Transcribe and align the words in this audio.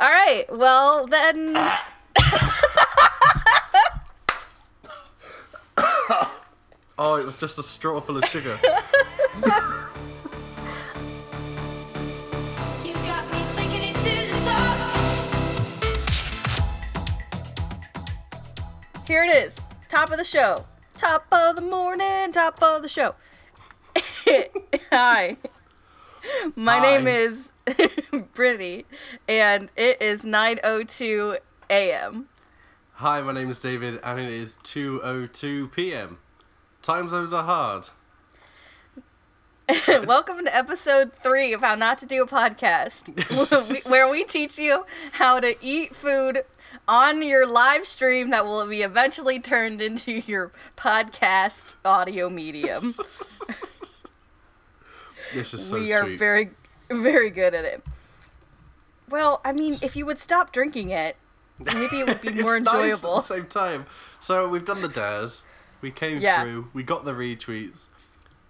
All 0.00 0.10
right. 0.10 0.44
Well, 0.50 1.06
then. 1.06 1.56
Oh, 6.98 7.14
it 7.16 7.24
was 7.24 7.38
just 7.40 7.58
a 7.58 7.62
straw 7.62 8.00
full 8.00 8.18
of 8.18 8.24
sugar. 8.26 8.58
You 12.84 12.92
got 12.94 13.30
me 13.32 13.38
taking 13.54 13.82
it 13.82 13.94
to 13.94 14.32
the 14.32 14.38
top. 14.44 14.76
Here 19.06 19.24
it 19.24 19.34
is. 19.34 19.58
Top 19.88 20.10
of 20.10 20.18
the 20.18 20.24
show. 20.24 20.66
Top 20.96 21.26
of 21.32 21.56
the 21.56 21.62
morning. 21.62 22.32
Top 22.32 22.62
of 22.62 22.82
the 22.82 22.88
show. 22.88 23.14
Hi. 24.92 25.36
My 26.56 26.78
Hi. 26.78 26.82
name 26.82 27.06
is 27.08 27.51
Brittany, 28.34 28.84
and 29.28 29.70
it 29.76 30.00
is 30.00 30.22
9:02 30.22 31.38
a.m. 31.70 32.28
Hi, 32.94 33.20
my 33.20 33.32
name 33.32 33.50
is 33.50 33.60
David, 33.60 34.00
and 34.02 34.20
it 34.20 34.30
is 34.30 34.58
2:02 34.64 35.72
p.m. 35.72 36.18
Time 36.82 37.08
zones 37.08 37.32
are 37.32 37.44
hard. 37.44 37.88
Welcome 40.06 40.44
to 40.44 40.54
episode 40.54 41.12
three 41.12 41.52
of 41.52 41.60
How 41.60 41.74
Not 41.76 41.98
to 41.98 42.06
Do 42.06 42.22
a 42.22 42.26
Podcast, 42.26 43.86
where 43.90 44.10
we 44.10 44.24
teach 44.24 44.58
you 44.58 44.84
how 45.12 45.38
to 45.40 45.54
eat 45.60 45.94
food 45.94 46.44
on 46.88 47.22
your 47.22 47.46
live 47.46 47.86
stream 47.86 48.30
that 48.30 48.44
will 48.44 48.66
be 48.66 48.82
eventually 48.82 49.38
turned 49.38 49.80
into 49.80 50.12
your 50.12 50.50
podcast 50.76 51.74
audio 51.84 52.28
medium. 52.28 52.92
This 55.32 55.54
is 55.54 55.64
so 55.64 55.78
we 55.78 55.92
are 55.92 56.06
very, 56.06 56.50
very 56.94 57.30
good 57.30 57.54
at 57.54 57.64
it. 57.64 57.82
Well, 59.08 59.40
I 59.44 59.52
mean, 59.52 59.76
if 59.82 59.94
you 59.96 60.06
would 60.06 60.18
stop 60.18 60.52
drinking 60.52 60.90
it, 60.90 61.16
maybe 61.58 62.00
it 62.00 62.06
would 62.06 62.20
be 62.20 62.30
more 62.42 62.56
it's 62.56 62.64
nice 62.64 62.94
at 62.94 63.00
the 63.02 63.20
same 63.20 63.46
time. 63.46 63.86
So 64.20 64.48
we've 64.48 64.64
done 64.64 64.82
the 64.82 64.88
dares. 64.88 65.44
We 65.80 65.90
came 65.90 66.18
Yeah. 66.18 66.42
through. 66.42 66.68
We 66.72 66.82
got 66.82 67.04
the 67.04 67.12
retweets. 67.12 67.88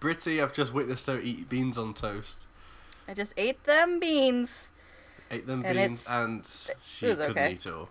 Britty, 0.01 0.41
I've 0.41 0.53
just 0.53 0.73
witnessed 0.73 1.07
her 1.07 1.19
eat 1.21 1.49
beans 1.49 1.79
on 1.79 1.95
toast. 1.95 2.47
I 3.09 3.15
just 3.15 3.35
ate 3.37 3.65
them 3.65 3.99
beans. 4.01 4.71
Ate 5.31 5.47
them 5.47 5.65
And 5.65 5.77
beans, 5.77 6.07
and 6.09 6.47
she 6.83 7.07
couldn't 7.07 7.31
okay. 7.31 7.53
eat 7.53 7.67
all. 7.67 7.89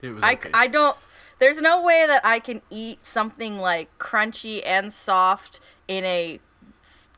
It 0.00 0.14
was 0.14 0.22
I, 0.22 0.32
okay. 0.34 0.50
I 0.52 0.66
don't. 0.66 0.96
There's 1.38 1.60
no 1.60 1.82
way 1.82 2.04
that 2.06 2.24
I 2.24 2.38
can 2.38 2.62
eat 2.70 3.06
something 3.06 3.58
like 3.58 3.96
crunchy 3.98 4.62
and 4.64 4.92
soft 4.92 5.60
in 5.88 6.04
a 6.04 6.38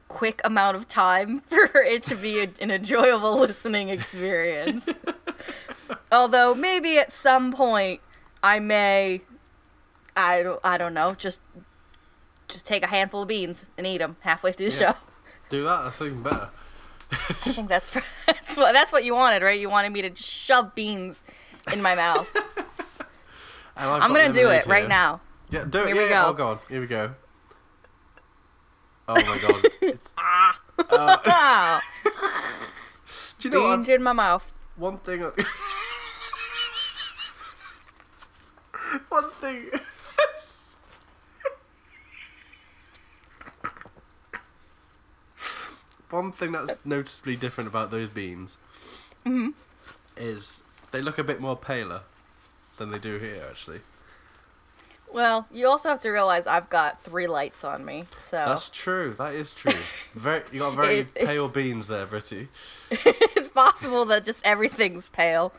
quick 0.08 0.41
amount 0.44 0.77
of 0.77 0.86
time 0.88 1.41
for 1.47 1.70
it 1.83 2.02
to 2.05 2.16
be 2.16 2.41
a, 2.41 2.48
an 2.60 2.70
enjoyable 2.70 3.38
listening 3.38 3.88
experience. 3.88 4.88
Although 6.12 6.55
maybe 6.55 6.98
at 6.98 7.12
some 7.12 7.52
point 7.52 8.00
I 8.42 8.61
may, 8.61 9.22
I 10.16 10.42
don't, 10.42 10.61
I 10.64 10.78
don't 10.78 10.94
know, 10.94 11.14
just 11.14 11.41
just 12.48 12.66
take 12.66 12.84
a 12.84 12.86
handful 12.86 13.22
of 13.22 13.28
beans 13.28 13.66
and 13.77 13.86
eat 13.86 13.98
them 13.98 14.16
halfway 14.20 14.52
through 14.52 14.70
the 14.70 14.77
Yeah. 14.80 14.92
show. 14.92 14.98
Do 15.48 15.64
that. 15.64 15.84
That's 15.84 16.02
even 16.02 16.22
better. 16.22 16.50
I 17.11 17.14
think 17.52 17.68
that's 17.68 17.91
that's 18.27 18.56
what 18.56 18.72
that's 18.72 18.92
what 18.92 19.05
you 19.05 19.14
wanted, 19.14 19.42
right? 19.42 19.58
You 19.58 19.70
wanted 19.70 19.92
me 19.92 20.02
to 20.02 20.14
shove 20.16 20.74
beans 20.74 21.22
in 21.72 21.80
my 21.83 21.94
mouth. 21.94 22.28
I'm 23.77 24.12
gonna 24.12 24.33
do 24.33 24.50
it 24.50 24.66
right 24.66 24.89
now. 24.89 25.20
Yeah, 25.50 25.64
do 25.64 25.80
it. 25.80 25.86
Here 25.89 25.96
yeah, 25.96 26.02
we 26.02 26.08
go. 26.08 26.24
Oh 26.27 26.33
god, 26.33 26.58
here 26.68 26.80
we 26.80 26.86
go. 26.86 27.14
Oh 29.08 29.14
my 29.14 29.38
god. 29.38 29.64
It's, 29.83 30.12
ah. 30.16 30.60
Wow, 30.91 31.80
do 33.38 33.48
you 33.48 33.55
know 33.55 33.62
what? 33.77 33.88
in 33.88 34.02
my 34.02 34.12
mouth. 34.12 34.44
One 34.77 34.98
thing. 34.98 35.24
I- 35.24 35.33
One 39.08 39.30
thing. 39.41 39.70
One 46.11 46.33
thing 46.33 46.52
that's 46.52 46.74
noticeably 46.84 47.36
different 47.36 47.68
about 47.68 47.90
those 47.90 48.08
beans 48.08 48.58
Mm-hmm. 49.27 49.51
is 50.18 50.62
they 50.90 51.01
look 51.01 51.18
a 51.18 51.24
bit 51.24 51.40
more 51.40 51.57
paler 51.57 52.02
than 52.77 52.90
they 52.90 52.98
do 52.98 53.17
here, 53.18 53.42
actually. 53.48 53.80
Well, 55.14 55.47
you 55.52 55.69
also 55.69 55.89
have 55.91 56.01
to 56.01 56.11
realize 56.11 56.47
I've 56.48 56.69
got 56.69 57.01
three 57.05 57.29
lights 57.29 57.63
on 57.63 57.85
me, 57.85 58.07
so 58.19 58.36
That's 58.36 58.69
true. 58.69 59.14
That 59.17 59.35
is 59.35 59.55
true. 59.55 59.73
Very, 60.14 60.42
you 60.51 60.58
got 60.58 60.75
very 60.75 60.98
It- 60.98 61.14
pale 61.14 61.47
beans 61.48 61.86
there, 61.86 62.05
Britty. 62.05 62.48
it's 62.91 63.48
possible 63.48 64.05
that 64.07 64.25
just 64.25 64.45
everything's 64.45 65.07
pale. 65.07 65.52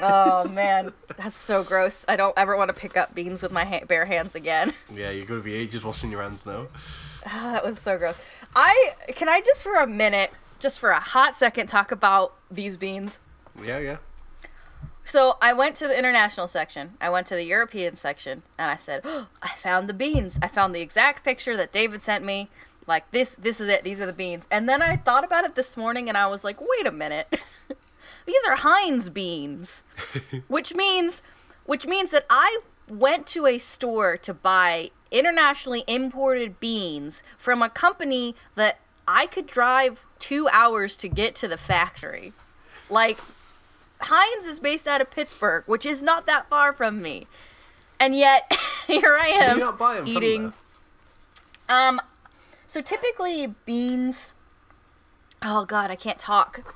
Oh 0.00 0.48
man, 0.52 0.92
that's 1.16 1.36
so 1.36 1.64
gross. 1.64 2.04
I 2.08 2.14
don't 2.14 2.38
ever 2.38 2.56
want 2.56 2.68
to 2.68 2.74
pick 2.74 2.96
up 2.96 3.14
beans 3.16 3.42
with 3.42 3.50
my 3.50 3.64
ha- 3.64 3.84
bare 3.86 4.04
hands 4.04 4.36
again. 4.36 4.72
Yeah, 4.94 5.10
you're 5.10 5.26
gonna 5.26 5.40
be 5.40 5.54
ages 5.54 5.84
washing 5.84 6.12
your 6.12 6.22
hands 6.22 6.46
now. 6.46 6.68
Ah, 7.26 7.50
that 7.54 7.64
was 7.64 7.80
so 7.80 7.98
gross. 7.98 8.22
I 8.54 8.92
can 9.08 9.28
I 9.28 9.40
just 9.40 9.62
for 9.64 9.74
a 9.74 9.86
minute, 9.88 10.30
just 10.60 10.78
for 10.78 10.90
a 10.90 11.00
hot 11.00 11.34
second, 11.34 11.66
talk 11.66 11.90
about 11.90 12.34
these 12.50 12.76
beans. 12.76 13.18
Yeah, 13.60 13.78
yeah. 13.78 13.96
So 15.04 15.36
I 15.42 15.52
went 15.52 15.76
to 15.76 15.88
the 15.88 15.98
international 15.98 16.48
section. 16.48 16.94
I 17.00 17.10
went 17.10 17.26
to 17.28 17.34
the 17.34 17.44
European 17.44 17.96
section, 17.96 18.42
and 18.58 18.70
I 18.70 18.76
said, 18.76 19.02
oh, 19.04 19.28
"I 19.42 19.48
found 19.50 19.88
the 19.88 19.94
beans. 19.94 20.38
I 20.42 20.48
found 20.48 20.74
the 20.74 20.80
exact 20.80 21.24
picture 21.24 21.56
that 21.56 21.72
David 21.72 22.00
sent 22.00 22.24
me. 22.24 22.48
Like 22.86 23.10
this, 23.12 23.34
this 23.34 23.60
is 23.60 23.68
it. 23.68 23.84
These 23.84 24.00
are 24.00 24.06
the 24.06 24.12
beans." 24.12 24.46
And 24.50 24.68
then 24.68 24.80
I 24.80 24.96
thought 24.96 25.24
about 25.24 25.44
it 25.44 25.54
this 25.54 25.76
morning, 25.76 26.08
and 26.08 26.16
I 26.16 26.26
was 26.26 26.42
like, 26.42 26.58
"Wait 26.60 26.86
a 26.86 26.92
minute. 26.92 27.42
These 28.26 28.40
are 28.48 28.56
Heinz 28.56 29.10
beans," 29.10 29.84
which 30.48 30.74
means, 30.74 31.22
which 31.66 31.86
means 31.86 32.10
that 32.10 32.24
I 32.30 32.60
went 32.88 33.26
to 33.28 33.46
a 33.46 33.58
store 33.58 34.16
to 34.16 34.32
buy 34.32 34.90
internationally 35.10 35.84
imported 35.86 36.58
beans 36.60 37.22
from 37.36 37.62
a 37.62 37.68
company 37.68 38.34
that 38.54 38.78
I 39.06 39.26
could 39.26 39.46
drive 39.46 40.04
two 40.18 40.48
hours 40.50 40.96
to 40.98 41.08
get 41.08 41.34
to 41.36 41.48
the 41.48 41.58
factory. 41.58 42.32
Like 42.88 43.18
Heinz 44.04 44.46
is 44.46 44.60
based 44.60 44.86
out 44.86 45.00
of 45.00 45.10
Pittsburgh, 45.10 45.64
which 45.66 45.86
is 45.86 46.02
not 46.02 46.26
that 46.26 46.48
far 46.48 46.72
from 46.72 47.00
me. 47.02 47.26
And 47.98 48.14
yet 48.16 48.52
here 48.86 49.18
I 49.20 49.28
am 49.28 49.58
you 49.58 49.64
not 49.64 49.78
buy 49.78 49.96
them 49.96 50.06
eating 50.06 50.52
um 51.68 52.00
so 52.66 52.80
typically 52.80 53.54
beans 53.64 54.32
Oh 55.46 55.64
god, 55.66 55.90
I 55.90 55.96
can't 55.96 56.18
talk. 56.18 56.74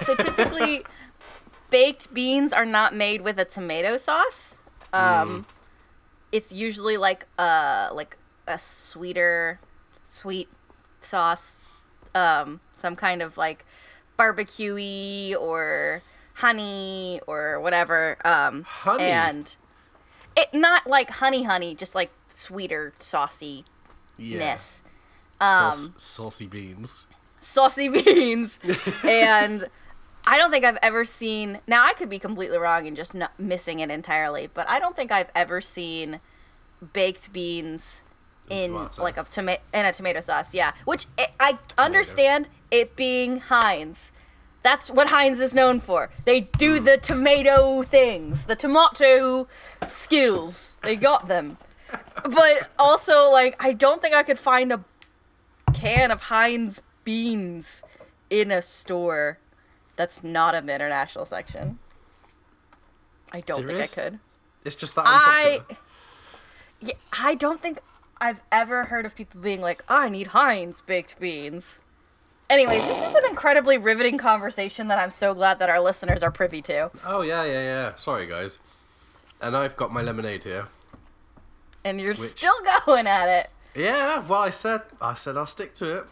So 0.00 0.14
typically 0.14 0.84
baked 1.70 2.12
beans 2.14 2.52
are 2.52 2.64
not 2.64 2.94
made 2.94 3.20
with 3.20 3.38
a 3.38 3.44
tomato 3.44 3.96
sauce. 3.96 4.58
Um 4.92 5.46
it's 6.32 6.52
usually 6.52 6.96
like 6.96 7.26
uh 7.38 7.90
like 7.92 8.16
a 8.46 8.58
sweeter 8.58 9.60
sweet 10.04 10.48
sauce 10.98 11.58
um 12.14 12.60
some 12.74 12.96
kind 12.96 13.22
of 13.22 13.36
like 13.38 13.64
barbecue 14.16 15.34
or 15.36 16.02
honey 16.40 17.20
or 17.26 17.60
whatever 17.60 18.16
um 18.24 18.62
Honey? 18.62 19.04
and 19.04 19.56
it 20.36 20.48
not 20.54 20.86
like 20.86 21.10
honey 21.10 21.42
honey 21.44 21.74
just 21.74 21.94
like 21.94 22.10
sweeter 22.28 22.92
saucy 22.98 23.64
Yeah. 24.18 24.38
ness 24.38 24.82
Sauce, 25.40 25.86
um, 25.86 25.94
saucy 25.96 26.46
beans. 26.46 27.06
saucy 27.40 27.88
beans 28.04 28.58
and 29.08 29.66
i 30.26 30.36
don't 30.38 30.50
think 30.50 30.64
i've 30.64 30.78
ever 30.82 31.04
seen 31.04 31.58
now 31.66 31.84
i 31.86 31.92
could 31.94 32.08
be 32.10 32.18
completely 32.18 32.58
wrong 32.58 32.86
and 32.86 32.96
just 32.96 33.14
not 33.14 33.38
missing 33.38 33.80
it 33.80 33.90
entirely 33.90 34.48
but 34.52 34.68
i 34.68 34.78
don't 34.78 34.94
think 34.96 35.10
i've 35.10 35.30
ever 35.34 35.60
seen 35.60 36.20
baked 36.92 37.32
beans 37.32 38.02
in 38.48 38.72
tomato. 38.72 39.02
like 39.02 39.16
a 39.16 39.24
tomato 39.24 39.62
in 39.74 39.84
a 39.86 39.92
tomato 39.92 40.20
sauce 40.20 40.54
yeah 40.54 40.72
which 40.84 41.06
i 41.18 41.28
i 41.38 41.58
understand 41.78 42.48
it 42.70 42.96
being 42.96 43.38
heinz 43.38 44.12
that's 44.62 44.90
what 44.90 45.08
Heinz 45.10 45.40
is 45.40 45.54
known 45.54 45.80
for. 45.80 46.10
They 46.24 46.40
do 46.42 46.80
Mm. 46.80 46.84
the 46.84 46.96
tomato 46.98 47.82
things, 47.82 48.46
the 48.46 48.56
tomato 48.56 49.48
skills. 49.88 50.76
They 50.82 50.96
got 50.96 51.28
them. 51.28 51.56
But 52.24 52.70
also, 52.78 53.30
like, 53.30 53.56
I 53.62 53.72
don't 53.72 54.00
think 54.02 54.14
I 54.14 54.22
could 54.22 54.38
find 54.38 54.72
a 54.72 54.84
can 55.72 56.10
of 56.10 56.22
Heinz 56.22 56.80
beans 57.04 57.82
in 58.28 58.50
a 58.50 58.60
store 58.62 59.38
that's 59.96 60.22
not 60.22 60.54
in 60.54 60.66
the 60.66 60.74
international 60.74 61.26
section. 61.26 61.78
I 63.32 63.40
don't 63.40 63.60
Serious? 63.62 63.94
think 63.94 64.06
I 64.06 64.10
could. 64.10 64.18
It's 64.64 64.76
just 64.76 64.94
that 64.96 65.04
I, 65.06 65.52
unpopular. 65.54 65.78
yeah, 66.80 66.94
I 67.18 67.34
don't 67.34 67.60
think 67.60 67.78
I've 68.20 68.42
ever 68.52 68.84
heard 68.84 69.06
of 69.06 69.14
people 69.16 69.40
being 69.40 69.60
like, 69.60 69.82
I 69.88 70.08
need 70.08 70.28
Heinz 70.28 70.80
baked 70.80 71.18
beans. 71.18 71.80
Anyways, 72.50 72.82
this 72.84 73.08
is 73.08 73.14
an 73.14 73.24
incredibly 73.30 73.78
riveting 73.78 74.18
conversation 74.18 74.88
that 74.88 74.98
I'm 74.98 75.12
so 75.12 75.34
glad 75.34 75.60
that 75.60 75.70
our 75.70 75.78
listeners 75.80 76.20
are 76.22 76.32
privy 76.32 76.60
to. 76.62 76.90
Oh 77.06 77.22
yeah, 77.22 77.44
yeah, 77.44 77.62
yeah. 77.62 77.94
Sorry, 77.94 78.26
guys. 78.26 78.58
And 79.40 79.56
I've 79.56 79.76
got 79.76 79.92
my 79.92 80.02
lemonade 80.02 80.42
here. 80.42 80.66
And 81.84 82.00
you're 82.00 82.10
Which- 82.10 82.18
still 82.18 82.54
going 82.86 83.06
at 83.06 83.28
it. 83.28 83.50
Yeah, 83.74 84.26
well, 84.26 84.40
I 84.40 84.50
said, 84.50 84.82
I 85.00 85.14
said 85.14 85.36
I'll 85.36 85.46
stick 85.46 85.74
to 85.74 85.98
it. 85.98 86.04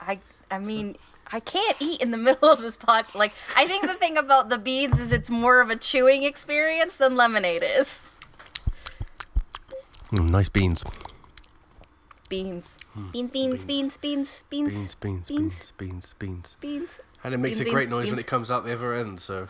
I 0.00 0.18
I 0.50 0.58
mean, 0.58 0.96
I 1.30 1.38
can't 1.38 1.76
eat 1.80 2.02
in 2.02 2.10
the 2.10 2.18
middle 2.28 2.50
of 2.50 2.60
this 2.60 2.76
pod. 2.76 3.06
Like, 3.14 3.32
I 3.56 3.64
think 3.68 3.86
the 3.86 3.94
thing 3.94 4.16
about 4.16 4.48
the 4.50 4.58
beans 4.58 4.98
is 4.98 5.12
it's 5.12 5.30
more 5.30 5.60
of 5.60 5.70
a 5.70 5.76
chewing 5.76 6.24
experience 6.24 6.96
than 6.96 7.16
lemonade 7.16 7.62
is. 7.64 8.02
Mm, 10.10 10.30
nice 10.30 10.48
beans. 10.48 10.82
Beans. 12.28 12.76
Beans, 13.12 13.30
beans, 13.32 13.64
beans, 13.64 13.96
beans, 13.96 14.44
beans, 14.48 14.70
Beans, 14.70 14.94
beans, 14.94 15.28
Beans. 15.28 15.28
beans, 15.28 15.72
beans, 15.76 16.14
beans. 16.18 16.56
beans, 16.60 17.00
And 17.24 17.34
it 17.34 17.38
makes 17.38 17.58
Beans, 17.58 17.68
a 17.68 17.72
great 17.72 17.80
beans, 17.82 17.90
noise 17.90 18.10
when 18.10 18.18
it 18.20 18.26
comes 18.26 18.50
out 18.50 18.64
the 18.64 18.72
other 18.72 18.94
end, 18.94 19.18
so 19.20 19.48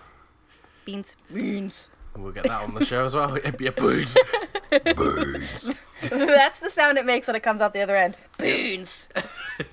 beans, 0.85 1.17
beans. 1.33 1.91
we'll 2.17 2.33
get 2.33 2.45
that 2.45 2.63
on 2.63 2.75
the 2.75 2.85
show 2.85 3.05
as 3.05 3.15
well. 3.15 3.37
It'd 3.37 3.57
be 3.59 3.67
a 3.67 3.73
beans. 3.73 4.17
beans. 4.71 5.77
That's 6.11 6.59
the 6.61 6.71
sound 6.71 6.97
it 6.99 7.05
makes 7.07 7.27
when 7.27 7.37
it 7.37 7.43
comes 7.43 7.61
out 7.61 7.75
the 7.75 7.81
other 7.83 7.97
end. 7.97 8.17
Beans. 8.39 9.09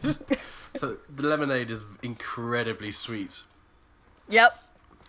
So 0.73 0.97
the 1.13 1.27
lemonade 1.27 1.69
is 1.69 1.83
incredibly 2.01 2.93
sweet. 2.93 3.43
Yep. 4.29 4.57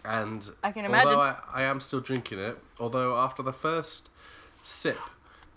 And 0.04 0.50
I 0.64 0.72
can 0.72 0.84
although 0.86 0.98
imagine. 0.98 1.18
I, 1.20 1.36
I 1.54 1.62
am 1.62 1.78
still 1.78 2.00
drinking 2.00 2.40
it, 2.40 2.58
although 2.80 3.16
after 3.16 3.44
the 3.44 3.52
first 3.52 4.10
sip, 4.64 4.98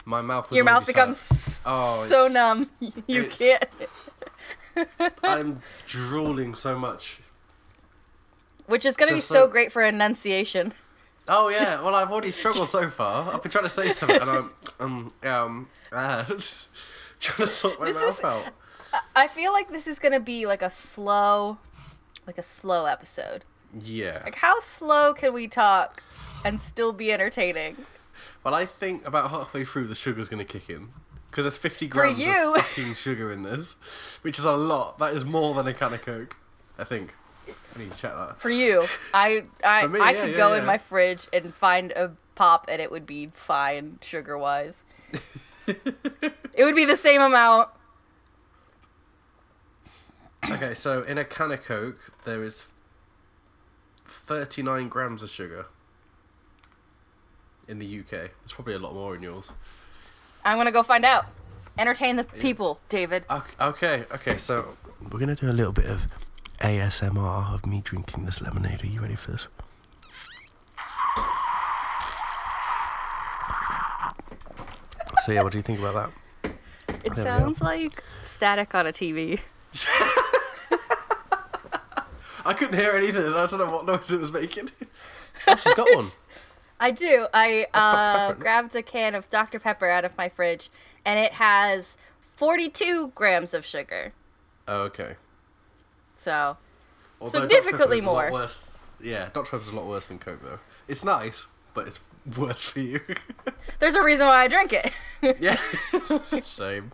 my 0.05 0.21
mouth 0.21 0.49
was 0.49 0.55
Your 0.55 0.65
mouth 0.65 0.85
becomes. 0.87 1.61
Oh, 1.65 2.03
so 2.07 2.27
numb. 2.27 2.65
You 3.07 3.23
it's- 3.23 3.37
can't. 3.39 5.13
I'm 5.23 5.61
drooling 5.85 6.53
so 6.55 6.77
much. 6.77 7.19
Which 8.67 8.85
is 8.85 8.95
going 8.97 9.09
to 9.09 9.15
be 9.15 9.21
so 9.21 9.33
so- 9.45 9.47
great 9.47 9.71
for 9.71 9.83
enunciation. 9.83 10.73
Oh 11.27 11.49
yeah, 11.49 11.81
well 11.83 11.95
I've 11.95 12.11
already 12.11 12.29
struggled 12.31 12.69
so 12.69 12.87
far. 12.89 13.33
I've 13.33 13.41
been 13.41 13.51
trying 13.51 13.63
to 13.65 13.69
say 13.69 13.89
something 13.89 14.21
and 14.21 14.29
I'm 14.29 14.49
um 14.79 15.09
um 15.23 15.67
ah, 15.91 16.23
trying 17.19 17.37
to 17.37 17.47
sort 17.47 17.79
my 17.79 17.87
This 17.87 17.95
mouth 18.01 18.19
is- 18.19 18.23
out. 18.23 18.43
I 19.15 19.27
feel 19.27 19.51
like 19.51 19.69
this 19.69 19.87
is 19.87 19.97
going 19.99 20.13
to 20.13 20.19
be 20.21 20.45
like 20.45 20.61
a 20.61 20.69
slow, 20.69 21.57
like 22.27 22.37
a 22.37 22.43
slow 22.43 22.85
episode. 22.85 23.43
Yeah. 23.83 24.21
Like, 24.23 24.35
how 24.35 24.59
slow 24.61 25.13
can 25.13 25.33
we 25.33 25.47
talk 25.49 26.01
and 26.45 26.61
still 26.61 26.93
be 26.93 27.11
entertaining? 27.11 27.75
Well, 28.43 28.53
I 28.53 28.65
think 28.65 29.07
about 29.07 29.31
halfway 29.31 29.65
through 29.65 29.87
the 29.87 29.95
sugar's 29.95 30.29
gonna 30.29 30.45
kick 30.45 30.69
in 30.69 30.89
because 31.29 31.45
there's 31.45 31.57
50 31.57 31.87
grams 31.87 32.21
of 32.25 32.55
fucking 32.55 32.93
sugar 32.93 33.31
in 33.31 33.43
this, 33.43 33.75
which 34.21 34.39
is 34.39 34.45
a 34.45 34.55
lot. 34.55 34.99
That 34.99 35.13
is 35.13 35.25
more 35.25 35.53
than 35.53 35.67
a 35.67 35.73
can 35.73 35.93
of 35.93 36.01
Coke. 36.01 36.35
I 36.77 36.83
think. 36.83 37.15
I 37.47 37.79
need 37.79 37.91
to 37.91 37.97
check 37.97 38.15
that. 38.15 38.39
For 38.39 38.49
you, 38.49 38.85
I 39.13 39.43
I, 39.63 39.87
me, 39.87 39.99
I 39.99 40.11
yeah, 40.11 40.21
could 40.21 40.31
yeah, 40.31 40.37
go 40.37 40.53
in 40.53 40.65
my 40.65 40.77
fridge 40.77 41.27
and 41.31 41.53
find 41.53 41.91
a 41.91 42.11
pop 42.35 42.65
and 42.69 42.81
it 42.81 42.91
would 42.91 43.05
be 43.05 43.31
fine 43.33 43.99
sugar 44.01 44.37
wise. 44.37 44.83
it 45.67 46.63
would 46.63 46.75
be 46.75 46.85
the 46.85 46.97
same 46.97 47.21
amount. 47.21 47.69
Okay, 50.49 50.73
so 50.73 51.01
in 51.01 51.17
a 51.17 51.25
can 51.25 51.51
of 51.51 51.63
Coke, 51.63 51.99
there 52.23 52.43
is 52.43 52.67
39 54.05 54.89
grams 54.89 55.23
of 55.23 55.29
sugar. 55.29 55.67
In 57.67 57.79
the 57.79 57.99
UK, 57.99 58.09
there's 58.09 58.51
probably 58.53 58.75
a 58.75 58.79
lot 58.79 58.93
more 58.93 59.15
in 59.15 59.23
yours. 59.23 59.51
I'm 60.43 60.57
gonna 60.57 60.71
go 60.71 60.83
find 60.83 61.03
out. 61.03 61.25
Entertain 61.77 62.15
the 62.15 62.23
people, 62.23 62.79
David. 62.89 63.25
Ok- 63.29 63.55
Okay, 63.59 64.05
okay, 64.13 64.37
so 64.37 64.77
we're 65.11 65.19
gonna 65.19 65.35
do 65.35 65.49
a 65.49 65.51
little 65.51 65.73
bit 65.73 65.85
of 65.87 66.03
ASMR 66.61 67.53
of 67.53 67.65
me 67.65 67.81
drinking 67.83 68.25
this 68.25 68.41
lemonade. 68.41 68.83
Are 68.83 68.87
you 68.87 69.01
ready 69.01 69.15
for 69.15 69.31
this? 69.31 69.47
So 75.23 75.31
yeah, 75.31 75.41
what 75.43 75.51
do 75.51 75.57
you 75.57 75.63
think 75.63 75.79
about 75.79 76.11
that? 76.43 76.53
It 77.03 77.15
There 77.15 77.25
sounds 77.25 77.61
like 77.61 78.03
static 78.25 78.73
on 78.75 78.85
a 78.87 78.91
TV. 78.91 79.41
I 82.45 82.53
couldn't 82.53 82.77
hear 82.77 82.91
anything. 82.91 83.25
I 83.33 83.47
don't 83.47 83.57
know 83.57 83.71
what 83.71 83.85
noise 83.87 84.11
it 84.11 84.19
was 84.19 84.31
making. 84.31 84.69
Oh, 85.47 85.55
she's 85.55 85.73
got 85.73 85.87
one. 85.95 86.05
I 86.79 86.91
do. 86.91 87.27
I 87.33 87.67
uh, 87.73 88.33
grabbed 88.33 88.75
a 88.75 88.81
can 88.81 89.15
of 89.15 89.29
Dr. 89.29 89.59
Pepper 89.59 89.87
out 89.87 90.03
of 90.05 90.17
my 90.17 90.29
fridge, 90.29 90.69
and 91.05 91.19
it 91.19 91.33
has 91.33 91.97
42 92.35 93.11
grams 93.15 93.53
of 93.53 93.65
sugar. 93.65 94.13
Oh, 94.67 94.81
okay. 94.81 95.15
So, 96.17 96.57
Although 97.21 97.41
Significantly 97.41 97.77
Pepper 97.77 97.93
is 97.93 98.03
a 98.03 98.07
lot 98.07 98.13
more. 98.13 98.31
worse. 98.31 98.77
Yeah, 99.01 99.29
Dr. 99.33 99.51
Pepper's 99.51 99.67
a 99.69 99.75
lot 99.75 99.85
worse 99.85 100.07
than 100.07 100.19
Coke, 100.19 100.41
though. 100.43 100.59
It's 100.87 101.05
nice, 101.05 101.47
but 101.73 101.87
it's 101.87 101.99
worse 102.37 102.71
for 102.71 102.79
you. 102.79 102.99
there's 103.79 103.95
a 103.95 104.03
reason 104.03 104.27
why 104.27 104.43
I 104.43 104.47
drink 104.47 104.73
it. 104.73 104.91
yeah. 105.39 105.57
Same. 106.43 106.91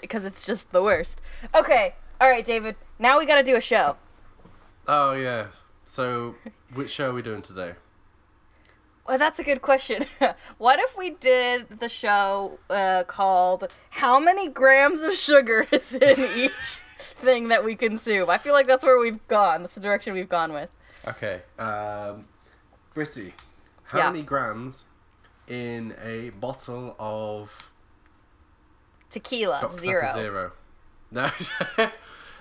Because 0.00 0.24
it's 0.24 0.44
just 0.44 0.72
the 0.72 0.82
worst. 0.82 1.20
Okay. 1.54 1.94
All 2.20 2.28
right, 2.28 2.44
David. 2.44 2.76
Now 2.98 3.18
we 3.18 3.26
got 3.26 3.36
to 3.36 3.42
do 3.42 3.56
a 3.56 3.60
show. 3.60 3.96
Oh, 4.86 5.12
yeah. 5.12 5.46
So, 5.84 6.36
which 6.74 6.90
show 6.90 7.10
are 7.10 7.12
we 7.14 7.22
doing 7.22 7.42
today? 7.42 7.74
Well, 9.08 9.18
that's 9.18 9.38
a 9.38 9.44
good 9.44 9.62
question. 9.62 10.02
what 10.58 10.80
if 10.80 10.96
we 10.98 11.10
did 11.10 11.78
the 11.80 11.88
show 11.88 12.58
uh, 12.68 13.04
called 13.06 13.68
How 13.90 14.18
Many 14.18 14.48
Grams 14.48 15.02
of 15.02 15.14
Sugar 15.14 15.66
is 15.72 15.94
in 15.94 16.20
Each 16.36 16.80
Thing 17.16 17.48
That 17.48 17.64
We 17.64 17.76
Consume? 17.76 18.28
I 18.28 18.38
feel 18.38 18.52
like 18.52 18.66
that's 18.66 18.84
where 18.84 18.98
we've 18.98 19.24
gone. 19.28 19.62
That's 19.62 19.74
the 19.76 19.80
direction 19.80 20.12
we've 20.14 20.28
gone 20.28 20.52
with. 20.52 20.70
Okay. 21.06 21.42
Um, 21.58 22.26
Britty, 22.94 23.32
how 23.84 23.98
Yeah. 23.98 24.10
many 24.10 24.22
grams 24.24 24.84
in 25.46 25.94
a 26.02 26.30
bottle 26.30 26.96
of 26.98 27.70
Tequila, 29.10 29.60
Dr. 29.60 29.78
zero. 29.78 30.00
Pepper 30.02 30.18
Zero? 30.18 30.52
No. 31.12 31.30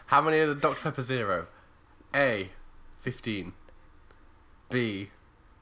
how 0.07 0.21
many 0.21 0.39
in 0.39 0.49
a 0.49 0.55
Dr. 0.55 0.81
Pepper 0.81 1.01
Zero? 1.03 1.45
A, 2.15 2.49
15. 2.97 3.53
B, 4.69 5.09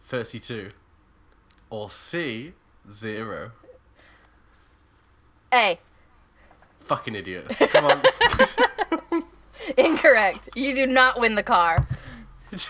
32. 0.01 0.69
Or 1.73 1.89
C, 1.89 2.53
zero. 2.87 3.49
A. 5.51 5.79
Fucking 6.81 7.15
idiot. 7.15 7.47
Come 7.71 7.85
on. 7.85 9.23
Incorrect. 9.79 10.49
You 10.55 10.75
do 10.75 10.85
not 10.85 11.19
win 11.19 11.33
the 11.33 11.41
car. 11.41 11.87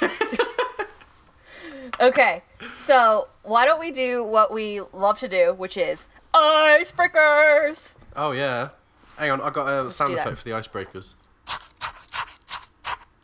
Okay, 2.01 2.41
so 2.75 3.27
why 3.44 3.65
don't 3.65 3.79
we 3.79 3.91
do 3.91 4.23
what 4.23 4.51
we 4.51 4.81
love 4.94 5.19
to 5.19 5.27
do, 5.27 5.53
which 5.53 5.77
is 5.77 6.07
icebreakers? 6.33 7.97
oh, 8.15 8.31
yeah. 8.31 8.69
Hang 9.17 9.29
on, 9.29 9.41
I've 9.41 9.53
got 9.53 9.85
a 9.85 9.91
sound 9.91 10.09
do 10.09 10.15
that. 10.15 10.25
effect 10.25 10.39
for 10.39 10.44
the 10.45 10.51
icebreakers. 10.51 11.13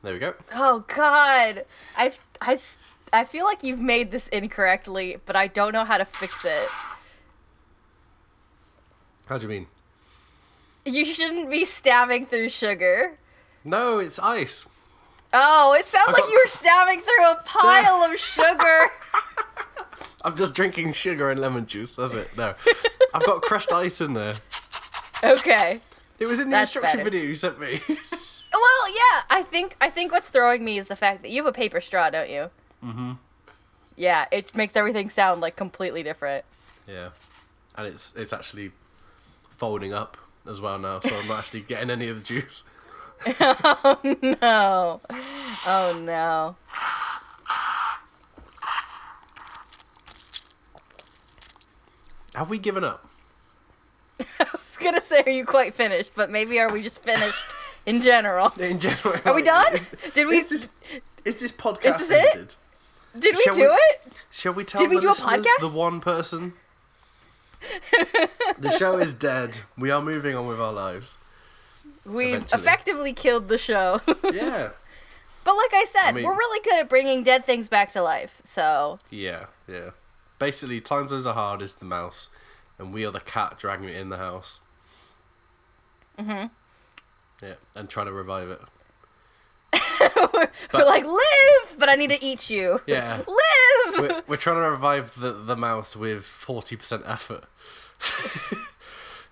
There 0.04 0.14
we 0.14 0.20
go. 0.20 0.34
Oh 0.54 0.86
God, 0.88 1.66
I, 1.98 2.14
I, 2.40 2.60
I 3.12 3.24
feel 3.24 3.46
like 3.46 3.64
you've 3.64 3.80
made 3.80 4.12
this 4.12 4.28
incorrectly, 4.30 5.18
but 5.26 5.36
I 5.36 5.48
don't 5.48 5.74
know 5.74 5.86
how 5.86 5.98
to 5.98 6.06
fix 6.06 6.46
it. 6.46 6.70
How 9.28 9.38
do 9.38 9.44
you 9.44 9.50
mean? 9.50 9.68
You 10.86 11.06
shouldn't 11.06 11.50
be 11.50 11.66
stabbing 11.66 12.26
through 12.26 12.50
sugar. 12.50 13.18
No, 13.64 14.00
it's 14.00 14.18
ice. 14.20 14.66
Oh, 15.32 15.76
it 15.78 15.86
sounds 15.86 16.08
like 16.18 16.30
you 16.30 16.42
were 16.44 16.50
stabbing 16.50 17.02
through 17.02 17.32
a 17.32 17.42
pile 17.46 18.04
of 18.04 18.20
sugar. 18.20 18.92
I'm 20.24 20.36
just 20.36 20.56
drinking 20.56 20.94
sugar 20.94 21.30
and 21.30 21.40
lemon 21.40 21.68
juice. 21.68 21.96
That's 21.96 22.14
it. 22.14 22.36
No, 22.36 22.56
I've 23.14 23.26
got 23.26 23.42
crushed 23.42 23.72
ice 23.72 24.02
in 24.02 24.14
there. 24.14 24.34
Okay. 25.24 25.80
It 26.18 26.26
was 26.26 26.40
in 26.40 26.50
the 26.50 26.56
That's 26.58 26.76
instruction 26.76 27.00
better. 27.02 27.10
video 27.10 27.28
you 27.28 27.36
sent 27.36 27.60
me. 27.60 27.82
Well, 28.52 28.90
yeah, 28.90 29.22
I 29.30 29.44
think 29.44 29.78
I 29.80 29.90
think 29.92 30.12
what's 30.12 30.28
throwing 30.30 30.66
me 30.66 30.80
is 30.80 30.88
the 30.88 30.96
fact 30.96 31.22
that 31.22 31.30
you 31.30 31.44
have 31.44 31.46
a 31.50 31.56
paper 31.56 31.80
straw, 31.80 32.10
don't 32.10 32.30
you? 32.32 32.50
Mm-hmm. 32.84 33.14
Yeah, 33.96 34.26
it 34.32 34.56
makes 34.56 34.76
everything 34.76 35.10
sound 35.10 35.42
like 35.42 35.56
completely 35.56 36.04
different. 36.04 36.46
yeah, 36.88 37.10
and 37.76 37.88
it's 37.88 38.16
it's 38.16 38.32
actually 38.34 38.72
folding 39.50 39.94
up 39.94 40.18
as 40.50 40.62
well 40.62 40.80
now, 40.80 41.00
so 41.02 41.14
I'm 41.16 41.28
not 41.28 41.40
actually 41.40 41.62
getting 41.62 41.90
any 41.90 42.08
of 42.08 42.20
the 42.20 42.24
juice. 42.42 42.64
Oh 43.42 44.00
no. 44.42 45.02
Oh 45.68 46.02
no. 46.02 46.56
Have 52.36 52.50
we 52.50 52.58
given 52.58 52.84
up? 52.84 53.08
I 54.40 54.46
was 54.66 54.78
gonna 54.78 55.02
say, 55.02 55.24
are 55.26 55.32
you 55.32 55.46
quite 55.46 55.74
finished? 55.74 56.12
But 56.16 56.30
maybe 56.30 56.60
are 56.60 56.72
we 56.72 56.82
just 56.82 57.04
finished 57.04 57.44
in 57.86 58.02
general? 58.02 58.50
In 58.60 58.80
general, 58.80 59.16
Are 59.26 59.34
we 59.34 59.42
done? 59.44 59.74
Is, 59.74 59.96
Did 60.14 60.28
we? 60.28 60.38
Is 60.38 60.50
this, 60.50 60.70
is 61.26 61.40
this 61.40 61.52
podcast 61.52 62.02
Is 62.02 62.08
this 62.08 62.36
it? 62.36 62.56
Did 63.18 63.36
we 63.36 63.44
shall 63.44 63.54
do 63.56 63.62
we- 63.62 63.66
it? 63.76 64.14
Shall 64.32 64.54
we 64.54 64.64
tell 64.64 64.82
Did 64.82 64.90
we 64.92 64.96
the 64.98 65.02
do 65.02 65.10
a 65.10 65.14
podcast? 65.14 65.60
the 65.72 65.78
one 65.78 66.00
person? 66.02 66.54
the 68.60 68.70
show 68.70 68.98
is 68.98 69.16
dead. 69.16 69.62
We 69.78 69.92
are 69.92 70.02
moving 70.02 70.36
on 70.36 70.48
with 70.48 70.60
our 70.62 70.72
lives. 70.72 71.18
We've 72.06 72.36
Eventually. 72.36 72.62
effectively 72.62 73.14
killed 73.14 73.48
the 73.48 73.58
show. 73.58 74.00
Yeah. 74.32 74.70
But 75.44 75.56
like 75.56 75.72
I 75.74 75.86
said, 75.88 76.10
I 76.10 76.12
mean- 76.14 76.26
we're 76.26 76.36
really 76.36 76.64
good 76.64 76.80
at 76.80 76.90
bringing 76.90 77.24
dead 77.24 77.46
things 77.46 77.70
back 77.70 77.90
to 77.94 78.02
life. 78.02 78.40
So 78.44 79.00
Yeah, 79.10 79.46
yeah. 79.68 79.92
Basically, 80.38 80.80
time 80.80 81.08
zones 81.08 81.26
are 81.26 81.34
hard 81.34 81.62
is 81.62 81.76
the 81.76 81.86
mouse, 81.86 82.30
and 82.78 82.94
we 82.94 83.06
are 83.06 83.12
the 83.12 83.20
cat 83.20 83.58
dragging 83.58 83.90
it 83.90 83.96
in 83.98 84.10
the 84.10 84.18
house. 84.18 84.60
Mm-hmm. 86.18 86.48
Yeah, 87.46 87.56
and 87.76 87.90
trying 87.90 88.06
to 88.06 88.14
revive 88.14 88.50
it. 88.50 88.62
we're 90.74 90.80
But- 90.80 90.88
like 90.88 91.06
live, 91.06 91.76
but 91.78 91.90
I 91.90 91.96
need 91.96 92.10
to 92.12 92.24
eat 92.24 92.50
you. 92.50 92.80
Yeah. 92.86 93.18
Live. 93.28 94.00
we're, 94.00 94.24
we're 94.28 94.36
trying 94.38 94.58
to 94.58 94.70
revive 94.70 95.20
the, 95.20 95.34
the 95.34 95.56
mouse 95.56 95.96
with 95.96 96.24
40% 96.24 97.04
effort. 97.06 97.46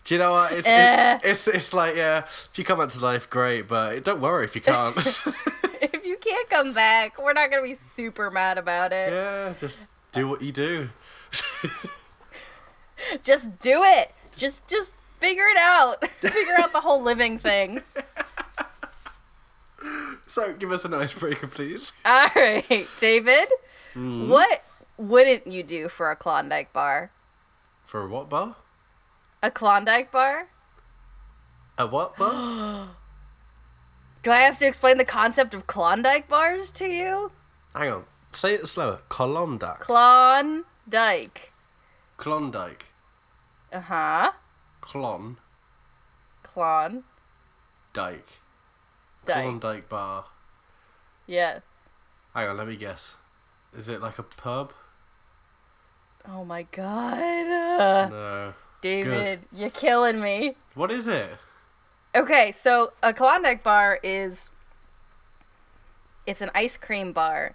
Do 0.06 0.16
you 0.16 0.20
know 0.20 0.32
what? 0.32 0.54
It's, 0.54 0.68
it, 0.68 0.72
eh. 0.72 1.20
it's, 1.24 1.48
it's 1.50 1.74
like, 1.74 1.96
yeah, 1.96 2.20
if 2.20 2.58
you 2.58 2.64
come 2.64 2.80
back 2.80 2.90
to 2.90 3.00
life, 3.00 3.30
great, 3.30 3.68
but 3.68 4.04
don't 4.06 4.22
worry 4.22 4.46
if 4.46 4.56
you 4.56 4.62
can't. 4.62 4.96
if 4.98 6.06
you 6.06 6.16
can't 6.18 6.50
come 6.50 6.74
back, 6.74 7.22
we're 7.22 7.34
not 7.34 7.52
gonna 7.52 7.64
be 7.64 7.76
super 7.76 8.32
mad 8.32 8.58
about 8.58 8.94
it. 8.94 9.12
yeah, 9.12 9.54
just 9.60 9.92
do 10.14 10.28
what 10.30 10.42
you 10.42 10.54
do. 10.54 10.90
Just 13.24 13.60
do 13.60 13.84
it. 13.84 14.12
Just 14.36 14.68
just 14.68 14.96
figure 15.20 15.46
it 15.46 15.58
out. 15.58 16.08
figure 16.10 16.56
out 16.58 16.72
the 16.74 16.82
whole 16.82 17.02
living 17.02 17.38
thing. 17.38 17.82
So 20.28 20.54
give 20.54 20.72
us 20.72 20.86
an 20.86 20.94
icebreaker, 20.94 21.48
please. 21.48 21.94
All 22.06 22.28
right, 22.36 22.88
David. 23.00 23.48
Mm-hmm. 23.96 24.30
What 24.30 24.64
wouldn't 24.98 25.48
you 25.48 25.64
do 25.64 25.90
for 25.90 26.12
a 26.12 26.16
Klondike 26.16 26.74
bar? 26.74 27.12
For 27.84 28.02
a 28.02 28.08
what 28.08 28.30
bar? 28.30 28.58
A 29.42 29.50
Klondike 29.50 30.12
bar? 30.12 30.50
A 31.78 31.88
what 31.88 32.18
bar? 32.18 32.90
Do 34.24 34.32
I 34.32 34.40
have 34.40 34.58
to 34.60 34.68
explain 34.68 34.98
the 34.98 35.06
concept 35.06 35.54
of 35.54 35.68
Klondike 35.68 36.28
bars 36.28 36.70
to 36.72 36.86
you? 36.86 37.32
Hang 37.74 37.92
on. 37.92 38.04
Say 38.32 38.56
it 38.56 38.68
slower. 38.68 39.00
Klondike. 39.08 39.80
Klondike. 39.80 41.54
Klondike. 42.18 42.88
Uh 43.72 43.80
huh. 43.80 44.32
Klon. 44.82 45.38
Klondike. 46.44 47.04
Klondike. 49.34 49.60
Klondike 49.60 49.90
bar. 49.90 50.26
Yeah. 51.26 51.60
Hang 52.34 52.50
on, 52.50 52.58
let 52.58 52.68
me 52.68 52.76
guess. 52.76 53.16
Is 53.76 53.90
it 53.90 54.02
like 54.02 54.18
a 54.20 54.24
pub? 54.24 54.74
Oh 56.28 56.44
my 56.46 56.64
god. 56.64 57.18
Uh, 57.18 58.08
No. 58.10 58.54
David, 58.82 59.42
you're 59.52 59.70
killing 59.70 60.22
me. 60.22 60.56
What 60.76 60.92
is 60.92 61.08
it? 61.08 61.30
Okay, 62.16 62.52
so 62.52 62.94
a 63.04 63.12
Klondike 63.14 63.64
bar 63.64 64.00
is 64.04 64.50
it's 66.26 66.42
an 66.42 66.52
ice 66.56 66.78
cream 66.78 67.12
bar. 67.12 67.54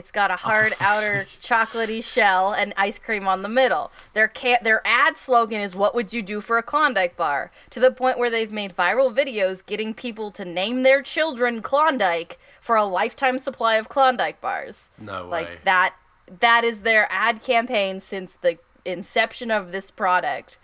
It's 0.00 0.10
got 0.10 0.30
a 0.30 0.34
oh, 0.34 0.38
hard 0.38 0.72
fuck's 0.72 0.80
outer 0.80 1.26
chocolatey 1.42 2.02
shell 2.02 2.54
and 2.54 2.72
ice 2.78 2.98
cream 2.98 3.28
on 3.28 3.42
the 3.42 3.50
middle. 3.50 3.92
Their 4.14 4.28
ca- 4.28 4.62
their 4.62 4.80
ad 4.86 5.18
slogan 5.18 5.60
is 5.60 5.76
"What 5.76 5.94
would 5.94 6.14
you 6.14 6.22
do 6.22 6.40
for 6.40 6.56
a 6.56 6.62
Klondike 6.62 7.18
bar?" 7.18 7.50
To 7.68 7.80
the 7.80 7.90
point 7.90 8.18
where 8.18 8.30
they've 8.30 8.50
made 8.50 8.74
viral 8.74 9.14
videos 9.14 9.64
getting 9.64 9.92
people 9.92 10.30
to 10.30 10.44
name 10.46 10.84
their 10.84 11.02
children 11.02 11.60
Klondike 11.60 12.38
for 12.62 12.76
a 12.76 12.84
lifetime 12.84 13.38
supply 13.38 13.76
of 13.76 13.90
Klondike 13.90 14.40
bars. 14.40 14.90
No 14.98 15.24
way. 15.24 15.42
Like 15.42 15.64
that 15.64 15.94
that 16.40 16.64
is 16.64 16.80
their 16.80 17.06
ad 17.10 17.42
campaign 17.42 18.00
since 18.00 18.38
the 18.40 18.58
inception 18.86 19.50
of 19.50 19.70
this 19.70 19.90
product. 19.90 20.58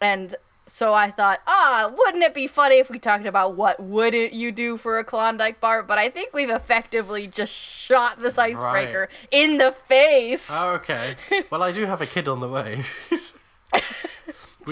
And 0.00 0.34
so 0.66 0.94
I 0.94 1.10
thought, 1.10 1.40
ah, 1.46 1.92
wouldn't 1.96 2.22
it 2.22 2.34
be 2.34 2.46
funny 2.46 2.76
if 2.76 2.88
we 2.90 2.98
talked 2.98 3.26
about 3.26 3.56
what 3.56 3.80
wouldn't 3.82 4.32
you 4.32 4.52
do 4.52 4.76
for 4.76 4.98
a 4.98 5.04
Klondike 5.04 5.60
bar? 5.60 5.82
But 5.82 5.98
I 5.98 6.08
think 6.08 6.32
we've 6.32 6.50
effectively 6.50 7.26
just 7.26 7.52
shot 7.52 8.20
this 8.20 8.38
icebreaker 8.38 9.08
in 9.30 9.58
the 9.58 9.72
face. 9.72 10.48
Oh, 10.52 10.70
okay. 10.74 11.16
Well, 11.50 11.62
I 11.62 11.72
do 11.72 11.86
have 11.86 12.00
a 12.00 12.06
kid 12.06 12.28
on 12.28 12.40
the 12.40 12.48
way. 12.48 12.82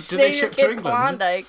Do 0.08 0.16
they 0.16 0.30
ship 0.32 0.52
to 0.52 0.70
England? 0.70 0.82
Klondike. 0.82 1.46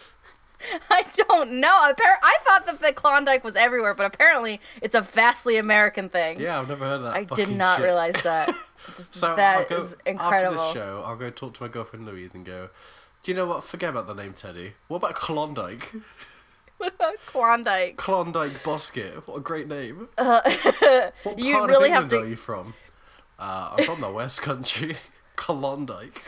I 0.90 1.04
don't 1.28 1.54
know. 1.54 1.90
Appar- 1.90 2.20
I 2.24 2.38
thought 2.44 2.66
that 2.68 2.82
the 2.82 2.94
Klondike 2.94 3.44
was 3.44 3.56
everywhere, 3.56 3.94
but 3.94 4.06
apparently 4.06 4.60
it's 4.82 4.96
a 4.96 5.02
vastly 5.02 5.58
American 5.58 6.10
thing. 6.10 6.40
Yeah, 6.40 6.60
I've 6.60 6.68
never 6.70 6.86
heard 6.86 6.96
of 6.96 7.02
that. 7.04 7.16
I 7.16 7.24
did 7.24 7.50
not 7.50 7.78
shit. 7.78 7.86
realize 7.86 8.22
that. 8.24 8.54
So 9.12 9.36
that 9.36 9.70
go, 9.70 9.82
is 9.82 9.94
After 9.94 10.10
incredible. 10.10 10.58
this 10.58 10.74
show, 10.74 11.04
I'll 11.06 11.16
go 11.16 11.30
talk 11.30 11.54
to 11.56 11.64
my 11.64 11.70
girlfriend 11.70 12.06
Louise 12.06 12.34
and 12.34 12.46
go. 12.46 12.70
Do 13.24 13.32
you 13.32 13.36
know 13.38 13.46
what? 13.46 13.64
Forget 13.64 13.90
about 13.92 14.08
the 14.08 14.14
name 14.16 14.34
Teddy. 14.34 14.74
What 14.88 14.98
about 14.98 15.16
Klondike? 15.16 15.94
what 16.78 16.94
about 16.96 17.16
Klondike? 17.28 17.98
Klondike 17.98 18.64
Bosket. 18.64 19.28
What 19.28 19.38
a 19.38 19.42
great 19.42 19.68
name. 19.68 20.08
Uh, 20.18 20.42
what 21.24 21.38
you 21.40 21.54
part 21.56 21.70
really 21.70 21.90
of 21.90 21.96
have 21.96 22.04
England 22.04 22.10
to- 22.10 22.18
are 22.28 22.30
you 22.30 22.36
from? 22.36 22.74
Uh, 23.40 23.76
I'm 23.78 23.86
from 23.86 24.02
the 24.02 24.12
West 24.12 24.42
Country. 24.42 24.98
Klondike. 25.36 26.22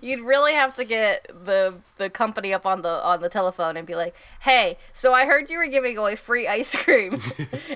You'd 0.00 0.20
really 0.20 0.52
have 0.54 0.72
to 0.74 0.84
get 0.84 1.26
the 1.44 1.78
the 1.96 2.08
company 2.08 2.54
up 2.54 2.64
on 2.64 2.82
the 2.82 3.02
on 3.04 3.20
the 3.22 3.28
telephone 3.28 3.76
and 3.76 3.84
be 3.86 3.96
like, 3.96 4.14
"Hey, 4.40 4.78
so 4.92 5.12
I 5.12 5.26
heard 5.26 5.50
you 5.50 5.58
were 5.58 5.66
giving 5.66 5.98
away 5.98 6.14
free 6.14 6.46
ice 6.46 6.76
cream 6.76 7.14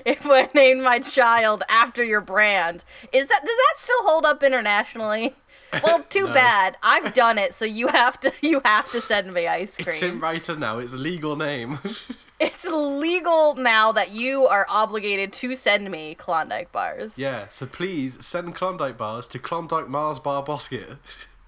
if 0.05 0.25
I 0.25 0.49
named 0.55 0.81
my 0.81 0.99
child 0.99 1.63
after 1.67 2.05
your 2.05 2.21
brand. 2.21 2.85
Is 3.11 3.27
that 3.27 3.41
does 3.41 3.55
that 3.57 3.73
still 3.77 4.03
hold 4.03 4.25
up 4.25 4.41
internationally?" 4.43 5.35
Well, 5.83 6.03
too 6.09 6.27
No. 6.27 6.33
bad. 6.33 6.77
I've 6.83 7.13
done 7.13 7.37
it, 7.37 7.53
so 7.53 7.65
you 7.65 7.87
have 7.87 8.19
to 8.21 8.31
you 8.41 8.61
have 8.65 8.89
to 8.91 9.01
send 9.01 9.33
me 9.33 9.47
ice 9.47 9.75
cream. 9.75 9.87
It's 9.89 10.03
in 10.03 10.19
writer 10.19 10.55
now. 10.55 10.79
It's 10.79 10.93
a 10.93 10.97
legal 10.97 11.35
name. 11.35 11.79
It's 12.37 12.65
legal 12.65 13.55
now 13.55 13.93
that 13.93 14.11
you 14.11 14.45
are 14.45 14.65
obligated 14.69 15.31
to 15.33 15.55
send 15.55 15.89
me 15.89 16.15
Klondike 16.15 16.69
bars. 16.73 17.17
yeah. 17.17 17.47
So 17.47 17.65
please 17.65 18.23
send 18.25 18.55
Klondike 18.55 18.97
bars 18.97 19.25
to 19.29 19.39
Klondike 19.39 19.87
Mars 19.87 20.19
Bar 20.19 20.43
Bosket. 20.43 20.97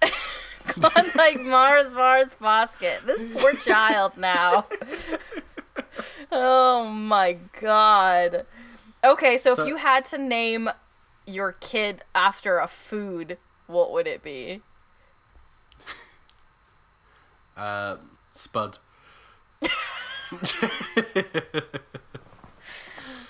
Klondike 0.66 1.40
Mars 1.42 1.92
Mars 1.92 2.34
Basket. 2.40 3.02
This 3.06 3.22
poor 3.36 3.52
child 3.56 4.16
now. 4.16 4.64
oh 6.32 6.84
my 6.88 7.36
god. 7.60 8.46
Okay, 9.04 9.38
so, 9.38 9.54
So- 9.54 9.62
if 9.62 9.68
you 9.68 9.76
had 9.76 10.04
to 10.06 10.18
name 10.18 10.70
your 11.26 11.52
kid 11.52 12.02
after 12.14 12.58
a 12.58 12.66
food, 12.68 13.36
what 13.68 13.92
would 13.92 14.08
it 14.08 14.22
be? 14.22 14.60
Uh, 17.56 17.96
Spud. 18.32 18.78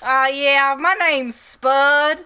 Uh 0.00 0.28
yeah, 0.32 0.76
my 0.78 0.94
name's 1.08 1.34
Spud. 1.34 2.24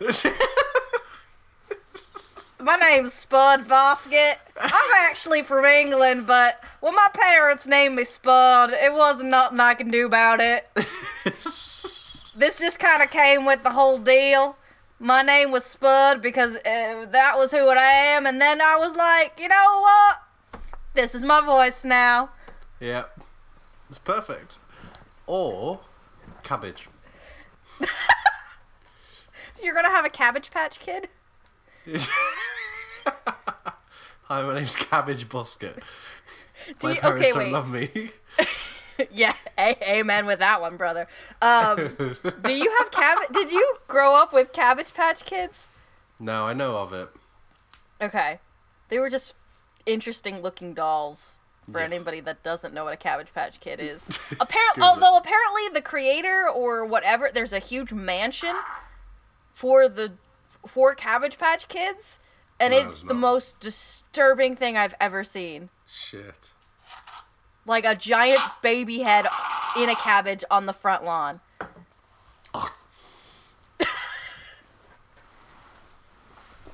My 2.63 2.77
name's 2.77 3.13
Spud 3.13 3.67
Basket. 3.67 4.39
I'm 4.57 4.91
actually 5.09 5.43
from 5.43 5.65
England, 5.65 6.29
but 6.29 6.63
when 6.81 6.95
my 6.95 7.09
parents 7.13 7.67
named 7.67 7.97
me 7.97 8.05
Spud, 8.05 8.71
it 8.71 8.93
wasn't 8.93 9.31
nothing 9.31 9.59
I 9.59 9.75
can 9.75 9.91
do 9.91 10.07
about 10.07 10.41
it. 10.41 10.69
this 10.75 12.61
just 12.61 12.79
kind 12.79 13.03
of 13.03 13.11
came 13.11 13.45
with 13.45 13.65
the 13.65 13.71
whole 13.71 13.99
deal. 13.99 14.57
My 15.03 15.21
name 15.23 15.51
was 15.51 15.65
Spud 15.65 16.23
because 16.23 16.55
uh, 16.59 17.07
that 17.11 17.35
was 17.37 17.51
who 17.51 17.69
I 17.69 17.83
am, 17.83 18.25
and 18.25 18.41
then 18.41 18.61
I 18.63 18.77
was 18.77 18.95
like, 18.95 19.33
you 19.41 19.49
know 19.49 19.81
what? 19.81 20.19
This 20.95 21.13
is 21.13 21.25
my 21.25 21.41
voice 21.41 21.85
now. 21.85 22.31
yeah. 22.81 23.05
It's 23.91 23.99
perfect. 23.99 24.59
Or 25.27 25.81
cabbage. 26.45 26.89
You're 29.63 29.75
gonna 29.75 29.91
have 29.91 30.07
a 30.07 30.09
Cabbage 30.11 30.51
Patch 30.53 30.79
Kid? 30.81 31.09
Hi, 33.05 34.43
my 34.43 34.55
name's 34.55 34.77
Cabbage 34.77 35.29
Bosket. 35.29 35.75
Do 36.79 36.87
My 36.87 36.93
you- 36.95 37.01
parents 37.01 37.27
okay, 37.27 37.33
don't 37.33 37.39
wait. 37.45 37.53
love 37.53 37.69
me. 37.71 37.91
yeah, 39.13 39.35
a- 39.59 39.99
amen 39.99 40.27
with 40.27 40.39
that 40.41 40.61
one, 40.61 40.77
brother. 40.77 41.07
Um, 41.41 41.77
do 42.43 42.53
you 42.53 42.71
have 42.79 42.91
cabbage? 42.91 43.29
Did 43.33 43.53
you 43.53 43.77
grow 43.89 44.15
up 44.15 44.33
with 44.33 44.53
Cabbage 44.53 44.93
Patch 44.95 45.25
Kids? 45.25 45.69
no, 46.21 46.47
I 46.47 46.53
know 46.53 46.77
of 46.77 46.93
it. 46.93 47.09
Okay, 48.01 48.39
they 48.89 48.99
were 48.99 49.11
just 49.11 49.35
interesting 49.87 50.41
looking 50.43 50.75
dolls. 50.75 51.39
For 51.71 51.79
Yes. 51.79 51.93
anybody 51.93 52.19
that 52.21 52.43
doesn't 52.43 52.75
know 52.75 52.83
what 52.85 52.93
a 52.93 52.97
Cabbage 52.97 53.33
Patch 53.33 53.61
Kid 53.61 53.79
is, 53.79 54.05
apparently, 54.41 54.83
although 54.83 55.17
apparently 55.17 55.63
the 55.73 55.81
creator 55.81 56.49
or 56.53 56.85
whatever, 56.85 57.31
there's 57.33 57.53
a 57.53 57.61
huge 57.61 57.93
mansion 57.93 58.57
for 59.55 59.89
the 59.89 60.13
for 60.67 60.93
Cabbage 60.97 61.39
Patch 61.39 61.69
Kids, 61.69 62.19
and 62.59 62.73
No, 62.73 62.79
it's 62.79 62.99
it's 62.99 63.03
the 63.09 63.15
most 63.15 63.61
disturbing 63.61 64.57
thing 64.57 64.77
I've 64.77 64.95
ever 65.01 65.23
seen. 65.23 65.69
Shit. 65.87 66.51
Like 67.67 67.85
a 67.85 67.95
giant 67.95 68.41
baby 68.61 69.01
head 69.01 69.27
in 69.77 69.89
a 69.89 69.95
cabbage 69.95 70.45
on 70.51 70.67
the 70.67 70.73
front 70.73 71.05
lawn. 71.05 71.41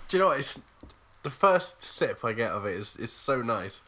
Do 0.09 0.16
you 0.16 0.23
know 0.23 0.28
what? 0.28 0.38
It's 0.38 0.61
the 1.23 1.30
first 1.30 1.83
sip 1.83 2.25
I 2.25 2.33
get 2.33 2.50
of 2.50 2.64
it 2.64 2.75
is 2.75 2.97
is 2.97 3.12
so 3.12 3.42
nice, 3.42 3.83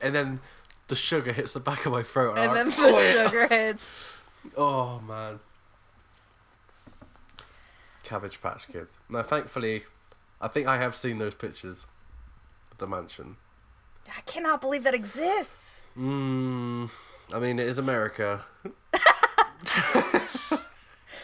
and 0.00 0.14
then 0.14 0.40
the 0.88 0.96
sugar 0.96 1.32
hits 1.32 1.52
the 1.52 1.60
back 1.60 1.84
of 1.84 1.92
my 1.92 2.02
throat, 2.02 2.38
And 2.38 2.50
and, 2.50 2.56
then 2.56 2.66
I'm 2.66 2.70
the 2.82 2.88
oh, 2.88 2.92
like, 2.92 3.28
sugar 3.28 3.46
hits. 3.48 4.22
Oh 4.56 5.00
man. 5.00 5.40
Cabbage 8.02 8.40
Patch 8.40 8.66
Kids. 8.68 8.96
No, 9.10 9.22
thankfully, 9.22 9.84
I 10.40 10.48
think 10.48 10.66
I 10.66 10.78
have 10.78 10.94
seen 10.94 11.18
those 11.18 11.34
pictures 11.34 11.84
of 12.72 12.78
the 12.78 12.86
mansion. 12.86 13.36
I 14.16 14.20
cannot 14.26 14.60
believe 14.60 14.84
that 14.84 14.94
exists. 14.94 15.82
Mmm. 15.98 16.90
I 17.32 17.38
mean, 17.38 17.58
it 17.58 17.66
is 17.66 17.78
America. 17.78 18.42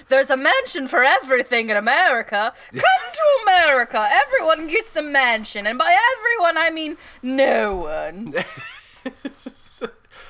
there's 0.09 0.31
a 0.31 0.37
mansion 0.37 0.87
for 0.89 1.03
everything 1.03 1.71
in 1.71 1.77
America. 1.77 2.53
Come 2.73 2.81
to 3.13 3.43
America. 3.45 4.07
Everyone 4.27 4.67
gets 4.69 4.95
a 4.97 5.03
mansion, 5.03 5.67
and 5.67 5.79
by 5.79 5.97
everyone 6.17 6.57
I 6.59 6.71
mean 6.71 6.97
no 7.23 7.77
one. 7.77 8.35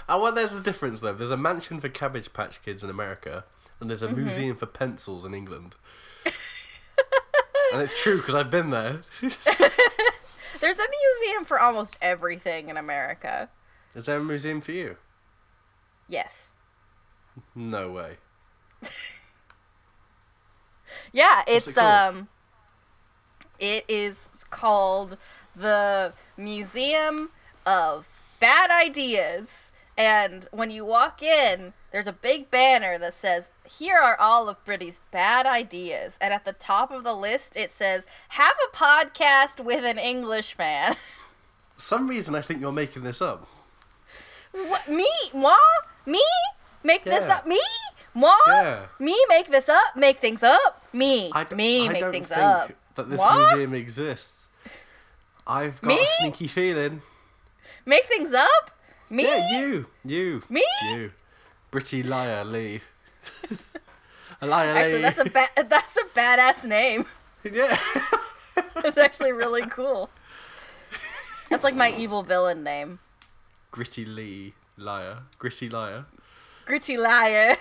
Oh, 0.07 0.21
well, 0.21 0.33
there's 0.33 0.53
a 0.53 0.61
difference 0.61 1.01
though. 1.01 1.15
There's 1.15 1.31
a 1.31 1.37
mansion 1.37 1.81
for 1.81 1.89
Cabbage 1.89 2.35
Patch 2.35 2.63
Kids 2.63 2.85
in 2.85 2.91
America, 2.91 3.45
and 3.81 3.89
there's 3.89 4.03
a 4.03 4.09
Mm-hmm. 4.09 4.23
museum 4.25 4.55
for 4.57 4.67
pencils 4.67 5.25
in 5.25 5.33
England. 5.33 5.77
and 7.73 7.81
it's 7.81 7.99
true 8.03 8.19
because 8.19 8.35
I've 8.35 8.51
been 8.51 8.69
there. 8.69 9.01
There's 10.65 10.79
a 10.79 10.87
museum 11.21 11.45
for 11.45 11.61
almost 11.61 11.99
everything 12.01 12.71
in 12.71 12.79
America. 12.79 13.51
Is 13.95 14.07
there 14.07 14.17
a 14.17 14.25
museum 14.25 14.63
for 14.63 14.73
you? 14.73 14.97
Yes. 16.09 16.55
No 17.55 17.91
way. 17.91 18.17
Yeah, 21.13 21.43
it's 21.47 21.69
it 21.69 21.79
um 21.79 22.29
it 23.59 23.85
is 23.89 24.31
called 24.51 25.17
the 25.55 26.13
Museum 26.37 27.31
of 27.67 28.09
Bad 28.41 28.71
Ideas. 28.71 29.73
And 29.97 30.49
when 30.51 30.71
you 30.71 30.85
walk 30.85 31.23
in, 31.23 31.73
there's 31.93 32.07
a 32.09 32.13
big 32.13 32.51
banner 32.51 32.99
that 32.99 33.15
says, 33.15 33.51
Here 33.65 33.97
are 33.97 34.19
all 34.19 34.49
of 34.49 34.65
Britty's 34.65 35.01
bad 35.13 35.47
ideas. 35.47 36.19
And 36.21 36.35
at 36.35 36.45
the 36.45 36.53
top 36.53 36.91
of 36.91 37.05
the 37.05 37.15
list, 37.15 37.57
it 37.57 37.71
says, 37.71 38.05
Have 38.31 38.57
a 38.73 38.77
podcast 38.77 39.65
with 39.65 39.85
an 39.85 39.99
Englishman. 39.99 40.95
For 41.77 41.81
some 41.81 42.09
reason, 42.09 42.35
I 42.35 42.41
think 42.41 42.61
you're 42.61 42.73
making 42.73 43.03
this 43.05 43.23
up. 43.23 43.49
what? 44.53 44.89
Me? 44.89 45.09
Moi? 45.33 45.55
Me? 46.07 46.23
Make 46.83 47.05
this 47.05 47.29
up? 47.29 47.47
Me? 47.47 47.61
Moi? 48.15 48.33
Yeah. 48.49 48.87
Me 48.99 49.17
make 49.29 49.49
this 49.51 49.69
up? 49.69 49.97
Make 49.97 50.19
things 50.19 50.43
up? 50.43 50.85
Me. 50.93 51.31
Me 51.55 51.87
I 51.89 51.89
make 51.93 52.01
don't 52.01 52.13
things 52.13 52.29
think 52.29 52.41
up. 52.41 52.71
that 52.95 53.11
this 53.11 53.19
What? 53.21 53.53
museum 53.55 53.75
exists. 53.75 54.49
I've 55.47 55.81
got 55.81 55.89
Me? 55.89 56.01
a 56.01 56.05
sneaky 56.21 56.47
feeling. 56.47 57.03
Make 57.87 58.07
things 58.07 58.33
up? 58.33 58.71
Me? 59.11 59.25
Yeah, 59.25 59.61
you, 59.61 59.87
you, 60.05 60.43
Me? 60.49 60.65
you, 60.93 61.13
Britty 61.71 62.03
Liar 62.03 62.45
Lee. 62.45 62.81
a 64.41 64.47
liar 64.47 64.75
Actually, 64.77 64.97
Lee. 64.97 65.03
that's 65.03 65.19
a 65.19 65.25
ba- 65.31 65.65
that's 65.69 65.97
a 65.97 66.05
badass 66.19 66.65
name. 66.67 67.07
yeah. 67.45 67.79
It's 68.85 68.99
actually 68.99 69.33
really 69.33 69.63
cool. 69.67 70.11
That's 71.49 71.65
like 71.65 71.75
my 71.75 71.91
evil 71.97 72.23
villain 72.23 72.63
name. 72.63 72.99
Gritty 73.71 74.05
Lee 74.05 74.55
Liar, 74.77 75.19
Gritty 75.39 75.69
Liar. 75.71 76.05
Gritty 76.67 76.97
liar. 76.97 77.57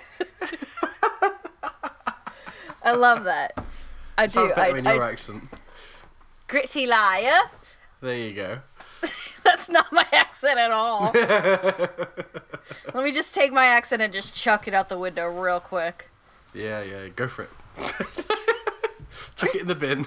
I 2.84 2.92
love 2.92 3.24
that. 3.24 3.58
I 4.18 4.28
do. 4.28 4.34
Sounds 4.34 4.52
better 4.52 4.76
I, 4.76 4.78
in 4.80 4.86
your 4.86 5.04
I- 5.04 5.12
accent. 5.12 5.44
gritty 6.48 6.86
liar. 6.88 7.40
There 8.02 8.16
you 8.18 8.34
go. 8.34 8.60
That's 9.46 9.70
not 9.70 9.92
my 9.92 10.06
accent 10.12 10.58
at 10.60 10.72
all. 10.72 11.12
Let 12.94 13.04
me 13.04 13.12
just 13.12 13.34
take 13.36 13.52
my 13.52 13.66
accent 13.66 14.02
and 14.02 14.14
just 14.14 14.36
chuck 14.36 14.68
it 14.68 14.74
out 14.74 14.90
the 14.90 14.98
window 14.98 15.28
real 15.28 15.60
quick. 15.60 16.10
Yeah, 16.54 16.82
yeah, 16.84 17.08
go 17.10 17.28
for 17.28 17.44
it. 17.44 17.50
Chuck 19.36 19.56
it 19.56 19.62
in 19.62 19.68
the 19.68 19.76
bin. 19.76 20.06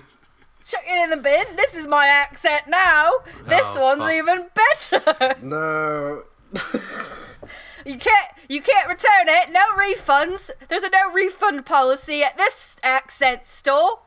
Chuck 0.65 0.83
it 0.87 1.03
in 1.05 1.11
the 1.11 1.17
bin. 1.17 1.45
This 1.57 1.75
is 1.77 1.87
my 1.89 2.07
accent 2.07 2.63
now. 2.69 3.11
This 3.45 3.75
Oh, 3.77 3.83
one's 3.83 4.03
fuck. 4.03 4.13
even 4.13 4.47
better. 4.55 5.37
No. 5.43 6.23
You 7.85 7.99
can't 7.99 8.33
you 8.49 8.61
can't 8.63 8.89
return 8.89 9.27
it. 9.29 9.51
No 9.53 9.61
refunds. 9.77 10.51
There's 10.69 10.83
a 10.85 10.91
no 10.91 11.13
refund 11.13 11.67
policy 11.67 12.23
at 12.23 12.37
this 12.37 12.77
accent 12.83 13.47
store. 13.47 14.01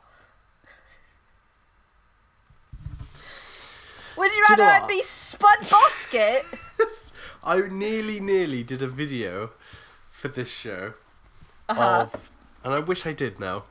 You 4.40 4.46
you 4.48 4.56
rather 4.56 4.80
know 4.80 4.86
I 4.86 4.88
be 4.88 5.02
Spud 5.02 5.60
Bosket? 5.60 6.44
I 7.44 7.62
nearly, 7.68 8.22
nearly 8.22 8.64
did 8.64 8.82
a 8.82 8.88
video 8.88 9.52
for 10.10 10.30
this 10.30 10.50
show 10.50 10.94
Uh-huh. 11.68 12.08
of, 12.14 12.32
and 12.64 12.74
I 12.74 12.80
wish 12.80 13.06
I 13.06 13.12
did 13.12 13.38
now. 13.40 13.64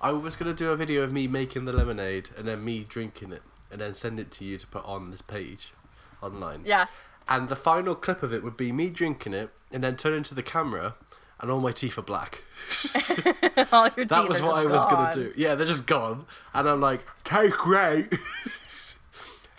I 0.00 0.10
was 0.10 0.34
gonna 0.34 0.52
do 0.54 0.70
a 0.72 0.76
video 0.76 1.02
of 1.02 1.12
me 1.12 1.28
making 1.28 1.64
the 1.64 1.72
lemonade 1.72 2.30
and 2.36 2.48
then 2.48 2.64
me 2.64 2.84
drinking 2.88 3.32
it, 3.32 3.42
and 3.70 3.80
then 3.80 3.94
send 3.94 4.18
it 4.18 4.32
to 4.32 4.44
you 4.44 4.58
to 4.58 4.66
put 4.66 4.84
on 4.84 5.12
this 5.12 5.22
page 5.22 5.74
online. 6.20 6.62
Yeah. 6.64 6.86
And 7.28 7.48
the 7.48 7.54
final 7.56 7.94
clip 7.94 8.24
of 8.24 8.32
it 8.32 8.42
would 8.42 8.56
be 8.56 8.72
me 8.72 8.90
drinking 8.90 9.34
it, 9.34 9.50
and 9.70 9.84
then 9.84 9.94
turning 9.96 10.24
to 10.24 10.34
the 10.34 10.42
camera, 10.42 10.96
and 11.38 11.52
all 11.52 11.60
my 11.60 11.70
teeth 11.70 11.96
are 11.98 12.02
black. 12.02 12.42
All 13.72 13.88
your 13.96 14.06
That 14.06 14.28
was 14.28 14.42
what 14.42 14.56
I 14.56 14.64
was 14.66 14.84
gonna 14.86 15.14
do. 15.14 15.32
Yeah, 15.36 15.54
they're 15.54 15.66
just 15.66 15.86
gone, 15.86 16.26
and 16.52 16.68
I'm 16.68 16.80
like, 16.80 17.06
take 17.22 17.52
great. 17.52 18.12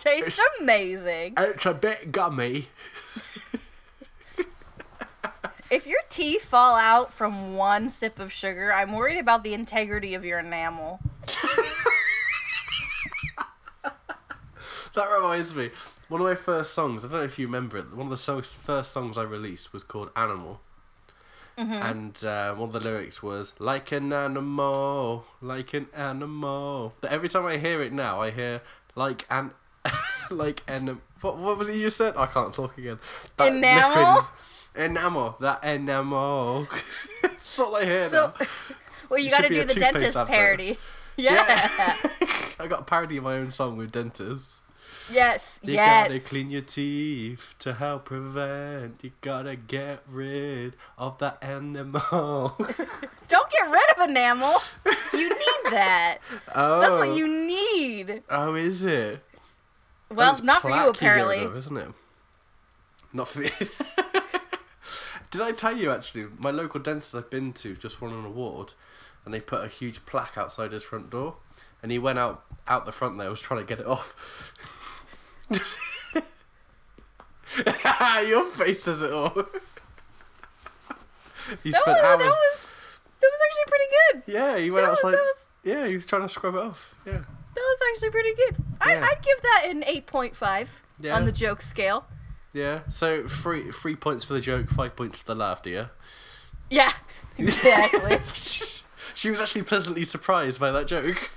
Tastes 0.02 0.40
amazing. 0.60 1.34
it's 1.38 1.64
a 1.64 1.74
bit 1.74 2.10
gummy. 2.10 2.68
If 5.70 5.86
your 5.86 6.00
teeth 6.10 6.44
fall 6.44 6.74
out 6.74 7.14
from 7.14 7.56
one 7.56 7.88
sip 7.88 8.18
of 8.18 8.30
sugar, 8.30 8.74
I'm 8.74 8.92
worried 8.92 9.18
about 9.18 9.42
the 9.42 9.54
integrity 9.54 10.12
of 10.12 10.24
your 10.24 10.40
enamel. 10.40 11.00
That 14.94 15.10
reminds 15.10 15.54
me. 15.54 15.70
One 16.08 16.20
of 16.20 16.26
my 16.26 16.34
first 16.34 16.74
songs, 16.74 17.04
I 17.04 17.08
don't 17.08 17.18
know 17.18 17.24
if 17.24 17.38
you 17.38 17.46
remember 17.46 17.78
it, 17.78 17.94
one 17.94 18.12
of 18.12 18.18
the 18.18 18.42
first 18.42 18.92
songs 18.92 19.16
I 19.16 19.22
released 19.22 19.72
was 19.72 19.82
called 19.82 20.10
Animal. 20.14 20.60
Mm-hmm. 21.56 21.72
And 21.72 22.24
uh, 22.24 22.54
one 22.54 22.68
of 22.68 22.72
the 22.74 22.80
lyrics 22.80 23.22
was, 23.22 23.54
like 23.58 23.92
an 23.92 24.12
animal, 24.12 25.24
like 25.40 25.72
an 25.72 25.86
animal. 25.94 26.92
But 27.00 27.12
every 27.12 27.30
time 27.30 27.46
I 27.46 27.56
hear 27.56 27.82
it 27.82 27.92
now, 27.92 28.20
I 28.20 28.30
hear, 28.30 28.60
like 28.94 29.26
an. 29.30 29.52
like 30.30 30.62
an. 30.68 31.00
What, 31.20 31.38
what 31.38 31.58
was 31.58 31.68
it 31.68 31.76
you 31.76 31.82
just 31.82 31.96
said? 31.96 32.16
I 32.16 32.26
can't 32.26 32.52
talk 32.52 32.76
again. 32.78 32.98
That 33.36 33.52
Enamel? 33.52 33.88
liquid's- 33.90 34.30
Enamel. 34.74 35.36
That 35.40 35.62
enamel. 35.64 36.66
That's 37.22 37.58
all 37.60 37.76
I 37.76 37.84
hear 37.84 38.04
So, 38.04 38.32
now. 38.40 38.46
well, 39.10 39.20
you 39.20 39.28
got 39.30 39.42
to 39.42 39.48
do 39.48 39.64
the 39.64 39.74
dentist 39.74 40.16
advert. 40.16 40.28
parody. 40.34 40.78
Yeah. 41.16 41.44
I 42.58 42.66
got 42.68 42.80
a 42.80 42.84
parody 42.84 43.18
of 43.18 43.24
my 43.24 43.36
own 43.36 43.50
song 43.50 43.76
with 43.76 43.92
dentists. 43.92 44.62
yes. 45.12 45.60
You 45.62 45.74
yes. 45.74 46.08
gotta 46.08 46.20
clean 46.20 46.50
your 46.50 46.62
teeth 46.62 47.54
to 47.58 47.74
help 47.74 48.06
prevent. 48.06 49.00
You 49.04 49.10
gotta 49.20 49.56
get 49.56 50.02
rid 50.08 50.74
of 50.96 51.18
the 51.18 51.36
animal. 51.44 52.56
Don't 53.28 53.50
get 53.50 53.70
rid 53.70 53.90
of 53.96 54.08
enamel. 54.08 54.54
You 55.12 55.28
need 55.28 55.70
that. 55.70 56.18
oh, 56.54 56.80
That's 56.80 56.98
what 56.98 57.08
oh. 57.08 57.14
you 57.14 57.28
need. 57.28 58.22
Oh, 58.30 58.54
is 58.54 58.84
it? 58.84 59.22
Well, 60.16 60.38
not 60.42 60.62
for 60.62 60.70
you 60.70 60.88
apparently. 60.88 61.44
of, 61.44 61.56
isn't 61.56 61.76
it? 61.76 61.88
Not 63.12 63.28
for 63.28 63.40
me. 63.40 63.50
Did 65.30 65.40
I 65.40 65.52
tell 65.52 65.76
you 65.76 65.90
actually? 65.90 66.26
My 66.38 66.50
local 66.50 66.80
dentist 66.80 67.14
I've 67.14 67.30
been 67.30 67.52
to 67.54 67.74
just 67.74 68.00
won 68.02 68.12
an 68.12 68.24
award, 68.24 68.74
and 69.24 69.32
they 69.32 69.40
put 69.40 69.64
a 69.64 69.68
huge 69.68 70.04
plaque 70.06 70.36
outside 70.36 70.72
his 70.72 70.82
front 70.82 71.10
door, 71.10 71.36
and 71.82 71.90
he 71.92 71.98
went 71.98 72.18
out 72.18 72.44
out 72.68 72.84
the 72.86 72.92
front 72.92 73.18
there, 73.18 73.28
was 73.30 73.40
trying 73.40 73.60
to 73.60 73.66
get 73.66 73.80
it 73.80 73.86
off. 73.86 74.52
Your 78.26 78.44
face 78.44 78.82
says 78.84 79.02
it 79.02 79.12
all. 79.12 79.30
he 81.62 81.70
That 81.70 81.80
spent 81.80 81.98
was, 81.98 82.04
hours. 82.04 82.18
that 82.18 82.28
was 82.28 82.66
that 83.20 83.30
was 83.30 83.40
actually 83.46 83.66
pretty 83.68 83.84
good. 83.94 84.22
yeah, 84.34 84.56
he 84.58 84.70
went 84.70 84.84
that 84.86 84.90
was- 84.90 84.98
outside. 85.00 85.12
that 85.12 85.20
was- 85.22 85.48
Yeah, 85.64 85.86
he 85.86 85.94
was 85.96 86.06
trying 86.06 86.22
to 86.22 86.28
scrub 86.28 86.54
it 86.54 86.60
off. 86.60 86.94
Yeah. 87.06 87.20
That 87.54 87.60
was 87.60 87.78
actually 87.92 88.10
pretty 88.10 88.34
good. 88.34 88.56
I, 88.80 88.92
Yeah. 88.94 89.00
I'd 89.04 89.22
give 89.22 89.42
that 89.42 89.66
an 89.68 89.84
eight 89.86 90.06
point 90.06 90.34
five 90.36 90.82
Yeah. 91.00 91.16
on 91.16 91.24
the 91.24 91.32
joke 91.32 91.62
scale. 91.62 92.06
Yeah. 92.52 92.80
So 92.88 93.26
three 93.28 93.70
three 93.72 93.96
points 93.96 94.24
for 94.24 94.34
the 94.34 94.40
joke, 94.40 94.70
five 94.70 94.96
points 94.96 95.18
for 95.18 95.24
the 95.26 95.34
laughter. 95.34 95.70
Yeah. 95.70 95.86
Yeah, 96.70 96.92
exactly. 97.38 98.18
she 99.14 99.30
was 99.30 99.40
actually 99.40 99.62
pleasantly 99.62 100.04
surprised 100.04 100.58
by 100.58 100.70
that 100.72 100.86
joke. 100.86 101.30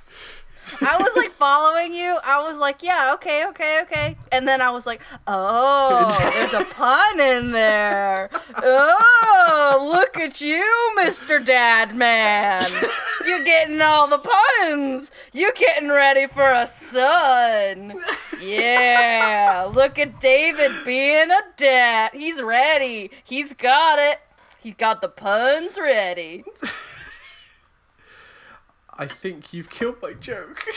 I 0.82 0.98
was 1.00 1.16
like 1.16 1.32
following 1.32 1.94
you. 1.94 2.18
I 2.24 2.48
was 2.48 2.58
like, 2.58 2.84
yeah, 2.84 3.12
okay, 3.16 3.48
okay, 3.48 3.82
okay. 3.84 4.18
And 4.32 4.48
then 4.48 4.62
I 4.62 4.70
was 4.72 4.86
like, 4.86 5.02
oh, 5.28 6.08
there's 6.34 6.54
a 6.54 6.66
pun 6.66 7.20
in 7.20 7.52
there. 7.52 8.30
Oh, 8.58 9.92
look 9.94 10.18
at 10.18 10.42
you, 10.42 10.94
Mr. 10.98 11.44
Dad 11.44 11.96
Man. 11.96 12.64
You're 13.26 13.44
getting 13.44 13.82
all 13.82 14.08
the 14.08 14.18
puns. 14.20 15.12
You're 15.34 15.54
getting 15.56 15.90
ready 15.90 16.28
for 16.28 16.52
a 16.52 16.68
son. 16.68 17.96
Yeah, 18.42 19.70
look 19.74 19.98
at 19.98 20.20
David 20.20 20.72
being 20.86 21.32
a 21.32 21.42
dad. 21.58 22.12
He's 22.14 22.42
ready. 22.42 23.12
He's 23.24 23.54
got 23.54 24.00
it. 24.00 24.20
He's 24.62 24.76
got 24.76 25.02
the 25.02 25.10
puns 25.10 25.78
ready. 25.78 26.44
I 28.98 29.08
think 29.08 29.54
you've 29.54 29.70
killed 29.70 30.02
my 30.02 30.14
joke. 30.14 30.64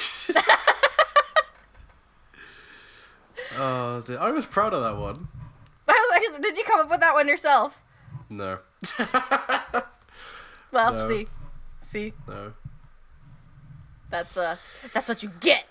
oh, 3.56 4.00
dear. 4.04 4.18
I 4.18 4.30
was 4.30 4.46
proud 4.46 4.74
of 4.74 4.82
that 4.82 4.96
one. 4.98 5.28
Like, 6.10 6.42
did 6.42 6.56
you 6.56 6.64
come 6.64 6.80
up 6.80 6.90
with 6.90 7.00
that 7.00 7.14
one 7.14 7.28
yourself? 7.28 7.80
No. 8.30 8.58
Well, 10.70 10.92
No. 10.92 11.08
see, 11.08 11.26
See, 11.88 12.12
No. 12.26 12.52
that's 14.10 14.36
uh, 14.36 14.56
that's 14.92 15.08
what 15.08 15.22
you 15.22 15.30
get. 15.40 15.64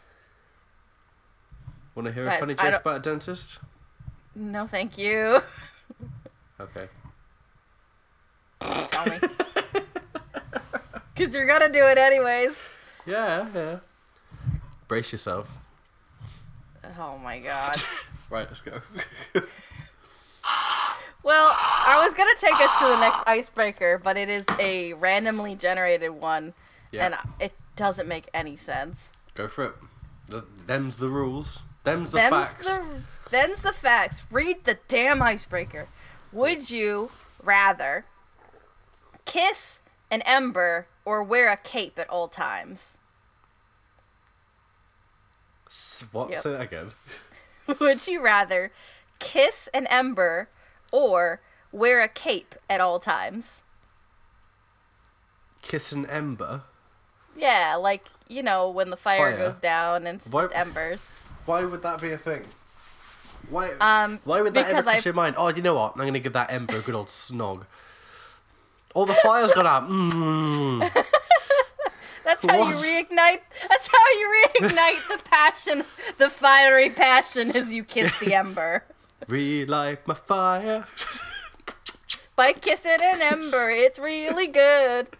Want 1.93 2.07
to 2.07 2.11
hear 2.13 2.25
a 2.27 2.31
funny 2.39 2.55
joke 2.55 2.81
about 2.81 2.97
a 2.97 2.99
dentist? 2.99 3.59
No, 4.35 4.65
thank 4.65 4.97
you. 4.97 5.41
Okay. 6.59 6.87
Tell 8.59 9.05
me. 9.05 9.19
Cause 11.17 11.35
you're 11.35 11.45
gonna 11.45 11.69
do 11.71 11.83
it 11.85 11.97
anyways. 11.97 12.63
Yeah, 13.05 13.47
yeah. 13.53 13.79
Brace 14.87 15.11
yourself. 15.11 15.49
Oh 16.99 17.17
my 17.17 17.39
god. 17.39 17.75
Right, 18.29 18.45
let's 18.49 18.59
go. 18.59 18.81
Well, 21.27 21.53
I 21.59 22.01
was 22.05 22.13
gonna 22.13 22.31
take 22.39 22.53
us 22.61 22.79
to 22.79 22.85
the 22.85 22.99
next 23.01 23.21
icebreaker, 23.27 23.97
but 24.01 24.15
it 24.15 24.29
is 24.29 24.45
a 24.59 24.93
randomly 24.93 25.55
generated 25.55 26.11
one, 26.11 26.53
yeah. 26.89 27.05
and 27.05 27.15
it 27.41 27.51
doesn't 27.75 28.07
make 28.07 28.29
any 28.33 28.55
sense. 28.55 29.11
Go 29.33 29.49
for 29.49 29.65
it. 29.65 29.73
Them's 30.67 30.99
the 30.99 31.09
rules. 31.09 31.63
Them's 31.83 32.11
the 32.11 32.19
Them's 32.19 32.31
facts. 32.31 32.67
the 32.67 32.81
them's 33.29 33.61
the 33.61 33.73
facts. 33.73 34.25
Read 34.31 34.63
the 34.63 34.77
damn 34.87 35.21
icebreaker. 35.21 35.89
Would 36.31 36.71
you 36.71 37.11
rather 37.43 38.05
kiss 39.25 39.81
an 40.09 40.21
ember 40.21 40.87
or 41.07 41.23
wear 41.23 41.49
a 41.49 41.55
cape 41.55 41.97
at 41.97 42.09
all 42.09 42.27
times? 42.27 42.97
What? 46.11 46.31
Yep. 46.31 46.39
Say 46.39 46.51
that 46.51 46.61
again. 46.61 46.87
Would 47.79 48.05
you 48.07 48.21
rather 48.21 48.73
kiss 49.19 49.69
an 49.73 49.87
ember 49.87 50.49
or 50.91 51.39
wear 51.71 52.01
a 52.01 52.09
cape 52.09 52.55
at 52.69 52.81
all 52.81 52.99
times? 52.99 53.61
Kiss 55.61 55.93
an 55.93 56.05
ember. 56.07 56.63
Yeah, 57.37 57.77
like, 57.79 58.05
you 58.27 58.43
know, 58.43 58.69
when 58.69 58.89
the 58.89 58.97
fire, 58.97 59.31
Fire? 59.31 59.37
goes 59.37 59.59
down 59.59 60.07
and 60.07 60.19
it's 60.19 60.29
Why- 60.29 60.43
just 60.43 60.55
embers. 60.55 61.11
Why 61.45 61.63
would 61.63 61.83
that 61.83 62.01
be 62.01 62.11
a 62.11 62.17
thing? 62.17 62.41
Why? 63.49 63.71
Um, 63.79 64.19
why 64.25 64.41
would 64.41 64.53
that 64.55 64.67
ever 64.67 64.83
cross 64.83 65.05
your 65.05 65.13
mind? 65.13 65.35
Oh, 65.37 65.47
you 65.47 65.61
know 65.61 65.75
what? 65.75 65.93
I'm 65.95 66.05
gonna 66.05 66.19
give 66.19 66.33
that 66.33 66.51
ember 66.51 66.79
a 66.79 66.81
good 66.81 66.95
old 66.95 67.07
snog. 67.07 67.65
All 68.93 69.05
the 69.05 69.13
fire's 69.15 69.51
gone 69.51 69.67
out. 69.67 69.89
Mm. 69.89 70.79
That's 72.25 72.45
how 72.45 72.59
What? 72.59 72.71
you 72.73 72.75
reignite. 73.05 73.39
That's 73.69 73.87
how 73.87 74.19
you 74.19 74.43
reignite 74.59 75.07
the 75.07 75.19
passion, 75.23 75.83
the 76.17 76.29
fiery 76.29 76.89
passion, 76.89 77.55
as 77.55 77.71
you 77.71 77.83
kiss 77.83 78.19
the 78.19 78.33
ember. 78.43 78.83
Relight 79.27 80.05
my 80.07 80.13
fire. 80.13 80.85
By 82.35 82.53
kissing 82.53 82.97
an 83.01 83.21
ember, 83.21 83.69
it's 83.71 83.97
really 83.99 84.47
good. 84.47 85.09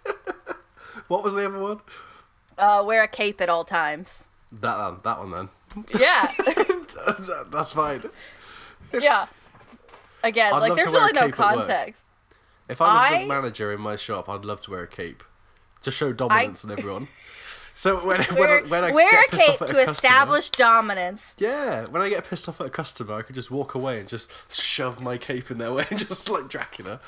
What 1.07 1.23
was 1.23 1.35
the 1.35 1.45
other 1.45 1.57
one? 1.59 1.79
Uh, 2.57 2.83
wear 2.85 3.01
a 3.03 3.07
cape 3.07 3.39
at 3.39 3.47
all 3.47 3.63
times. 3.63 4.27
That 4.51 4.77
one. 4.77 4.99
That 5.03 5.19
one 5.19 5.31
then. 5.31 5.49
Yeah, 5.97 6.31
That's 7.49 7.71
fine. 7.71 8.01
yeah. 8.99 9.27
Again, 10.23 10.53
I'd 10.53 10.59
like 10.59 10.75
there's 10.75 10.87
to 10.87 10.91
wear 10.91 11.01
a 11.03 11.05
really 11.05 11.13
no 11.13 11.21
cape 11.27 11.39
at 11.39 11.55
work. 11.55 11.65
context. 11.65 12.03
If 12.69 12.81
I 12.81 12.93
was 12.93 13.11
I- 13.13 13.21
the 13.23 13.27
manager 13.27 13.71
in 13.73 13.81
my 13.81 13.95
shop, 13.95 14.29
I'd 14.29 14.45
love 14.45 14.61
to 14.61 14.71
wear 14.71 14.83
a 14.83 14.87
cape. 14.87 15.23
To 15.83 15.91
show 15.91 16.11
dominance 16.11 16.65
on 16.65 16.71
everyone. 16.71 17.07
So 17.77 17.97
when, 18.03 18.19
when, 18.23 18.39
Wear, 18.39 18.57
I, 18.57 18.61
when 18.67 18.83
I 18.85 18.91
wear 18.91 19.11
get 19.11 19.33
a 19.33 19.37
cape 19.37 19.57
to 19.59 19.65
a 19.65 19.67
customer, 19.67 19.91
establish 19.91 20.49
dominance. 20.49 21.35
Yeah, 21.37 21.85
when 21.85 22.01
I 22.01 22.09
get 22.09 22.27
pissed 22.27 22.49
off 22.49 22.59
at 22.59 22.65
a 22.65 22.69
customer, 22.71 23.13
I 23.13 23.21
could 23.21 23.35
just 23.35 23.51
walk 23.51 23.75
away 23.75 23.99
and 23.99 24.09
just 24.09 24.31
shove 24.51 24.99
my 24.99 25.19
cape 25.19 25.51
in 25.51 25.59
their 25.59 25.71
way, 25.71 25.85
just 25.91 26.27
like 26.27 26.49
Dracula. 26.49 26.99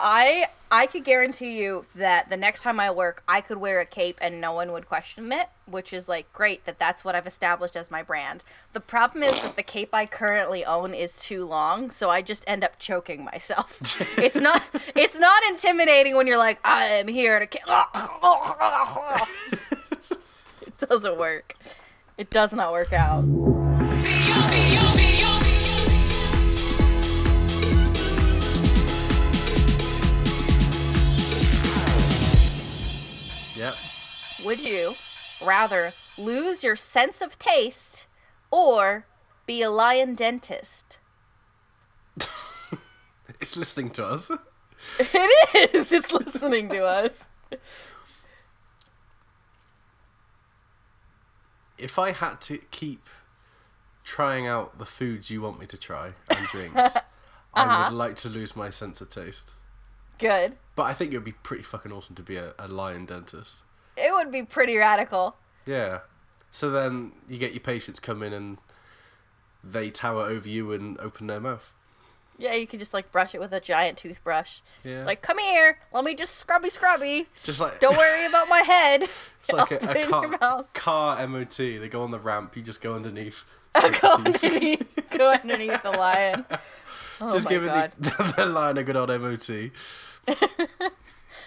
I 0.00 0.46
I 0.72 0.86
could 0.86 1.04
guarantee 1.04 1.60
you 1.60 1.86
that 1.96 2.28
the 2.28 2.36
next 2.36 2.62
time 2.62 2.78
I 2.78 2.92
work, 2.92 3.24
I 3.26 3.40
could 3.40 3.58
wear 3.58 3.80
a 3.80 3.86
cape 3.86 4.18
and 4.22 4.40
no 4.40 4.52
one 4.52 4.70
would 4.70 4.88
question 4.88 5.32
it, 5.32 5.48
which 5.66 5.92
is 5.92 6.08
like 6.08 6.32
great 6.32 6.64
that 6.64 6.78
that's 6.78 7.04
what 7.04 7.16
I've 7.16 7.26
established 7.26 7.74
as 7.74 7.90
my 7.90 8.04
brand. 8.04 8.44
The 8.72 8.80
problem 8.80 9.24
is 9.24 9.42
that 9.42 9.56
the 9.56 9.64
cape 9.64 9.92
I 9.92 10.06
currently 10.06 10.64
own 10.64 10.94
is 10.94 11.18
too 11.18 11.44
long, 11.44 11.90
so 11.90 12.08
I 12.08 12.22
just 12.22 12.44
end 12.46 12.62
up 12.62 12.78
choking 12.78 13.24
myself. 13.24 13.78
it's 14.18 14.40
not 14.40 14.62
it's 14.94 15.18
not 15.18 15.42
intimidating 15.48 16.16
when 16.16 16.26
you're 16.26 16.38
like 16.38 16.60
I 16.64 16.84
am 16.84 17.08
here 17.08 17.40
to 17.40 17.46
kill. 17.46 17.62
it 20.66 20.88
doesn't 20.88 21.18
work. 21.18 21.54
It 22.16 22.30
does 22.30 22.52
not 22.52 22.70
work 22.70 22.92
out. 22.92 23.59
Would 34.44 34.60
you 34.60 34.94
rather 35.44 35.92
lose 36.18 36.62
your 36.64 36.76
sense 36.76 37.20
of 37.22 37.38
taste 37.38 38.06
or 38.50 39.06
be 39.46 39.62
a 39.62 39.70
lion 39.70 40.14
dentist? 40.14 40.98
It's 43.40 43.56
listening 43.56 43.90
to 43.92 44.04
us. 44.06 44.30
It 44.98 45.74
is. 45.74 45.92
It's 45.92 46.12
listening 46.12 46.68
to 46.70 46.84
us. 46.84 47.24
If 51.78 51.98
I 51.98 52.12
had 52.12 52.40
to 52.42 52.58
keep 52.70 53.08
trying 54.04 54.46
out 54.46 54.78
the 54.78 54.84
foods 54.84 55.30
you 55.30 55.40
want 55.42 55.58
me 55.58 55.66
to 55.66 55.78
try 55.78 56.12
and 56.28 56.46
drinks, 56.48 56.76
I 57.54 57.62
Uh-huh. 57.62 57.90
would 57.90 57.96
like 57.96 58.16
to 58.16 58.28
lose 58.28 58.54
my 58.54 58.70
sense 58.70 59.00
of 59.00 59.08
taste. 59.08 59.52
Good. 60.18 60.56
But 60.74 60.82
I 60.84 60.92
think 60.92 61.12
it 61.12 61.16
would 61.16 61.24
be 61.24 61.32
pretty 61.32 61.62
fucking 61.62 61.92
awesome 61.92 62.14
to 62.16 62.22
be 62.22 62.36
a, 62.36 62.52
a 62.58 62.68
lion 62.68 63.06
dentist. 63.06 63.62
It 64.00 64.12
would 64.12 64.32
be 64.32 64.42
pretty 64.42 64.76
radical. 64.76 65.36
Yeah. 65.66 66.00
So 66.50 66.70
then 66.70 67.12
you 67.28 67.38
get 67.38 67.52
your 67.52 67.60
patients 67.60 68.00
come 68.00 68.22
in 68.22 68.32
and 68.32 68.58
they 69.62 69.90
tower 69.90 70.22
over 70.22 70.48
you 70.48 70.72
and 70.72 70.98
open 70.98 71.26
their 71.26 71.40
mouth. 71.40 71.72
Yeah, 72.38 72.54
you 72.54 72.66
could 72.66 72.78
just 72.78 72.94
like 72.94 73.12
brush 73.12 73.34
it 73.34 73.40
with 73.40 73.52
a 73.52 73.60
giant 73.60 73.98
toothbrush. 73.98 74.60
Yeah. 74.82 75.04
Like, 75.04 75.20
come 75.20 75.38
here, 75.38 75.78
let 75.92 76.04
me 76.04 76.14
just 76.14 76.36
scrubby 76.36 76.70
scrubby. 76.70 77.28
just 77.42 77.60
like 77.60 77.80
Don't 77.80 77.96
worry 77.96 78.24
about 78.26 78.48
my 78.48 78.60
head. 78.60 79.04
It's 79.40 79.52
like 79.52 79.72
I'll 79.72 79.88
a, 79.88 80.02
a 80.02 80.38
car, 80.38 80.66
car 80.74 81.26
MOT. 81.26 81.56
They 81.56 81.88
go 81.88 82.02
on 82.02 82.10
the 82.10 82.18
ramp. 82.18 82.54
You 82.58 82.62
just 82.62 82.82
go 82.82 82.94
underneath. 82.94 83.44
Go 84.02 84.12
underneath, 84.12 84.86
go 85.16 85.32
underneath 85.32 85.82
the 85.82 85.92
lion. 85.92 86.44
Oh 87.22 87.30
just 87.30 87.48
giving 87.48 87.68
the, 87.70 88.34
the 88.36 88.44
lion 88.44 88.76
a 88.76 88.84
good 88.84 88.96
old 88.96 89.08
MOT. 89.08 89.70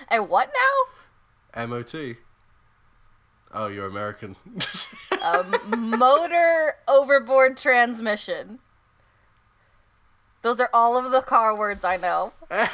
Hey, 0.09 0.19
what 0.19 0.49
now? 1.55 1.67
MOT. 1.67 1.93
Oh, 3.53 3.67
you're 3.67 3.85
American. 3.85 4.35
Motor 5.77 6.73
overboard 6.87 7.55
transmission. 7.55 8.59
Those 10.41 10.59
are 10.59 10.69
all 10.73 10.97
of 10.97 11.11
the 11.11 11.21
car 11.21 11.55
words 11.55 11.85
I 11.85 11.97
know. 11.97 12.33
uh, 12.51 12.67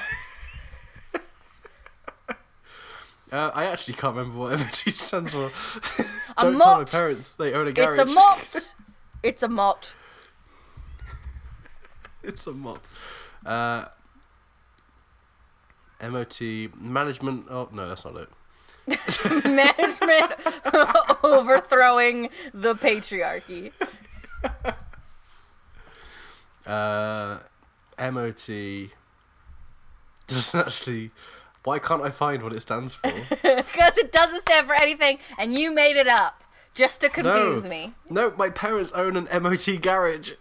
I 3.31 3.65
actually 3.65 3.95
can't 3.95 4.15
remember 4.15 4.39
what 4.39 4.51
MOT 4.59 4.75
stands 4.75 5.31
for. 5.31 5.51
Don't 6.39 6.57
tell 6.57 6.77
my 6.77 6.85
parents. 6.85 7.33
They 7.33 7.53
own 7.53 7.67
a 7.67 7.73
garage. 7.73 7.99
It's 7.99 8.11
a 8.11 8.13
mot. 8.13 8.73
It's 9.21 9.43
a 9.43 9.47
mot. 9.49 9.93
it's 12.23 12.47
a 12.47 12.53
mot. 12.53 12.87
Uh, 13.45 13.85
MOT 16.01 16.41
management. 16.79 17.47
Oh 17.49 17.67
no, 17.71 17.87
that's 17.87 18.05
not 18.05 18.15
it. 18.15 18.29
Management 19.45 20.33
overthrowing 21.23 22.29
the 22.53 22.75
patriarchy. 22.75 23.71
Uh, 26.65 27.39
MOT 27.99 28.89
doesn't 30.27 30.59
actually. 30.59 31.11
Why 31.63 31.77
can't 31.77 32.01
I 32.01 32.09
find 32.09 32.41
what 32.41 32.53
it 32.53 32.61
stands 32.61 32.93
for? 32.93 33.11
Because 33.41 33.97
it 33.97 34.11
doesn't 34.11 34.41
stand 34.41 34.65
for 34.67 34.73
anything, 34.75 35.19
and 35.37 35.53
you 35.53 35.71
made 35.73 35.97
it 35.97 36.07
up 36.07 36.43
just 36.73 37.01
to 37.01 37.09
confuse 37.09 37.63
no. 37.63 37.69
me. 37.69 37.93
No, 38.09 38.33
my 38.37 38.49
parents 38.49 38.91
own 38.93 39.17
an 39.17 39.27
MOT 39.43 39.81
garage. 39.81 40.31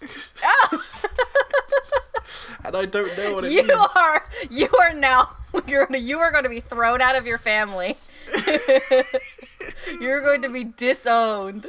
and 2.64 2.76
I 2.76 2.84
don't 2.86 3.16
know 3.18 3.34
what 3.34 3.44
it 3.44 3.52
You 3.52 3.64
means. 3.64 3.80
are 3.96 4.26
you 4.50 4.68
are 4.80 4.92
now 4.92 5.36
you're 5.66 5.88
you 5.96 6.18
are 6.18 6.30
going 6.30 6.44
to 6.44 6.50
be 6.50 6.60
thrown 6.60 7.00
out 7.00 7.16
of 7.16 7.26
your 7.26 7.38
family. 7.38 7.96
You're 10.00 10.20
going 10.22 10.42
to 10.42 10.48
be 10.48 10.64
disowned. 10.64 11.68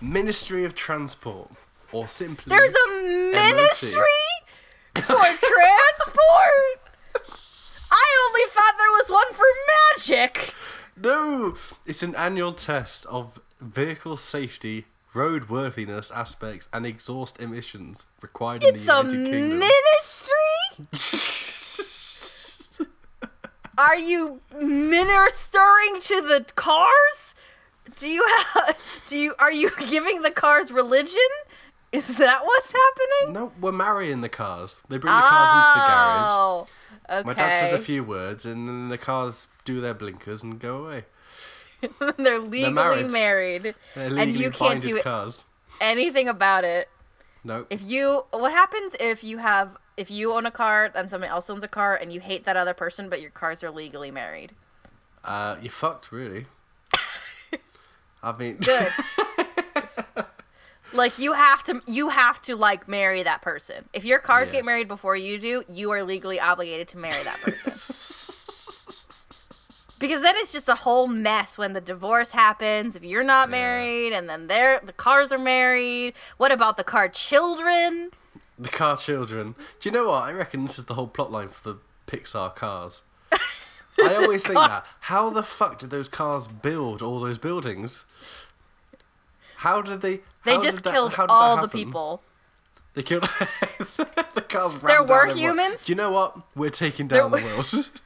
Ministry 0.00 0.64
of 0.64 0.74
Transport. 0.74 1.50
Or 1.92 2.08
simply. 2.08 2.50
There's 2.50 2.74
a 2.74 2.88
ministry 3.32 4.02
for 4.96 5.02
transport. 5.14 6.80
I 7.90 8.28
only 8.28 8.50
thought 8.50 8.74
there 8.76 8.90
was 8.90 9.10
one 9.10 9.32
for 9.32 9.44
magic. 9.96 10.54
No! 10.96 11.54
It's 11.86 12.02
an 12.02 12.14
annual 12.16 12.52
test 12.52 13.06
of 13.06 13.40
vehicle 13.60 14.16
safety, 14.16 14.86
roadworthiness 15.14 16.10
aspects, 16.14 16.68
and 16.72 16.84
exhaust 16.84 17.38
emissions 17.40 18.08
required 18.20 18.64
in 18.64 18.74
It's 18.74 18.86
the 18.86 18.92
a 18.98 19.04
United 19.04 19.30
Kingdom. 19.30 19.58
ministry. 19.60 20.32
are 23.78 23.96
you 23.96 24.40
ministering 24.58 26.00
to 26.00 26.20
the 26.22 26.46
cars? 26.54 27.34
Do 27.94 28.08
you 28.08 28.26
have 28.54 28.78
do 29.06 29.16
you 29.18 29.34
are 29.38 29.52
you 29.52 29.70
giving 29.88 30.22
the 30.22 30.30
cars 30.30 30.70
religion? 30.72 31.16
Is 31.92 32.18
that 32.18 32.44
what's 32.44 32.72
happening? 32.72 33.34
No, 33.34 33.52
we're 33.60 33.72
marrying 33.72 34.20
the 34.20 34.28
cars. 34.28 34.82
They 34.88 34.98
bring 34.98 35.14
the 35.14 35.20
cars 35.20 35.66
into 35.68 35.80
the 35.80 35.86
garage. 35.86 36.26
Oh, 36.28 36.66
okay. 37.10 37.26
My 37.26 37.32
dad 37.34 37.60
says 37.60 37.72
a 37.72 37.78
few 37.78 38.02
words, 38.02 38.44
and 38.44 38.68
then 38.68 38.88
the 38.88 38.98
cars 38.98 39.46
do 39.64 39.80
their 39.80 39.94
blinkers 39.94 40.42
and 40.42 40.58
go 40.58 40.84
away. 40.84 41.04
They're 42.18 42.40
legally 42.40 42.72
married. 42.72 43.10
married, 43.12 43.74
They're 43.94 44.18
and 44.18 44.36
you 44.36 44.50
can't 44.50 44.82
do 44.82 45.00
cars. 45.00 45.44
anything 45.80 46.28
about 46.28 46.64
it. 46.64 46.88
No. 47.44 47.66
If 47.70 47.82
you, 47.82 48.24
what 48.32 48.50
happens 48.52 48.96
if 48.98 49.22
you 49.22 49.38
have, 49.38 49.76
if 49.96 50.10
you 50.10 50.32
own 50.32 50.46
a 50.46 50.50
car 50.50 50.90
and 50.94 51.10
somebody 51.10 51.30
else 51.30 51.48
owns 51.50 51.64
a 51.64 51.68
car 51.68 51.94
and 51.96 52.12
you 52.12 52.20
hate 52.20 52.44
that 52.44 52.56
other 52.56 52.74
person, 52.74 53.08
but 53.08 53.20
your 53.20 53.30
cars 53.30 53.64
are 53.64 53.70
legally 53.70 54.10
married? 54.10 54.52
Uh, 55.24 55.56
you 55.60 55.70
fucked, 55.70 56.12
really. 56.12 56.46
I 58.22 58.32
mean, 58.36 58.56
Good. 58.56 58.88
like 60.92 61.18
you 61.18 61.32
have 61.34 61.62
to, 61.64 61.80
you 61.86 62.08
have 62.10 62.40
to 62.42 62.56
like 62.56 62.88
marry 62.88 63.22
that 63.22 63.42
person. 63.42 63.88
If 63.92 64.04
your 64.04 64.18
cars 64.18 64.48
Yeah. 64.48 64.54
get 64.56 64.64
married 64.64 64.88
before 64.88 65.16
you 65.16 65.38
do, 65.38 65.62
you 65.68 65.90
are 65.92 66.02
legally 66.02 66.40
obligated 66.40 66.88
to 66.88 66.98
marry 66.98 67.22
that 67.22 67.40
person. 67.40 67.72
because 69.98 70.20
then 70.22 70.34
it's 70.36 70.52
just 70.52 70.68
a 70.68 70.74
whole 70.74 71.06
mess 71.06 71.56
when 71.56 71.72
the 71.72 71.80
divorce 71.80 72.32
happens. 72.32 72.96
If 72.96 73.04
you're 73.04 73.24
not 73.24 73.48
married, 73.50 74.12
and 74.12 74.28
then 74.28 74.46
they're 74.48 74.80
the 74.80 74.92
cars 74.92 75.32
are 75.32 75.38
married. 75.38 76.14
What 76.36 76.52
about 76.52 76.76
the 76.76 76.84
car 76.84 77.08
children? 77.08 78.10
The 78.58 78.68
car 78.68 78.96
children. 78.96 79.54
Do 79.80 79.88
you 79.88 79.92
know 79.92 80.08
what? 80.08 80.22
I 80.24 80.32
reckon 80.32 80.64
this 80.64 80.78
is 80.78 80.86
the 80.86 80.94
whole 80.94 81.06
plot 81.08 81.30
line 81.32 81.48
for 81.48 81.72
the 81.72 81.78
Pixar 82.06 82.54
cars. 82.54 83.02
I 83.32 84.14
always 84.20 84.42
think 84.42 84.58
that. 84.58 84.84
How 85.00 85.30
the 85.30 85.42
fuck 85.42 85.78
did 85.78 85.90
those 85.90 86.08
cars 86.08 86.46
build 86.48 87.02
all 87.02 87.18
those 87.20 87.38
buildings? 87.38 88.04
How 89.58 89.82
did 89.82 90.00
they? 90.02 90.20
They 90.44 90.58
just 90.58 90.84
that- 90.84 90.92
killed 90.92 91.14
all 91.28 91.60
the 91.60 91.68
people. 91.68 92.22
They 92.94 93.02
killed 93.02 93.22
the 93.78 94.44
cars. 94.48 94.78
There 94.78 95.02
were 95.04 95.26
humans? 95.26 95.84
Do 95.84 95.92
you 95.92 95.96
know 95.96 96.10
what? 96.10 96.38
We're 96.54 96.70
taking 96.70 97.08
There 97.08 97.20
down 97.20 97.30
the 97.32 97.38
were- 97.38 97.44
world. 97.56 97.90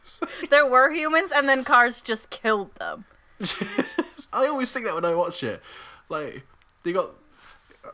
There 0.51 0.67
were 0.67 0.91
humans, 0.91 1.33
and 1.35 1.49
then 1.49 1.65
cars 1.65 2.03
just 2.03 2.29
killed 2.29 2.75
them. 2.75 3.07
I 4.35 4.47
always 4.47 4.71
think 4.71 4.85
that 4.85 4.95
when 4.95 5.05
I 5.07 5.15
watch 5.15 5.43
it, 5.43 5.63
like 6.11 6.43
they 6.83 6.93
got. 6.93 7.13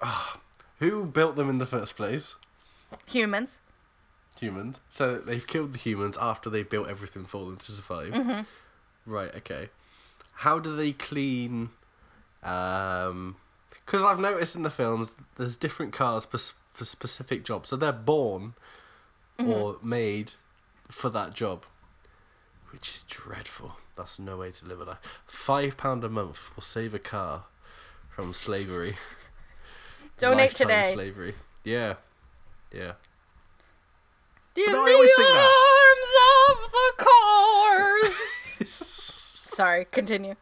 Ah, 0.02 0.40
who 0.80 1.04
built 1.04 1.36
them 1.36 1.48
in 1.48 1.58
the 1.58 1.66
first 1.66 1.94
place? 1.96 2.34
Humans. 3.06 3.62
Humans. 4.40 4.80
So 4.88 5.16
they've 5.16 5.46
killed 5.46 5.72
the 5.72 5.78
humans 5.78 6.18
after 6.20 6.50
they've 6.50 6.68
built 6.68 6.88
everything 6.88 7.24
for 7.24 7.44
them 7.46 7.56
to 7.56 7.72
survive. 7.72 8.12
Mm-hmm. 8.12 8.40
Right. 9.10 9.34
Okay. 9.36 9.70
How 10.34 10.58
do 10.58 10.74
they 10.76 10.92
clean? 10.92 11.70
Um, 12.42 13.36
because 13.84 14.04
I've 14.04 14.18
noticed 14.20 14.56
in 14.56 14.62
the 14.62 14.70
films 14.70 15.16
there's 15.36 15.56
different 15.56 15.92
cars 15.92 16.24
for, 16.24 16.38
for 16.74 16.84
specific 16.84 17.44
jobs. 17.44 17.68
So 17.70 17.76
they're 17.76 17.92
born 17.92 18.54
Mm-hmm. 19.38 19.50
or 19.50 19.76
made 19.82 20.32
for 20.88 21.10
that 21.10 21.34
job, 21.34 21.66
which 22.70 22.88
is 22.94 23.02
dreadful. 23.02 23.72
That's 23.94 24.18
no 24.18 24.38
way 24.38 24.50
to 24.50 24.64
live 24.64 24.80
a 24.80 24.84
life. 24.84 25.20
Five 25.26 25.76
pound 25.76 26.04
a 26.04 26.08
month 26.08 26.56
will 26.56 26.62
save 26.62 26.94
a 26.94 26.98
car 26.98 27.44
from 28.08 28.32
slavery. 28.32 28.96
Donate 30.16 30.38
Lifetime 30.58 30.68
today. 30.68 30.90
Slavery. 30.94 31.34
Yeah. 31.64 31.96
Yeah. 32.72 32.92
In 34.56 34.64
think 34.64 34.72
the 34.72 35.48
arms 35.48 36.12
of 36.48 36.72
the 36.72 37.04
cars. 37.04 38.68
Sorry, 38.70 39.84
continue. 39.86 40.34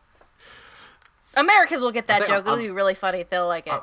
Americans 1.37 1.81
will 1.83 1.91
get 1.93 2.07
that 2.07 2.21
joke. 2.21 2.41
It'll 2.41 2.55
I'm- 2.55 2.59
be 2.63 2.71
really 2.71 2.95
funny. 2.95 3.25
They'll 3.29 3.49
like 3.49 3.67
it. 3.67 3.81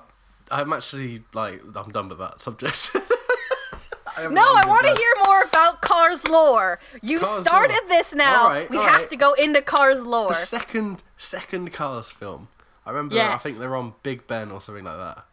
I'm 0.49 0.73
actually 0.73 1.23
like 1.33 1.61
I'm 1.75 1.91
done 1.91 2.09
with 2.09 2.19
that 2.19 2.41
subject. 2.41 2.91
no, 2.95 4.41
I 4.41 4.63
want 4.67 4.85
to 4.85 4.93
hear 4.93 5.13
more 5.25 5.43
about 5.43 5.81
Cars 5.81 6.27
lore. 6.27 6.79
You 7.01 7.19
Cars 7.19 7.39
started 7.39 7.79
lore. 7.83 7.89
this 7.89 8.13
now. 8.13 8.65
We 8.69 8.75
have 8.77 9.07
to 9.07 9.15
go 9.15 9.33
into 9.33 9.61
Cars 9.61 10.03
lore. 10.03 10.27
The 10.29 10.33
second 10.35 11.03
second 11.17 11.71
Cars 11.71 12.11
film. 12.11 12.49
I 12.85 12.89
remember. 12.91 13.17
I 13.17 13.37
think 13.37 13.59
they're 13.59 13.75
on 13.75 13.93
Big 14.03 14.27
Ben 14.27 14.51
or 14.51 14.59
something 14.59 14.83
like 14.83 14.97
that. 14.97 15.25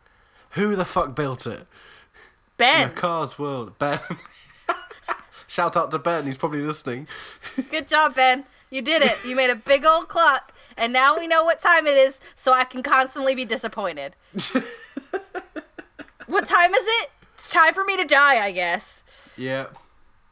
Who 0.51 0.77
the 0.77 0.85
fuck 0.85 1.15
built 1.17 1.47
it? 1.47 1.67
Ben, 2.59 2.89
the 2.89 2.95
Cars 2.95 3.39
world, 3.39 3.79
Ben. 3.79 4.01
Shout 5.47 5.77
out 5.77 5.91
to 5.93 5.99
Ben. 5.99 6.27
He's 6.27 6.37
probably 6.37 6.61
listening. 6.61 7.09
good 7.71 7.89
job, 7.89 8.15
Ben. 8.15 8.45
You 8.69 8.83
did 8.83 9.03
it. 9.03 9.17
You 9.25 9.35
made 9.35 9.49
a 9.49 9.57
big 9.57 9.87
old 9.87 10.09
clock, 10.09 10.53
and 10.77 10.93
now 10.93 11.17
we 11.17 11.27
know 11.27 11.45
what 11.45 11.61
time 11.61 11.87
it 11.87 11.97
is, 11.97 12.21
so 12.35 12.53
I 12.53 12.65
can 12.65 12.83
constantly 12.83 13.35
be 13.35 13.47
disappointed. 13.47 14.15
what 16.27 16.47
time 16.47 16.75
is 16.75 16.85
it? 16.85 17.11
Time 17.49 17.73
for 17.73 17.85
me 17.85 17.97
to 17.97 18.05
die, 18.05 18.45
I 18.45 18.53
guess. 18.53 19.05
Yeah. 19.39 19.69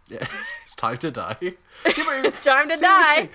Yeah. 0.09 0.27
it's 0.65 0.75
time 0.75 0.99
to 0.99 1.11
die. 1.11 1.55
It's 1.85 2.45
time 2.45 2.69
to 2.69 2.77
die. 2.77 3.31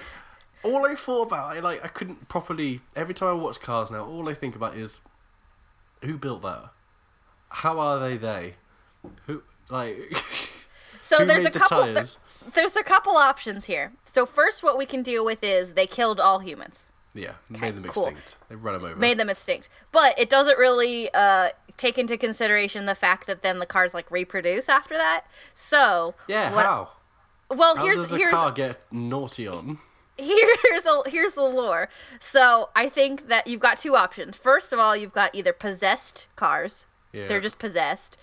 All 0.64 0.86
I 0.86 0.94
thought 0.94 1.24
about, 1.24 1.56
I 1.56 1.60
like, 1.62 1.84
I 1.84 1.88
couldn't 1.88 2.28
properly. 2.28 2.82
Every 2.96 3.16
time 3.16 3.30
I 3.30 3.34
watch 3.34 3.60
Cars 3.60 3.90
now, 3.90 4.06
all 4.06 4.30
I 4.30 4.36
think 4.36 4.56
about 4.56 4.78
is 4.78 5.02
who 6.04 6.18
built 6.18 6.44
that. 6.44 6.70
How 7.50 7.80
are 7.80 8.00
they? 8.00 8.18
They, 8.18 8.54
who 9.28 9.44
like? 9.70 10.14
So 11.04 11.18
who 11.20 11.26
there's 11.26 11.48
a 11.48 11.50
the 11.50 11.58
couple. 11.60 11.94
there's 12.54 12.76
a 12.76 12.84
couple 12.84 13.14
options 13.14 13.66
here. 13.66 13.92
So 14.04 14.28
first, 14.28 14.62
what 14.62 14.78
we 14.78 14.86
can 14.86 15.02
deal 15.02 15.26
with 15.26 15.44
is 15.44 15.74
they 15.74 15.88
killed 15.88 16.20
all 16.20 16.38
humans, 16.40 16.92
Yeah, 17.16 17.32
made 17.50 17.74
them 17.74 17.86
cool. 17.86 18.06
extinct. 18.06 18.38
They 18.50 18.56
run 18.56 18.76
them 18.76 18.86
over. 18.86 18.96
made 18.98 19.18
them 19.18 19.28
extinct. 19.28 19.68
But 19.92 20.18
it 20.20 20.30
doesn't 20.30 20.60
really 20.60 21.10
uh, 21.16 21.50
take 21.76 21.98
into 21.98 22.18
consideration 22.18 22.86
the 22.86 22.94
fact 22.94 23.26
that 23.26 23.42
then 23.42 23.58
the 23.58 23.66
cars 23.66 23.96
like 23.96 24.12
reproduce 24.12 24.70
after 24.70 24.94
that. 24.94 25.24
So 25.56 26.14
yeah, 26.28 26.54
what- 26.54 26.66
how? 26.68 26.90
Well, 27.50 27.76
How 27.78 27.84
here's 27.84 27.98
does 28.04 28.12
a 28.14 28.18
here's 28.18 28.32
car 28.32 28.52
get 28.52 28.80
naughty 28.92 29.48
on? 29.48 29.80
here's 30.20 30.86
a, 30.86 31.10
here's 31.10 31.34
the 31.34 31.42
lore. 31.42 31.90
So 32.20 32.70
I 32.76 32.90
think 32.90 33.28
that 33.28 33.48
you've 33.48 33.60
got 33.60 33.80
two 33.80 33.96
options. 33.96 34.38
First 34.38 34.72
of 34.72 34.78
all, 34.78 34.96
you've 34.96 35.14
got 35.14 35.34
either 35.34 35.52
possessed 35.52 36.28
cars. 36.36 36.86
Yeah. 37.12 37.28
They're 37.28 37.42
just 37.42 37.58
possessed. 37.58 38.18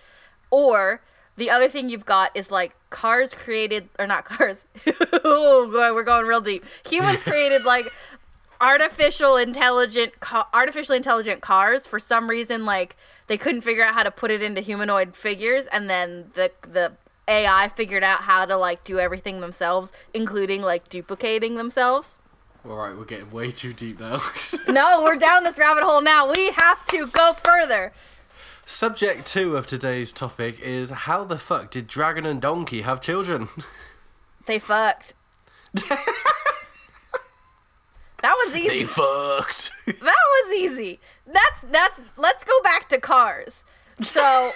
Or 0.50 1.02
the 1.36 1.50
other 1.50 1.68
thing 1.68 1.88
you've 1.88 2.06
got 2.06 2.30
is 2.36 2.50
like 2.50 2.74
cars 2.90 3.34
created 3.34 3.88
or 3.98 4.06
not 4.06 4.24
cars. 4.24 4.64
oh 5.24 5.70
boy, 5.70 5.94
we're 5.94 6.02
going 6.04 6.26
real 6.26 6.40
deep. 6.40 6.64
Humans 6.88 7.22
created 7.22 7.64
like 7.64 7.92
artificial 8.60 9.36
intelligent 9.36 10.18
ca- 10.20 10.48
artificially 10.52 10.96
intelligent 10.96 11.40
cars 11.40 11.86
for 11.86 12.00
some 12.00 12.28
reason 12.28 12.66
like 12.66 12.96
they 13.28 13.36
couldn't 13.36 13.60
figure 13.60 13.84
out 13.84 13.94
how 13.94 14.02
to 14.02 14.10
put 14.10 14.32
it 14.32 14.42
into 14.42 14.60
humanoid 14.60 15.14
figures 15.14 15.66
and 15.66 15.88
then 15.88 16.30
the 16.34 16.50
the 16.62 16.92
AI 17.28 17.68
figured 17.76 18.02
out 18.02 18.22
how 18.22 18.44
to 18.44 18.56
like 18.56 18.82
do 18.82 18.98
everything 18.98 19.40
themselves 19.40 19.92
including 20.12 20.62
like 20.62 20.88
duplicating 20.88 21.54
themselves. 21.54 22.18
All 22.68 22.74
right, 22.74 22.96
we're 22.96 23.04
getting 23.04 23.30
way 23.30 23.50
too 23.52 23.72
deep 23.72 24.00
now. 24.00 24.20
No, 24.68 25.02
we're 25.02 25.16
down 25.16 25.44
this 25.44 25.56
rabbit 25.58 25.84
hole 25.84 26.02
now. 26.02 26.30
We 26.30 26.50
have 26.50 26.84
to 26.86 27.06
go 27.06 27.32
further. 27.34 27.92
Subject 28.70 29.26
two 29.26 29.56
of 29.56 29.66
today's 29.66 30.12
topic 30.12 30.60
is 30.60 30.90
how 30.90 31.24
the 31.24 31.38
fuck 31.38 31.70
did 31.70 31.86
Dragon 31.86 32.26
and 32.26 32.38
Donkey 32.38 32.82
have 32.82 33.00
children? 33.00 33.48
They 34.44 34.58
fucked. 34.58 35.14
that 35.74 36.04
one's 38.22 38.56
easy. 38.56 38.68
they 38.68 38.84
fucked. 38.84 39.72
that 39.86 39.96
was 40.00 40.54
easy. 40.54 41.00
That's 41.26 41.60
that's. 41.70 42.00
Let's 42.16 42.44
go 42.44 42.58
back 42.62 42.88
to 42.90 42.98
cars. 42.98 43.64
So, 44.00 44.50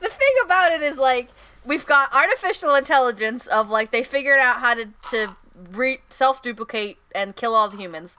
the 0.00 0.08
thing 0.08 0.34
about 0.44 0.70
it 0.70 0.82
is 0.82 0.98
like 0.98 1.30
we've 1.64 1.86
got 1.86 2.14
artificial 2.14 2.76
intelligence 2.76 3.48
of 3.48 3.70
like 3.70 3.90
they 3.90 4.04
figured 4.04 4.38
out 4.38 4.60
how 4.60 4.74
to 4.74 4.88
to 5.10 5.36
re- 5.72 5.98
self 6.08 6.42
duplicate 6.42 6.98
and 7.12 7.34
kill 7.34 7.56
all 7.56 7.68
the 7.68 7.76
humans, 7.76 8.16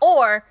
or 0.00 0.44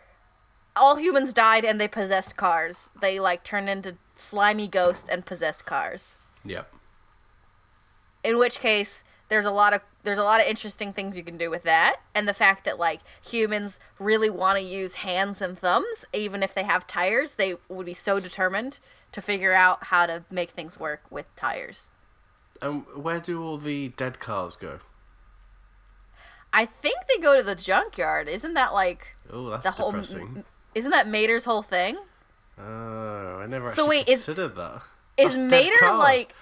all 0.76 0.96
humans 0.98 1.34
died 1.34 1.66
and 1.66 1.80
they 1.80 1.88
possessed 1.88 2.38
cars. 2.38 2.92
They 3.00 3.20
like 3.20 3.44
turned 3.44 3.70
into 3.70 3.98
slimy 4.16 4.68
ghosts 4.68 5.10
and 5.10 5.26
possessed 5.26 5.66
cars. 5.66 6.16
yep. 6.46 6.72
in 8.24 8.38
which 8.38 8.60
case 8.60 9.04
there's 9.30 9.46
a 9.46 9.52
lot 9.52 9.74
of 9.74 9.82
there's 10.04 10.18
a 10.20 10.24
lot 10.24 10.42
of 10.42 10.48
interesting 10.48 10.92
things 10.94 11.16
you 11.18 11.24
can 11.24 11.38
do 11.38 11.50
with 11.50 11.64
that 11.64 11.98
and 12.14 12.28
the 12.28 12.34
fact 12.34 12.66
that 12.66 12.78
like 12.78 13.00
humans 13.26 13.80
really 14.00 14.30
want 14.30 14.58
to 14.58 14.64
use 14.64 14.96
hands 14.96 15.42
and 15.42 15.58
thumbs 15.58 16.06
even 16.14 16.44
if 16.44 16.54
they 16.54 16.64
have 16.64 16.86
tires 16.86 17.36
they 17.36 17.56
would 17.70 17.86
be 17.86 17.94
so 17.94 18.20
determined 18.20 18.80
to 19.12 19.22
figure 19.22 19.54
out 19.54 19.86
how 19.86 20.06
to 20.06 20.24
make 20.30 20.50
things 20.52 20.80
work 20.80 21.04
with 21.10 21.26
tires 21.36 21.90
And 22.62 22.84
where 22.96 23.20
do 23.20 23.42
all 23.44 23.58
the 23.58 23.90
dead 23.90 24.20
cars 24.20 24.56
go? 24.56 24.80
i 26.54 26.66
think 26.66 26.98
they 27.08 27.18
go 27.22 27.38
to 27.38 27.44
the 27.44 27.56
junkyard 27.56 28.28
isn't 28.28 28.54
that 28.54 28.74
like 28.74 29.16
Oh, 29.34 29.50
that's 29.50 29.64
the 29.64 29.72
whole 29.72 29.92
depressing. 29.92 30.44
Isn't 30.76 30.92
that 30.92 31.08
mater's 31.08 31.46
whole 31.46 31.62
thing 31.64 31.98
Oh, 32.60 33.40
I 33.42 33.48
never 33.48 33.68
So 33.70 33.84
actually 33.84 33.90
wait, 33.98 34.10
is- 34.10 34.26
considered 34.26 34.56
that. 34.56 34.82
is 35.18 35.36
That's 35.36 35.50
dead 35.52 35.72
mater 35.82 35.98
like 35.98 36.34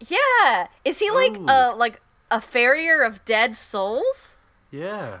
yeah 0.00 0.66
is 0.84 0.98
he 0.98 1.10
like 1.10 1.38
Ooh. 1.38 1.46
uh 1.46 1.74
like 1.76 2.00
a 2.30 2.40
farrier 2.40 3.02
of 3.02 3.24
dead 3.24 3.54
souls. 3.56 4.36
Yeah. 4.70 5.20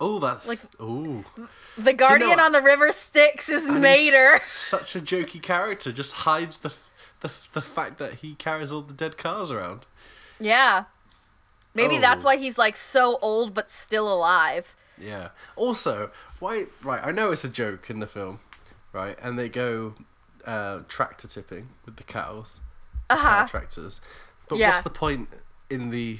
Oh, 0.00 0.18
that's 0.18 0.48
Like- 0.48 0.58
oh. 0.80 1.24
The 1.78 1.92
guardian 1.92 2.30
what? 2.30 2.40
on 2.40 2.52
the 2.52 2.60
river 2.62 2.90
Styx 2.90 3.48
is 3.48 3.66
And 3.68 3.80
Mater. 3.80 4.40
Such 4.46 4.96
a 4.96 5.00
jokey 5.00 5.40
character, 5.42 5.92
just 5.92 6.12
hides 6.26 6.58
the 6.58 6.74
the 7.20 7.30
the 7.52 7.60
fact 7.62 7.98
that 7.98 8.14
he 8.14 8.34
carries 8.34 8.72
all 8.72 8.82
the 8.82 8.92
dead 8.94 9.16
cars 9.16 9.50
around. 9.50 9.86
Yeah. 10.40 10.84
Maybe 11.74 11.98
that's 11.98 12.24
Oh. 12.24 12.26
why 12.28 12.36
he's 12.36 12.58
like 12.58 12.76
so 12.76 13.18
old 13.22 13.54
but 13.54 13.70
still 13.70 14.12
alive. 14.12 14.74
Yeah. 14.98 15.28
Also, 15.56 16.10
why? 16.44 16.66
Right, 16.82 17.00
I 17.02 17.10
know 17.10 17.32
it's 17.32 17.44
a 17.44 17.48
joke 17.48 17.88
in 17.90 18.00
the 18.00 18.06
film, 18.06 18.40
right? 18.92 19.16
And 19.22 19.38
they 19.38 19.48
go 19.48 19.94
uh, 20.46 20.80
tractor 20.88 21.26
tipping 21.26 21.70
with 21.86 21.96
the 21.96 22.02
cows, 22.02 22.60
Uh 23.08 23.16
cow 23.16 23.46
tractors. 23.46 24.00
But 24.48 24.58
Yeah. 24.58 24.68
what's 24.68 24.82
the 24.82 24.90
point 24.90 25.28
in 25.70 25.88
the 25.90 26.18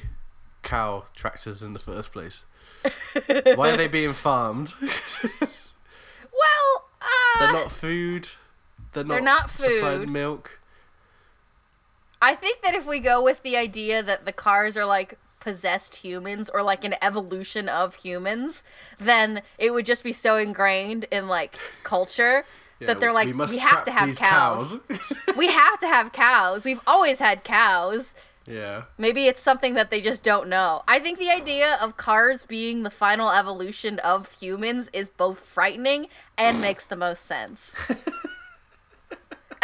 cow 0.63 1.05
tractors 1.15 1.63
in 1.63 1.75
the 1.75 1.79
first 1.79 2.11
place? 2.13 2.47
why 3.55 3.71
are 3.71 3.77
they 3.77 3.89
being 3.89 4.13
farmed? 4.15 4.73
Well, 6.33 6.89
uh, 7.01 7.39
They're 7.39 7.53
not 7.53 7.71
food. 7.71 8.29
They're 8.93 9.05
not, 9.05 9.15
They're 9.15 9.23
not 9.23 9.51
food. 9.51 10.09
milk. 10.09 10.59
I 12.21 12.35
think 12.35 12.63
that 12.63 12.75
if 12.75 12.87
we 12.87 12.99
go 13.01 13.23
with 13.23 13.43
the 13.43 13.57
idea 13.57 14.03
that 14.03 14.25
the 14.25 14.33
cars 14.33 14.77
are 14.77 14.85
like 14.85 15.19
possessed 15.45 15.97
humans 15.97 16.51
or 16.53 16.63
like 16.63 16.85
an 16.85 16.95
evolution 17.03 17.69
of 17.69 17.97
humans, 17.97 18.65
then 18.99 19.43
it 19.59 19.73
would 19.73 19.85
just 19.85 20.03
be 20.03 20.13
so 20.13 20.37
ingrained 20.37 21.05
in 21.13 21.29
like 21.29 21.57
culture 21.85 22.45
Yeah, 22.81 22.89
that 22.89 22.99
they're 22.99 23.13
like, 23.13 23.27
we, 23.27 23.33
we, 23.35 23.59
have 23.59 23.85
to 23.85 23.93
have 23.93 24.07
these 24.09 24.19
cows. 24.19 24.79
we 25.37 25.47
have 25.47 25.79
to 25.79 25.87
have 25.87 26.11
cows. 26.11 26.65
We've 26.65 26.81
always 26.89 27.21
had 27.21 27.45
cows. 27.45 28.17
yeah. 28.49 28.83
Maybe 28.99 29.29
it's 29.29 29.41
something 29.41 29.75
that 29.75 29.93
they 29.93 30.01
just 30.01 30.25
don't 30.25 30.49
know. 30.49 30.83
I 30.89 30.99
think 30.99 31.21
the 31.21 31.31
idea 31.31 31.79
of 31.81 31.97
cars 31.97 32.45
being 32.45 32.83
the 32.83 32.91
final 32.91 33.31
evolution 33.31 34.01
of 34.01 34.33
humans 34.33 34.91
is 34.93 35.09
both 35.09 35.39
frightening 35.39 36.09
and 36.37 36.61
makes 36.61 36.85
the 36.85 36.97
most 36.97 37.25
sense. 37.27 37.77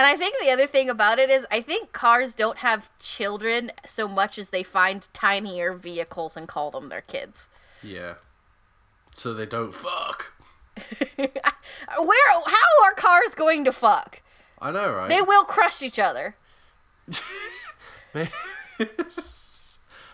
And 0.01 0.07
I 0.07 0.17
think 0.17 0.35
the 0.41 0.49
other 0.51 0.67
thing 0.67 0.89
about 0.89 1.19
it 1.19 1.29
is 1.29 1.47
I 1.51 1.61
think 1.61 1.93
cars 1.93 2.35
don't 2.35 2.57
have 2.59 2.89
children 2.99 3.71
so 3.85 4.09
much 4.09 4.39
as 4.39 4.49
they 4.49 4.63
find 4.63 5.07
tinier 5.13 5.75
vehicles 5.75 6.39
and 6.39 6.49
call 6.49 6.71
them 6.71 6.89
their 6.89 7.03
kids. 7.03 7.51
Yeah. 7.83 8.15
So 9.15 9.35
they 9.35 9.45
don't 9.45 9.75
fuck. 9.75 10.33
Where 11.19 11.29
how 12.47 12.85
are 12.85 12.95
cars 12.97 13.35
going 13.35 13.67
to 13.67 13.73
fuck? 13.73 14.23
I 14.59 14.71
know, 14.71 14.91
right? 14.91 15.11
They 15.11 15.21
will 15.21 15.45
crush 15.45 15.83
each 15.83 15.99
other. 15.99 16.35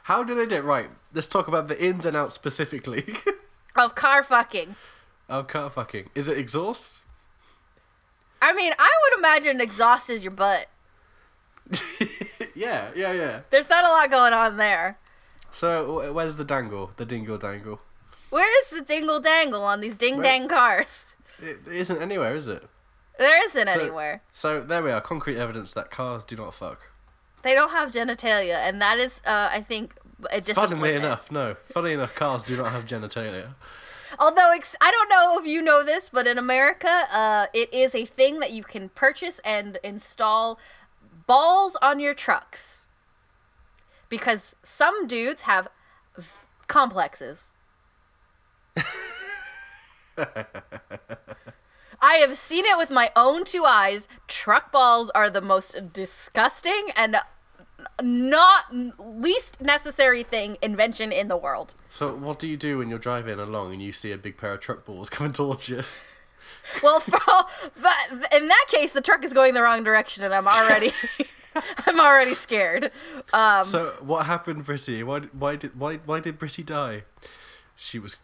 How 0.02 0.24
do 0.24 0.34
they 0.34 0.46
do 0.46 0.56
it? 0.56 0.64
Right, 0.64 0.90
let's 1.14 1.28
talk 1.28 1.46
about 1.46 1.68
the 1.68 1.80
ins 1.80 2.04
and 2.04 2.16
outs 2.16 2.34
specifically 2.34 3.04
Of 3.76 3.94
car 3.94 4.24
fucking. 4.24 4.74
of 5.28 5.46
car 5.46 5.70
fucking. 5.70 6.10
Is 6.16 6.26
it 6.26 6.38
exhausts? 6.38 7.05
I 8.42 8.52
mean, 8.52 8.72
I 8.78 8.90
would 9.02 9.18
imagine 9.18 9.60
exhaust 9.60 10.10
is 10.10 10.22
your 10.24 10.30
butt. 10.32 10.66
yeah, 12.54 12.90
yeah, 12.94 13.12
yeah. 13.12 13.40
There's 13.50 13.68
not 13.68 13.84
a 13.84 13.88
lot 13.88 14.10
going 14.10 14.32
on 14.32 14.56
there. 14.56 14.98
So 15.50 16.00
wh- 16.00 16.14
where's 16.14 16.36
the 16.36 16.44
dangle? 16.44 16.90
The 16.96 17.04
dingle 17.04 17.38
dangle? 17.38 17.80
Where 18.30 18.48
is 18.62 18.70
the 18.78 18.84
dingle 18.84 19.20
dangle 19.20 19.62
on 19.62 19.80
these 19.80 19.94
ding 19.96 20.20
dang 20.20 20.48
cars? 20.48 21.16
It 21.40 21.60
it 21.66 21.72
isn't 21.72 22.00
anywhere, 22.00 22.34
is 22.34 22.48
it? 22.48 22.64
There 23.18 23.42
isn't 23.46 23.68
So- 23.68 23.80
anywhere. 23.80 24.22
So 24.30 24.60
there 24.60 24.82
we 24.82 24.90
are, 24.90 25.00
concrete 25.00 25.38
evidence 25.38 25.72
that 25.72 25.90
cars 25.90 26.24
do 26.24 26.36
not 26.36 26.54
fuck. 26.54 26.90
They 27.42 27.54
don't 27.54 27.70
have 27.70 27.90
genitalia, 27.90 28.56
and 28.56 28.80
that 28.82 28.98
is, 28.98 29.20
uh, 29.24 29.48
I 29.52 29.60
think, 29.62 29.94
a 30.30 30.40
disappointment. 30.40 30.80
Funnily 30.80 30.96
enough, 30.96 31.30
no. 31.30 31.54
Funnily 31.64 31.92
enough, 31.94 32.14
cars 32.14 32.42
do 32.42 32.56
not 32.56 32.72
have 32.72 32.84
genitalia. 32.86 33.54
Although 34.18 34.52
ex- 34.52 34.76
I 34.80 34.90
don't 34.90 35.08
know 35.08 35.38
if 35.38 35.46
you 35.46 35.62
know 35.62 35.84
this, 35.84 36.08
but 36.08 36.26
in 36.26 36.38
America, 36.38 37.04
uh, 37.12 37.46
it 37.52 37.72
is 37.72 37.94
a 37.94 38.04
thing 38.04 38.40
that 38.40 38.52
you 38.52 38.62
can 38.62 38.88
purchase 38.90 39.40
and 39.40 39.78
install 39.82 40.58
balls 41.26 41.76
on 41.82 42.00
your 42.00 42.14
trucks 42.14 42.86
because 44.08 44.56
some 44.62 45.06
dudes 45.06 45.42
have 45.42 45.68
v- 46.16 46.28
complexes. 46.66 47.48
I 52.00 52.16
have 52.16 52.36
seen 52.36 52.64
it 52.64 52.76
with 52.76 52.90
my 52.90 53.10
own 53.16 53.44
two 53.44 53.64
eyes. 53.64 54.08
Truck 54.28 54.70
balls 54.70 55.10
are 55.10 55.30
the 55.30 55.40
most 55.40 55.92
disgusting 55.92 56.88
and 56.94 57.16
not 58.02 58.64
least 58.98 59.60
necessary 59.60 60.22
thing 60.22 60.56
invention 60.62 61.12
in 61.12 61.28
the 61.28 61.36
world. 61.36 61.74
So 61.88 62.14
what 62.14 62.38
do 62.38 62.48
you 62.48 62.56
do 62.56 62.78
when 62.78 62.88
you're 62.88 62.98
driving 62.98 63.38
along 63.38 63.72
and 63.72 63.82
you 63.82 63.92
see 63.92 64.12
a 64.12 64.18
big 64.18 64.36
pair 64.36 64.52
of 64.54 64.60
truck 64.60 64.84
balls 64.84 65.08
coming 65.10 65.32
towards 65.32 65.68
you? 65.68 65.82
Well, 66.82 67.00
for 67.00 67.18
all, 67.28 67.48
that, 67.76 68.08
in 68.34 68.48
that 68.48 68.64
case, 68.68 68.92
the 68.92 69.00
truck 69.00 69.24
is 69.24 69.32
going 69.32 69.54
the 69.54 69.62
wrong 69.62 69.84
direction, 69.84 70.24
and 70.24 70.34
I'm 70.34 70.48
already, 70.48 70.92
I'm 71.86 72.00
already 72.00 72.34
scared. 72.34 72.90
Um, 73.32 73.64
So 73.64 73.94
what 74.00 74.26
happened, 74.26 74.64
Britty? 74.64 75.02
Why 75.02 75.20
why 75.32 75.56
did 75.56 75.78
why 75.78 75.96
why 76.04 76.20
did 76.20 76.38
Britty 76.38 76.62
die? 76.62 77.04
She 77.76 77.98
was 77.98 78.20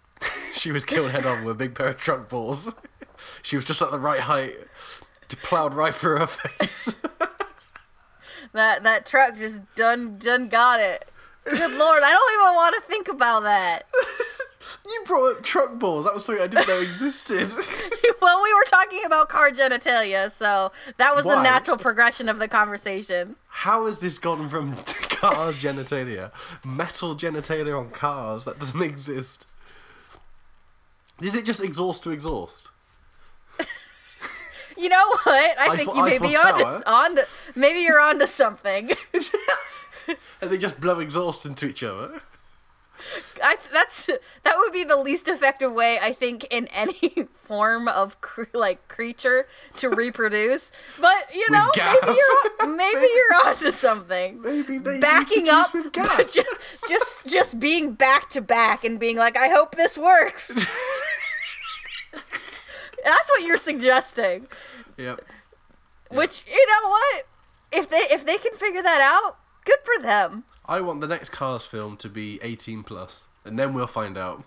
she 0.53 0.71
was 0.73 0.85
killed 0.85 1.11
head 1.11 1.27
on 1.27 1.45
with 1.45 1.53
a 1.53 1.59
big 1.59 1.75
pair 1.75 1.89
of 1.89 1.97
truck 1.99 2.29
balls. 2.29 2.75
She 3.43 3.57
was 3.57 3.65
just 3.65 3.81
at 3.83 3.91
the 3.91 3.99
right 3.99 4.21
height. 4.21 4.57
Plowed 5.43 5.73
right 5.73 5.95
through 5.95 6.19
her 6.19 6.27
face. 6.27 6.95
That 8.53 8.83
that 8.85 9.07
truck 9.07 9.37
just 9.37 9.63
done 9.75 10.19
done 10.19 10.49
got 10.49 10.81
it. 10.81 11.05
Good 11.45 11.73
lord, 11.73 12.03
I 12.05 12.11
don't 12.11 12.43
even 12.43 12.55
want 12.55 12.75
to 12.77 12.81
think 12.83 13.09
about 13.09 13.43
that. 13.43 13.83
you 14.87 15.03
brought 15.07 15.39
up 15.39 15.43
truck 15.43 15.79
balls. 15.79 16.05
That 16.05 16.15
was 16.15 16.25
something 16.25 16.43
I 16.43 16.47
didn't 16.47 16.69
know 16.69 16.81
existed. 16.81 17.51
well, 18.23 18.43
we 18.43 18.55
were 18.55 18.65
talking 18.65 19.05
about 19.05 19.29
car 19.29 19.51
genitalia, 19.51 20.31
so 20.31 20.71
that 20.99 21.17
was 21.17 21.25
the 21.25 21.43
natural 21.43 21.77
progression 21.77 22.29
of 22.29 22.39
the 22.39 22.49
conversation. 22.49 23.37
How 23.49 23.87
has 23.87 24.01
this 24.01 24.19
gone 24.19 24.49
from 24.49 24.77
car 24.77 25.53
genitalia, 25.53 26.31
metal 26.65 27.17
genitalia 27.17 27.79
on 27.79 27.91
cars? 27.91 28.45
That 28.45 28.59
doesn't 28.59 28.83
exist. 28.83 29.47
Is 31.21 31.35
it 31.35 31.45
just 31.45 31.61
exhaust 31.61 32.03
to 32.05 32.11
exhaust? 32.11 32.71
You 34.83 34.89
know 34.89 35.07
what? 35.23 35.59
I 35.61 35.77
think 35.77 35.91
Eiffel- 35.91 35.97
you 35.97 36.05
may 36.05 36.19
be 36.19 36.37
Eiffel 36.37 36.59
Tower? 36.65 36.83
onto 36.87 37.23
maybe 37.55 37.81
you're 37.81 38.01
onto 38.01 38.27
something. 38.27 38.91
and 40.41 40.51
they 40.51 40.59
just 40.59 40.81
blow 40.81 40.99
exhaust 40.99 41.47
into 41.47 41.67
each 41.67 41.83
other? 41.83 42.21
I 43.43 43.57
that's 43.73 44.07
that 44.07 44.55
would 44.59 44.73
be 44.73 44.85
the 44.85 44.97
least 44.97 45.27
effective 45.29 45.73
way 45.73 45.99
I 46.01 46.13
think 46.13 46.45
in 46.53 46.69
any 46.69 47.27
form 47.35 47.89
of 47.89 48.21
cre- 48.21 48.45
like 48.55 48.87
creature 48.89 49.47
to 49.79 49.89
reproduce. 49.91 50.71
But 51.01 51.35
you 51.35 51.51
know, 51.51 51.67
maybe 51.77 52.17
you're 52.17 52.67
maybe 52.77 53.07
you're 53.15 53.47
onto 53.47 53.73
something. 53.73 54.41
Maybe 54.41 54.79
they 54.79 55.01
Backing 55.01 55.49
up, 55.49 55.75
with 55.75 55.93
gas. 55.93 56.33
ju- 56.33 56.43
just 56.89 57.27
just 57.29 57.59
being 57.59 57.95
back 57.95 58.31
to 58.31 58.41
back 58.41 58.85
and 58.85 59.01
being 59.01 59.17
like, 59.17 59.37
I 59.37 59.49
hope 59.49 59.75
this 59.75 59.99
works. 59.99 60.51
That's 63.05 63.29
what 63.31 63.43
you're 63.47 63.57
suggesting. 63.57 64.47
Yep. 64.97 65.25
Which 66.11 66.45
you 66.47 66.67
know 66.67 66.89
what? 66.91 67.25
If 67.73 67.89
they 67.91 67.97
if 68.11 68.25
they 68.27 68.37
can 68.39 68.53
figure 68.53 68.83
that 68.83 69.01
out, 69.01 69.37
good 69.65 69.79
for 69.85 70.03
them. 70.03 70.45
I 70.67 70.81
want 70.81 71.01
the 71.01 71.09
next 71.09 71.31
Cars 71.31 71.67
film 71.67 71.97
to 71.99 72.09
be 72.09 72.39
18 72.43 72.83
plus, 72.85 73.27
and 73.45 73.59
then 73.59 73.75
we'll 73.75 73.87
find 73.87 74.17
out. 74.17 74.45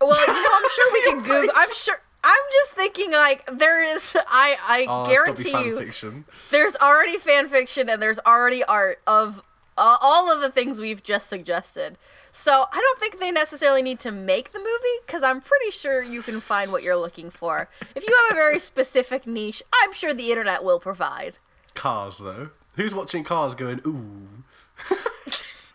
Well, 0.00 0.18
you 0.26 0.32
know, 0.32 0.48
I'm 0.52 0.70
sure 0.70 0.92
we 0.92 1.02
can 1.10 1.22
Google. 1.22 1.54
I'm 1.54 1.72
sure. 1.74 2.00
I'm 2.22 2.42
just 2.52 2.72
thinking 2.72 3.12
like 3.12 3.44
there 3.58 3.82
is. 3.82 4.16
I 4.28 4.56
I 4.66 4.86
Oh, 4.88 5.06
guarantee 5.06 5.50
you, 5.64 5.78
fiction. 5.78 6.24
there's 6.50 6.76
already 6.76 7.16
fan 7.16 7.48
fiction 7.48 7.88
and 7.88 8.00
there's 8.02 8.18
already 8.26 8.62
art 8.64 9.00
of 9.06 9.42
uh, 9.80 9.96
all 10.00 10.30
of 10.32 10.40
the 10.40 10.50
things 10.50 10.78
we've 10.78 11.02
just 11.02 11.28
suggested. 11.28 11.96
So 12.32 12.66
I 12.72 12.76
don't 12.80 12.98
think 13.00 13.18
they 13.18 13.32
necessarily 13.32 13.82
need 13.82 13.98
to 14.00 14.12
make 14.12 14.52
the 14.52 14.58
movie 14.60 14.98
because 15.04 15.22
I'm 15.24 15.40
pretty 15.40 15.70
sure 15.72 16.02
you 16.02 16.22
can 16.22 16.40
find 16.40 16.70
what 16.70 16.82
you're 16.84 16.96
looking 16.96 17.30
for. 17.30 17.68
If 17.96 18.06
you 18.06 18.14
have 18.28 18.32
a 18.32 18.40
very 18.40 18.58
specific 18.60 19.26
niche, 19.26 19.62
I'm 19.82 19.92
sure 19.92 20.14
the 20.14 20.30
internet 20.30 20.62
will 20.62 20.78
provide. 20.78 21.38
Cars, 21.74 22.18
though. 22.18 22.50
Who's 22.76 22.94
watching 22.94 23.24
Cars 23.24 23.54
going, 23.54 23.80
ooh, 23.86 24.28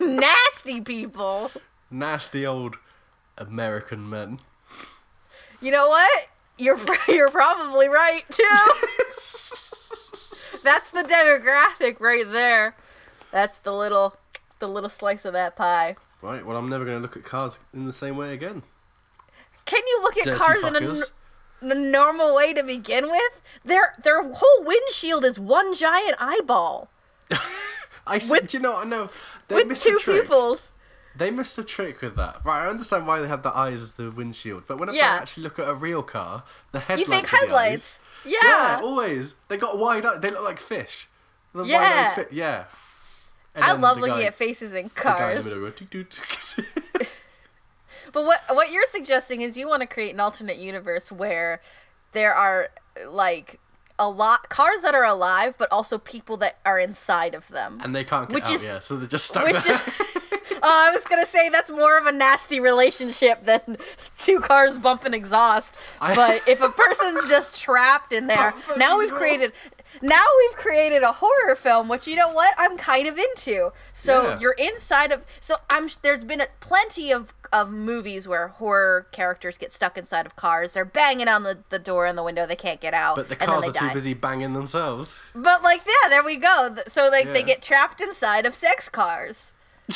Nasty 0.00 0.80
people. 0.80 1.50
nasty 1.90 2.46
old 2.46 2.76
American 3.38 4.08
men? 4.08 4.38
You 5.60 5.72
know 5.72 5.88
what? 5.88 6.28
You're 6.58 6.78
you're 7.08 7.28
probably 7.28 7.88
right 7.88 8.22
too. 8.30 8.44
That's 10.64 10.90
the 10.90 11.02
demographic 11.02 12.00
right 12.00 12.30
there. 12.30 12.74
That's 13.30 13.58
the 13.58 13.72
little 13.72 14.16
the 14.58 14.68
little 14.68 14.88
slice 14.88 15.24
of 15.24 15.32
that 15.34 15.54
pie. 15.56 15.96
Right, 16.22 16.44
well, 16.46 16.56
I'm 16.56 16.68
never 16.68 16.84
going 16.84 16.96
to 16.96 17.02
look 17.02 17.16
at 17.16 17.24
Cars 17.24 17.58
in 17.74 17.84
the 17.84 17.92
same 17.92 18.16
way 18.16 18.32
again. 18.32 18.62
Can 19.66 19.82
you 19.86 20.00
look 20.02 20.16
at 20.16 20.24
Dirty 20.24 20.38
cars 20.38 20.64
in 20.64 20.74
a, 20.76 20.78
n- 20.78 20.84
fuckers. 20.84 21.10
a 21.60 21.74
normal 21.74 22.34
way 22.34 22.54
to 22.54 22.62
begin 22.62 23.10
with? 23.10 23.32
Their 23.64 23.94
their 24.02 24.22
whole 24.22 24.64
windshield 24.64 25.24
is 25.24 25.38
one 25.38 25.74
giant 25.74 26.16
eyeball. 26.18 26.88
I 28.06 28.18
said, 28.18 28.42
With- 28.42 28.54
you 28.54 28.60
know 28.60 28.76
I 28.76 28.84
know. 28.84 29.10
they 29.48 29.56
with 29.56 29.68
missed 29.68 29.82
two 29.84 29.96
a 29.96 30.00
trick. 30.00 30.22
pupils. 30.22 30.72
They 31.16 31.30
missed 31.30 31.58
a 31.58 31.64
trick 31.64 32.00
with 32.02 32.14
that. 32.16 32.40
Right, 32.44 32.64
I 32.66 32.68
understand 32.68 33.06
why 33.06 33.20
they 33.20 33.28
had 33.28 33.42
the 33.42 33.54
eyes 33.56 33.80
as 33.82 33.92
the 33.94 34.10
windshield, 34.10 34.64
but 34.66 34.78
whenever 34.78 34.96
Yeah. 34.98 35.14
I 35.14 35.16
actually 35.16 35.44
look 35.44 35.58
at 35.58 35.66
a 35.68 35.74
real 35.74 36.02
car, 36.02 36.44
the 36.72 36.80
headlights. 36.80 37.08
You 37.08 37.14
think 37.14 37.28
headlights? 37.28 37.98
eyes. 38.26 38.32
Yeah. 38.32 38.38
Yeah, 38.42 38.80
always. 38.82 39.34
They 39.48 39.56
got 39.56 39.78
wide 39.78 40.04
eyes. 40.04 40.20
They 40.20 40.30
look 40.30 40.44
like 40.44 40.60
fish. 40.60 41.08
The 41.54 41.64
Yeah. 41.64 42.10
fi- 42.14 42.26
yeah. 42.30 42.64
And 43.56 43.64
I 43.64 43.72
love 43.72 43.96
looking 43.98 44.16
guy- 44.20 44.24
at 44.26 44.34
faces 44.34 44.72
in 44.74 44.84
the 44.84 44.90
guy 45.02 45.30
in 45.32 45.36
cars. 45.42 45.44
the 45.44 45.50
go, 45.50 45.70
"Toot, 45.70 45.90
toot." 46.10 46.66
But 48.12 48.24
what 48.24 48.40
what 48.50 48.70
you're 48.70 48.86
suggesting 48.88 49.40
is 49.42 49.56
you 49.56 49.68
want 49.68 49.80
to 49.82 49.86
create 49.86 50.14
an 50.14 50.20
alternate 50.20 50.58
universe 50.58 51.10
where 51.10 51.60
there 52.12 52.32
are 52.34 52.68
like 53.08 53.58
a 53.98 54.08
lot 54.08 54.48
cars 54.48 54.82
that 54.82 54.94
are 54.94 55.04
alive, 55.04 55.54
but 55.58 55.70
also 55.72 55.98
people 55.98 56.36
that 56.38 56.58
are 56.64 56.78
inside 56.78 57.34
of 57.34 57.48
them. 57.48 57.80
and 57.82 57.94
they 57.94 58.04
can't 58.04 58.28
get 58.28 58.34
Which 58.34 58.44
out. 58.44 58.50
is- 58.52 58.66
yeah, 58.66 58.78
so 58.80 58.96
they're 58.96 59.08
just 59.08 59.26
stuck 59.26 59.44
Which 59.44 59.62
there. 59.64 59.72
is, 59.74 59.80
oh, 60.52 60.58
I 60.62 60.90
was 60.94 61.04
gonna 61.04 61.26
say 61.26 61.48
that's 61.48 61.70
more 61.70 61.98
of 61.98 62.06
a 62.06 62.12
nasty 62.12 62.60
relationship 62.60 63.44
than 63.44 63.76
two 64.18 64.40
cars 64.40 64.78
bumping 64.78 65.12
exhaust. 65.14 65.76
I- 66.00 66.14
But 66.14 66.46
if 66.48 66.60
a 66.60 66.68
person's 66.68 67.28
just 67.28 67.60
trapped 67.60 68.12
in 68.12 68.28
there, 68.28 68.54
now 68.76 68.98
we've 68.98 69.06
exhaust. 69.08 69.20
created. 69.20 69.52
Now 70.02 70.24
we've 70.38 70.56
created 70.56 71.02
a 71.02 71.12
horror 71.12 71.54
film, 71.56 71.88
which 71.88 72.06
you 72.06 72.16
know 72.16 72.30
what 72.32 72.54
I'm 72.58 72.76
kind 72.76 73.06
of 73.08 73.18
into. 73.18 73.72
So 73.92 74.22
Yeah. 74.30 74.38
you're 74.40 74.52
inside 74.58 75.12
of. 75.12 75.24
So 75.40 75.56
I'm. 75.70 75.88
There's 76.02 76.24
been 76.24 76.40
a, 76.40 76.46
plenty 76.60 77.12
of 77.12 77.32
of 77.52 77.70
movies 77.70 78.26
where 78.26 78.48
horror 78.48 79.06
characters 79.12 79.56
get 79.56 79.72
stuck 79.72 79.96
inside 79.96 80.26
of 80.26 80.36
cars. 80.36 80.72
They're 80.72 80.84
banging 80.84 81.28
on 81.28 81.44
the, 81.44 81.58
the 81.70 81.78
door 81.78 82.06
and 82.06 82.18
the 82.18 82.22
window. 82.22 82.46
They 82.46 82.56
can't 82.56 82.80
get 82.80 82.92
out. 82.94 83.16
but 83.16 83.28
the 83.28 83.40
and 83.40 83.48
cars 83.48 83.64
are 83.64 83.72
they 83.72 83.78
too 83.78 83.92
busy 83.92 84.14
banging 84.14 84.52
themselves. 84.52 85.22
But 85.34 85.62
like, 85.62 85.82
yeah, 85.86 86.08
there 86.08 86.24
we 86.24 86.36
go. 86.36 86.74
So 86.88 87.08
like, 87.08 87.32
they 87.32 87.42
get 87.42 87.62
trapped 87.62 88.00
inside 88.00 88.46
of 88.46 88.54
sex 88.54 88.88
cars. 88.88 89.54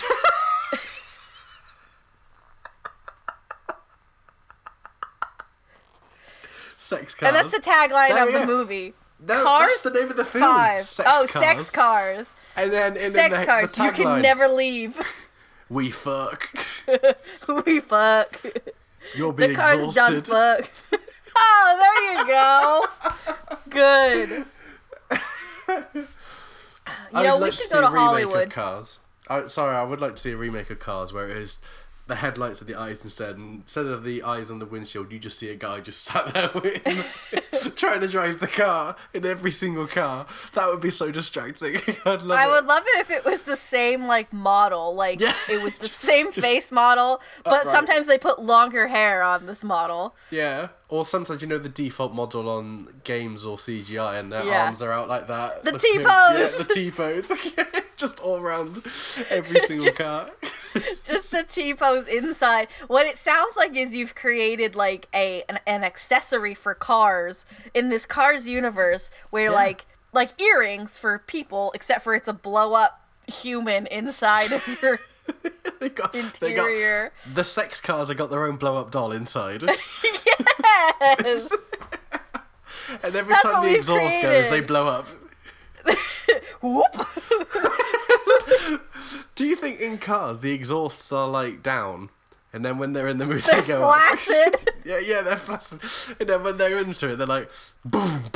Sex 6.77 7.15
cars. 7.15 7.29
And 7.29 7.37
that's 7.37 7.53
the 7.55 7.63
tagline 7.63 8.09
There 8.09 8.27
of 8.27 8.33
the 8.33 8.47
movie. 8.47 8.95
No, 9.27 9.45
Cars. 9.45 9.69
that's 9.69 9.83
the 9.83 10.01
name 10.01 10.11
of 10.11 10.17
the 10.17 10.25
film. 10.25 10.45
Five. 10.45 10.81
Sex 10.81 11.09
oh, 11.11 11.27
cars. 11.27 11.31
sex 11.31 11.71
cars. 11.71 12.35
And 12.57 12.73
then, 12.73 12.97
and 12.97 13.13
sex 13.13 13.15
then 13.15 13.41
the, 13.41 13.47
cars. 13.47 13.73
The 13.73 13.85
you 13.85 13.91
can 13.93 14.23
never 14.23 14.49
leave. 14.49 15.01
We 15.71 15.93
fuck. 15.93 16.51
we 17.65 17.79
fuck. 17.79 18.43
You're 19.15 19.33
The 19.33 19.47
being 19.47 19.55
car's 19.55 19.95
done 19.95 20.17
exhausted. 20.17 20.67
fuck. 20.67 21.01
oh, 21.39 21.79
there 21.81 22.19
you 22.19 22.27
go. 22.27 23.57
Good. 23.71 24.47
You 27.15 27.23
know, 27.23 27.37
we 27.37 27.43
like 27.43 27.53
should 27.53 27.71
go 27.71 27.81
to 27.83 27.87
Hollywood. 27.87 28.51
Cars. 28.51 28.99
I, 29.29 29.47
sorry, 29.47 29.77
I 29.77 29.85
would 29.85 30.01
like 30.01 30.17
to 30.17 30.21
see 30.21 30.33
a 30.33 30.37
remake 30.37 30.71
of 30.71 30.81
Cars 30.81 31.13
where 31.13 31.29
it 31.29 31.39
is 31.39 31.59
the 32.11 32.17
headlights 32.17 32.61
of 32.61 32.67
the 32.67 32.75
eyes 32.75 33.03
instead, 33.05 33.39
and 33.39 33.63
instead 33.63 33.87
of 33.87 34.05
the 34.05 34.23
eyes 34.23 34.51
on 34.51 34.59
the 34.59 34.67
windshield, 34.67 35.11
you 35.11 35.19
just 35.19 35.39
see 35.39 35.49
a 35.49 35.55
guy 35.57 35.81
just 35.81 36.03
sat 36.05 36.35
there 36.35 36.51
with, 36.55 37.73
trying 37.77 38.01
to 38.01 38.09
drive 38.09 38.41
the 38.41 38.47
car 38.47 38.97
in 39.15 39.25
every 39.25 39.51
single 39.51 39.87
car. 39.87 40.27
That 40.55 40.67
would 40.69 40.81
be 40.81 40.91
so 40.91 41.11
distracting. 41.11 41.77
I'd 42.05 42.23
love 42.23 42.31
I 42.39 42.47
it. 42.47 42.51
would 42.51 42.67
love 42.67 42.83
it 42.87 43.01
if 43.01 43.11
it 43.11 43.25
was 43.25 43.43
the 43.43 43.57
same 43.57 44.07
like 44.07 44.33
model, 44.33 44.95
like 44.95 45.21
Yeah. 45.21 45.33
it 45.49 45.63
was 45.63 45.77
the 45.79 45.89
same 45.89 46.33
face 46.33 46.71
model, 46.71 47.23
but 47.45 47.61
upright. 47.61 47.75
sometimes 47.75 48.07
they 48.07 48.19
put 48.19 48.43
longer 48.43 48.89
hair 48.89 49.23
on 49.23 49.47
this 49.47 49.65
model. 49.65 50.15
Yeah. 50.31 50.69
Or 50.89 51.05
sometimes 51.05 51.41
you 51.41 51.47
know 51.49 51.59
the 51.59 51.69
default 51.69 52.13
model 52.13 52.49
on 52.51 52.89
games 53.05 53.45
or 53.45 53.57
CGI, 53.57 54.19
and 54.19 54.33
their 54.33 54.45
Yeah. 54.45 54.65
arms 54.67 54.83
are 54.83 54.91
out 54.93 55.09
like 55.09 55.29
that. 55.29 55.65
The 55.65 55.73
looking- 55.73 55.99
T-pose! 56.01 56.09
Yeah, 56.09 56.59
the 56.59 56.69
T 56.75 56.91
pose. 56.91 57.33
just 57.97 58.19
all 58.21 58.39
around 58.41 58.83
every 59.31 59.61
single 59.61 59.93
car. 59.93 60.31
just 61.07 61.33
a 61.35 61.43
T 61.45 61.75
pose 61.75 62.07
inside. 62.09 62.69
What 62.87 63.07
it 63.07 63.19
sounds 63.19 63.57
like 63.57 63.77
is 63.77 63.95
you've 63.95 64.15
created 64.15 64.75
like 64.75 65.09
a 65.15 65.43
an, 65.49 65.59
an 65.67 65.85
accessory 65.85 66.55
for 66.55 66.75
cars 66.75 67.47
in 67.75 67.89
this 67.89 68.07
Cars 68.07 68.47
universe 68.49 69.11
where 69.31 69.47
Yeah. 69.47 69.51
like 69.53 69.87
like 70.13 70.41
earrings 70.41 70.99
for 70.99 71.19
people, 71.19 71.71
except 71.75 72.03
for 72.03 72.15
it's 72.15 72.29
a 72.29 72.33
blow 72.33 72.73
up 72.75 73.05
human 73.29 73.87
inside 73.87 74.53
of 74.53 74.83
your 74.83 74.99
they 75.81 75.89
got, 75.89 76.13
they 76.13 76.53
got 76.55 76.67
interior. 76.67 77.13
the 77.33 77.45
sex 77.45 77.81
cars 77.81 78.09
have 78.09 78.17
got 78.17 78.31
their 78.31 78.45
own 78.45 78.57
blow 78.57 78.77
up 78.77 78.91
doll 78.91 79.13
inside. 79.13 79.63
yes. 80.05 81.49
And 83.05 83.15
every 83.15 83.35
That's 83.35 83.43
time 83.43 83.63
the 83.63 83.77
exhaust 83.77 84.21
goes, 84.21 84.49
they 84.49 84.61
blow 84.61 84.89
up. 84.89 85.07
Whoop. 86.61 87.07
Do 89.35 89.47
you 89.47 89.57
think 89.57 89.81
in 89.81 89.99
cars 89.99 90.41
the 90.41 90.53
exhausts 90.53 91.11
are 91.13 91.29
like 91.29 91.63
down, 91.63 92.11
and 92.53 92.65
then 92.65 92.79
when 92.79 92.93
they're 92.93 93.09
in 93.09 93.19
the 93.19 93.27
mood 93.27 93.43
They're 93.43 93.61
they 93.63 93.67
go 93.69 93.89
up? 93.89 93.95
flaccid. 94.19 94.57
Yeah, 94.85 94.99
yeah, 94.99 95.21
they're 95.21 95.37
flaccid. 95.37 95.81
And 96.19 96.29
then 96.29 96.43
when 96.43 96.57
they're 96.57 96.79
into 96.79 97.11
it, 97.11 97.17
they're 97.17 97.27
like 97.27 97.51
boom. 97.85 98.23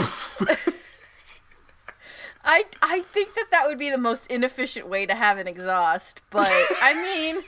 I 2.45 2.65
I 2.83 3.01
think 3.01 3.35
that 3.35 3.47
that 3.51 3.67
would 3.67 3.79
be 3.79 3.89
the 3.91 3.99
most 3.99 4.31
inefficient 4.31 4.87
way 4.87 5.07
to 5.07 5.15
have 5.15 5.39
an 5.39 5.47
exhaust, 5.49 6.21
but 6.31 6.47
I 6.51 6.93
mean, 7.03 7.43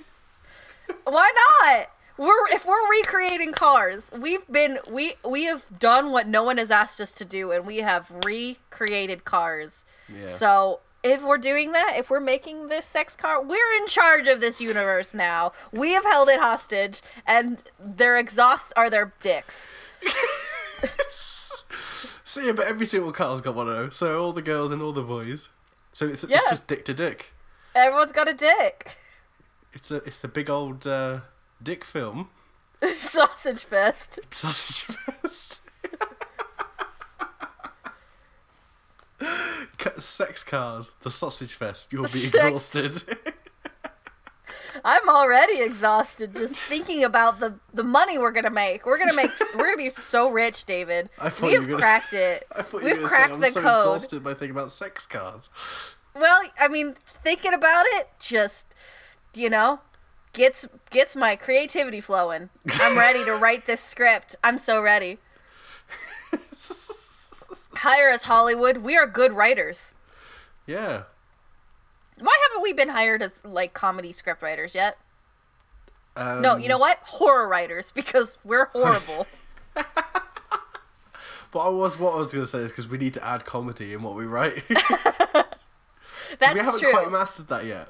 why 1.04 1.30
not? 1.60 1.90
We're 2.16 2.48
if 2.50 2.64
we're 2.64 2.88
recreating 2.90 3.52
cars, 3.52 4.10
we've 4.18 4.46
been 4.50 4.78
we 4.90 5.14
we 5.28 5.44
have 5.44 5.64
done 5.78 6.12
what 6.12 6.26
no 6.26 6.42
one 6.42 6.56
has 6.56 6.70
asked 6.70 6.98
us 6.98 7.12
to 7.14 7.26
do, 7.26 7.52
and 7.52 7.66
we 7.66 7.78
have 7.78 8.10
recreated 8.24 9.24
cars. 9.26 9.84
Yeah. 10.08 10.24
So 10.24 10.80
if 11.10 11.22
we're 11.22 11.38
doing 11.38 11.72
that, 11.72 11.94
if 11.96 12.10
we're 12.10 12.20
making 12.20 12.68
this 12.68 12.84
sex 12.86 13.16
car, 13.16 13.42
we're 13.42 13.76
in 13.80 13.86
charge 13.86 14.28
of 14.28 14.40
this 14.40 14.60
universe 14.60 15.14
now. 15.14 15.52
We 15.72 15.92
have 15.92 16.04
held 16.04 16.28
it 16.28 16.40
hostage, 16.40 17.00
and 17.26 17.62
their 17.78 18.16
exhausts 18.16 18.72
are 18.76 18.90
their 18.90 19.12
dicks. 19.20 19.70
So 22.28 22.40
yeah, 22.42 22.52
but 22.52 22.66
every 22.66 22.84
single 22.86 23.12
car's 23.12 23.40
got 23.40 23.54
one 23.54 23.68
of 23.68 23.74
those. 23.76 23.96
So 23.96 24.20
all 24.20 24.32
the 24.32 24.42
girls 24.42 24.70
and 24.72 24.82
all 24.82 24.92
the 24.92 25.00
boys. 25.00 25.48
So 25.92 26.06
it's, 26.08 26.22
Yeah. 26.28 26.36
it's 26.36 26.50
just 26.50 26.66
dick 26.66 26.84
to 26.86 26.92
dick. 26.92 27.32
Everyone's 27.74 28.12
got 28.12 28.28
a 28.28 28.34
dick. 28.34 28.98
It's 29.72 29.90
a 29.90 29.96
it's 30.04 30.22
a 30.24 30.28
big 30.28 30.50
old 30.50 30.86
uh, 30.86 31.20
dick 31.62 31.82
film. 31.84 32.28
Sausage 32.94 33.64
fest. 33.64 34.18
Sausage 34.30 34.96
fest. 34.96 35.60
Ca- 39.78 39.85
Sex 39.98 40.42
cars, 40.44 40.92
the 41.02 41.10
sausage 41.10 41.54
fest. 41.54 41.92
You'll 41.92 42.02
be 42.04 42.08
Sex- 42.08 42.34
exhausted. 42.44 43.18
I'm 44.84 45.08
already 45.08 45.60
exhausted 45.62 46.34
just 46.34 46.62
thinking 46.62 47.02
about 47.02 47.40
the 47.40 47.58
the 47.72 47.82
money 47.82 48.18
we're 48.18 48.30
gonna 48.30 48.50
make. 48.50 48.84
We're 48.84 48.98
gonna 48.98 49.14
make. 49.14 49.30
we're 49.56 49.64
gonna 49.64 49.76
be 49.78 49.90
so 49.90 50.30
rich, 50.30 50.64
David. 50.64 51.08
We 51.40 51.48
you 51.48 51.54
have 51.54 51.62
were 51.62 51.66
gonna- 51.72 51.78
cracked 51.78 52.12
it. 52.12 52.44
I 52.54 52.62
thought 52.62 52.82
you 52.82 52.88
We've 52.88 52.98
were 53.02 53.08
going 53.08 53.08
to 53.08 53.08
say 53.08 53.16
cracked 53.16 53.32
I'm 53.34 53.40
the 53.40 53.50
so 53.50 53.62
code. 53.62 53.76
exhausted 53.78 54.22
by 54.24 54.34
thinking 54.34 54.50
about 54.50 54.70
sex 54.70 55.06
cars. 55.06 55.50
Well, 56.14 56.42
I 56.58 56.68
mean, 56.68 56.94
thinking 57.06 57.52
about 57.54 57.84
it 57.88 58.08
just, 58.20 58.74
you 59.34 59.48
know, 59.50 59.80
gets 60.34 60.68
gets 60.90 61.16
my 61.16 61.36
creativity 61.36 62.00
flowing. 62.00 62.50
I'm 62.74 62.96
ready 62.98 63.24
to 63.24 63.32
write 63.34 63.66
this 63.66 63.80
script. 63.80 64.36
I'm 64.44 64.58
so 64.58 64.82
ready. 64.82 65.18
Hire 67.86 68.10
us, 68.10 68.24
Hollywood. 68.24 68.78
We 68.78 68.96
are 68.96 69.06
good 69.06 69.32
writers. 69.32 69.94
Yeah. 70.66 71.04
Why 72.18 72.36
haven't 72.48 72.62
we 72.62 72.72
been 72.72 72.88
hired 72.88 73.22
as 73.22 73.44
like 73.44 73.74
comedy 73.74 74.10
script 74.10 74.42
writers 74.42 74.74
yet? 74.74 74.98
Um, 76.16 76.42
No, 76.42 76.56
you 76.56 76.68
know 76.68 76.78
what? 76.78 76.98
Horror 77.04 77.46
writers 77.46 77.92
because 77.94 78.38
we're 78.44 78.66
horrible. 78.66 79.26
But 81.52 81.60
I 81.60 81.68
was 81.68 81.96
what 81.98 82.12
I 82.12 82.16
was 82.16 82.32
going 82.32 82.42
to 82.44 82.48
say 82.50 82.58
is 82.58 82.72
because 82.72 82.88
we 82.88 82.98
need 82.98 83.14
to 83.14 83.24
add 83.24 83.44
comedy 83.46 83.92
in 83.94 84.02
what 84.02 84.14
we 84.14 84.24
write. 84.26 84.62
That's 84.68 85.58
we 86.54 86.60
haven't 86.60 86.80
true. 86.80 86.90
quite 86.90 87.10
mastered 87.10 87.46
that 87.48 87.64
yet. 87.64 87.88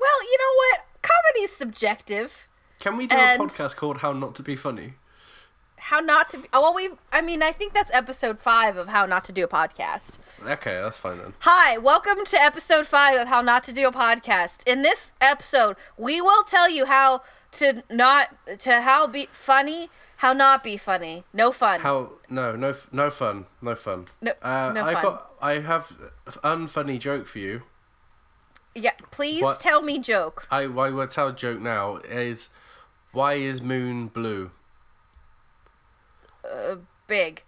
Well, 0.00 0.22
you 0.22 0.38
know 0.38 0.54
what? 0.56 0.86
Comedy's 1.02 1.54
subjective. 1.54 2.48
Can 2.78 2.96
we 2.96 3.08
do 3.08 3.16
And- 3.16 3.40
a 3.42 3.44
podcast 3.44 3.76
called 3.76 3.98
"How 3.98 4.12
Not 4.12 4.36
to 4.36 4.42
Be 4.44 4.54
Funny"? 4.56 4.94
How 5.86 6.00
not 6.00 6.28
to 6.30 6.38
be. 6.38 6.48
Oh, 6.52 6.62
well, 6.62 6.74
we. 6.74 6.88
I 7.12 7.20
mean, 7.20 7.44
I 7.44 7.52
think 7.52 7.72
that's 7.72 7.94
episode 7.94 8.40
five 8.40 8.76
of 8.76 8.88
How 8.88 9.06
Not 9.06 9.22
to 9.26 9.32
Do 9.32 9.44
a 9.44 9.48
Podcast. 9.48 10.18
Okay, 10.44 10.80
that's 10.80 10.98
fine 10.98 11.18
then. 11.18 11.34
Hi, 11.40 11.78
welcome 11.78 12.24
to 12.24 12.36
episode 12.42 12.88
five 12.88 13.20
of 13.20 13.28
How 13.28 13.40
Not 13.40 13.62
to 13.64 13.72
Do 13.72 13.86
a 13.86 13.92
Podcast. 13.92 14.66
In 14.66 14.82
this 14.82 15.14
episode, 15.20 15.76
we 15.96 16.20
will 16.20 16.42
tell 16.42 16.68
you 16.68 16.86
how 16.86 17.22
to 17.52 17.84
not 17.88 18.34
to 18.58 18.80
how 18.82 19.06
be 19.06 19.28
funny, 19.30 19.88
how 20.16 20.32
not 20.32 20.64
be 20.64 20.76
funny. 20.76 21.22
No 21.32 21.52
fun. 21.52 21.78
How 21.78 22.14
no 22.28 22.56
no 22.56 22.74
no 22.90 23.08
fun 23.08 23.46
no 23.62 23.76
fun. 23.76 24.06
No- 24.20 24.32
uh, 24.42 24.72
no 24.74 24.82
I've 24.84 24.94
fun. 24.94 25.02
got 25.04 25.30
I 25.40 25.52
have 25.60 25.86
unfunny 26.42 26.98
joke 26.98 27.28
for 27.28 27.38
you. 27.38 27.62
yeah, 28.74 28.90
please 29.12 29.40
What- 29.40 29.60
tell 29.60 29.82
me 29.82 30.00
joke. 30.00 30.48
I 30.50 30.62
I 30.62 30.90
will 30.90 31.06
tell 31.06 31.30
joke 31.30 31.60
now 31.60 31.98
is 31.98 32.48
why 33.12 33.34
is 33.34 33.62
moon 33.62 34.08
blue? 34.08 34.50
Big. 37.06 37.42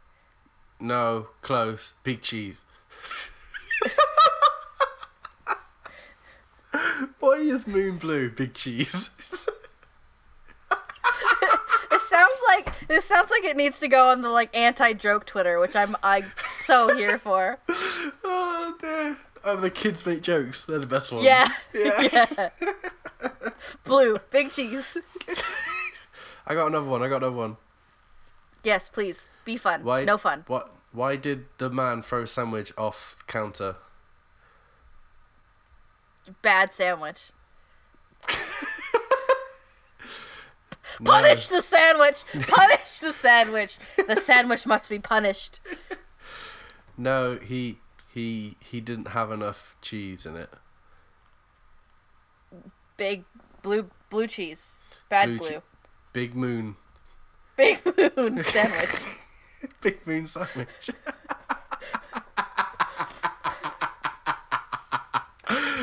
No, 0.81 1.29
close. 1.43 1.95
Big 2.05 2.23
cheese. 2.23 2.65
is 7.49 7.67
moon 7.67 7.97
blue? 7.97 8.31
Big 8.31 8.55
cheese. 8.55 9.11
It 11.91 12.01
sounds 12.01 12.39
like 12.49 12.87
this 12.89 13.05
sounds 13.05 13.31
like 13.31 13.45
it 13.45 13.57
needs 13.57 13.81
to 13.81 13.89
go 13.89 14.11
on 14.11 14.23
the 14.23 14.31
like 14.31 14.57
anti-joke 14.57 15.27
Twitter, 15.27 15.59
which 15.59 15.75
I'm 15.75 15.97
I 16.03 16.25
so 16.45 16.95
here 16.97 17.19
for. 17.19 17.59
oh 18.25 18.77
dear. 18.81 19.17
Oh, 19.45 19.57
the 19.57 19.71
kids 19.71 20.05
make 20.05 20.23
jokes. 20.23 20.65
They're 20.65 20.79
the 20.79 20.87
best 20.87 21.13
ones. 21.13 21.25
Yeah. 21.25 21.49
Yeah. 21.73 22.27
yeah. 22.73 23.29
Blue, 23.85 24.19
big 24.31 24.51
cheese. 24.51 24.97
I 26.47 26.55
got 26.55 26.67
another 26.67 26.89
one. 26.89 27.03
I 27.03 27.09
got 27.09 27.19
another 27.23 27.37
one. 27.37 27.57
Yes, 28.65 28.89
please. 28.89 29.31
Be 29.45 29.57
fun. 29.57 29.85
Why? 29.85 30.05
No 30.05 30.19
fun. 30.19 30.45
What? 30.47 30.75
Why 30.93 31.17
did 31.17 31.47
the 31.59 31.71
man 31.71 32.03
throw 32.03 32.23
a 32.23 32.27
sandwich 32.27 32.73
off 32.79 33.17
the 33.19 33.25
counter? 33.33 33.77
Bad 36.43 36.75
sandwich. 36.75 37.31
No. 41.01 41.13
Punish 41.13 41.47
the 41.47 41.63
sandwich. 41.63 42.25
Punish 42.49 42.99
the 43.01 43.13
sandwich. 43.13 43.79
The 44.09 44.17
sandwich 44.17 44.67
must 44.67 44.89
be 44.89 44.99
punished. 44.99 45.61
No, 46.97 47.37
he 47.39 47.79
he 48.13 48.57
he 48.59 48.81
didn't 48.81 49.09
have 49.09 49.31
enough 49.31 49.77
cheese 49.81 50.27
in 50.27 50.35
it. 50.35 50.51
Big 52.97 53.25
blue 53.63 53.91
blue 54.11 54.27
cheese. 54.27 54.79
Bad 55.09 55.27
Blue 55.27 55.39
blue. 55.39 55.49
che- 55.49 55.63
Big 56.13 56.35
moon. 56.35 56.75
Big 57.59 57.85
moon 58.17 58.43
sandwich. 58.45 58.91
Big 59.81 60.07
moon 60.07 60.27
sandwich. 60.27 60.91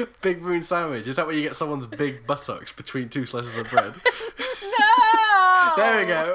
big 0.22 0.42
moon 0.42 0.62
sandwich. 0.62 1.06
Is 1.06 1.18
that 1.18 1.28
where 1.28 1.36
you 1.36 1.42
get 1.42 1.58
someone's 1.58 1.86
big 1.86 2.26
buttocks 2.26 2.72
between 2.72 3.10
two 3.10 3.26
slices 3.26 3.58
of 3.58 3.70
bread? 3.70 3.94
No. 4.64 5.74
there 5.78 6.00
we 6.00 6.06
go. 6.06 6.34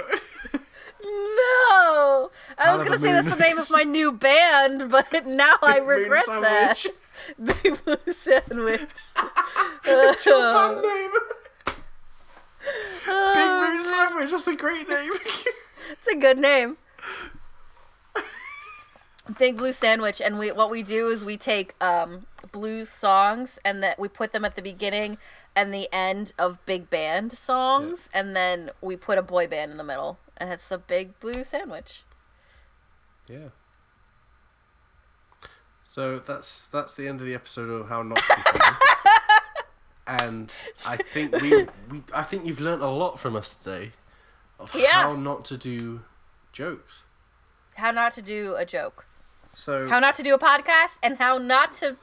No. 0.52 2.30
I 2.58 2.76
was 2.76 2.86
gonna 2.86 2.98
the 2.98 3.06
say 3.06 3.12
that's 3.12 3.34
the 3.34 3.42
name 3.42 3.56
of 3.56 3.70
my 3.70 3.84
new 3.84 4.12
band, 4.12 4.90
but 4.90 5.26
now 5.26 5.54
I 5.62 5.78
Big 5.78 5.84
moon 5.84 5.98
regret 6.02 6.26
that. 6.26 6.76
sandwich. 6.76 7.62
Big 7.62 7.82
blue 7.84 8.12
sandwich. 8.12 8.90
Bad 9.14 10.16
oh. 10.26 10.80
name. 10.82 11.10
Big 13.06 14.09
Moon 14.20 14.28
sandwich. 14.28 14.30
That's 14.30 14.46
a 14.46 14.56
great 14.56 14.88
name. 14.88 15.12
It's 15.92 16.06
a 16.06 16.16
good 16.16 16.38
name. 16.38 16.76
Big 19.38 19.56
Blue 19.56 19.72
Sandwich, 19.72 20.20
and 20.20 20.38
we 20.38 20.52
what 20.52 20.70
we 20.70 20.84
do 20.84 21.08
is 21.08 21.24
we 21.24 21.36
take 21.36 21.74
um, 21.80 22.26
blues 22.52 22.88
songs 22.88 23.58
and 23.64 23.82
that 23.82 23.98
we 23.98 24.06
put 24.06 24.30
them 24.30 24.44
at 24.44 24.54
the 24.54 24.62
beginning 24.62 25.18
and 25.56 25.74
the 25.74 25.88
end 25.92 26.32
of 26.38 26.64
big 26.64 26.90
band 26.90 27.32
songs, 27.32 28.08
and 28.14 28.36
then 28.36 28.70
we 28.80 28.96
put 28.96 29.18
a 29.18 29.22
boy 29.22 29.48
band 29.48 29.72
in 29.72 29.78
the 29.78 29.84
middle, 29.84 30.18
and 30.36 30.52
it's 30.52 30.70
a 30.70 30.78
Big 30.78 31.18
Blue 31.18 31.42
Sandwich. 31.42 32.04
Yeah. 33.28 33.48
So 35.82 36.20
that's 36.20 36.68
that's 36.68 36.94
the 36.94 37.08
end 37.08 37.20
of 37.20 37.26
the 37.26 37.34
episode 37.34 37.68
of 37.68 37.88
how 37.88 38.02
not 38.02 38.18
to 38.18 38.52
be 38.52 38.60
and 40.06 40.52
I 40.86 40.96
think 40.96 41.40
we, 41.40 41.50
we 41.90 42.02
I 42.14 42.22
think 42.22 42.46
you've 42.46 42.60
learnt 42.60 42.82
a 42.82 42.88
lot 42.88 43.18
from 43.18 43.34
us 43.34 43.54
today 43.54 43.92
of 44.60 44.74
Yeah. 44.74 45.02
how 45.02 45.16
not 45.16 45.44
to 45.46 45.56
do 45.56 46.00
jokes. 46.52 47.02
How 47.76 47.90
not 47.90 48.12
to 48.14 48.22
do 48.22 48.54
a 48.56 48.64
joke, 48.64 49.06
So 49.48 49.88
how 49.88 49.98
not 50.00 50.14
to 50.16 50.22
do 50.22 50.34
a 50.34 50.38
podcast, 50.38 50.98
and 51.02 51.16
how 51.18 51.38
not 51.38 51.72
to 51.80 51.96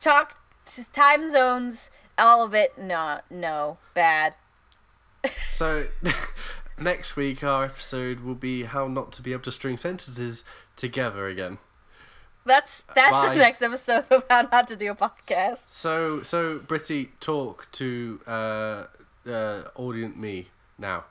talk 0.00 0.36
to 0.66 0.90
time 0.92 1.30
zones. 1.30 1.90
All 2.18 2.42
of 2.44 2.52
it, 2.54 2.76
no, 2.76 3.20
no, 3.30 3.78
bad. 3.94 4.34
so 5.50 5.86
next 6.78 7.16
week 7.16 7.42
our 7.44 7.64
episode 7.64 8.20
will 8.20 8.34
be 8.34 8.64
how 8.64 8.86
not 8.88 9.12
to 9.12 9.22
be 9.22 9.32
able 9.32 9.42
to 9.44 9.52
string 9.52 9.76
sentences 9.76 10.44
together 10.76 11.26
again. 11.26 11.58
That's 12.44 12.82
that's 12.94 13.10
Bye. 13.28 13.34
the 13.34 13.40
next 13.40 13.62
episode 13.62 14.04
of 14.10 14.24
how 14.28 14.42
not 14.50 14.66
to 14.68 14.76
do 14.76 14.90
a 14.90 14.94
podcast. 14.94 15.58
So 15.66 16.22
so 16.22 16.58
Britty 16.58 17.10
talk 17.20 17.68
to 17.72 18.20
uh 18.26 18.84
uh 19.26 19.62
audience 19.76 20.16
me 20.16 20.48
now. 20.78 21.04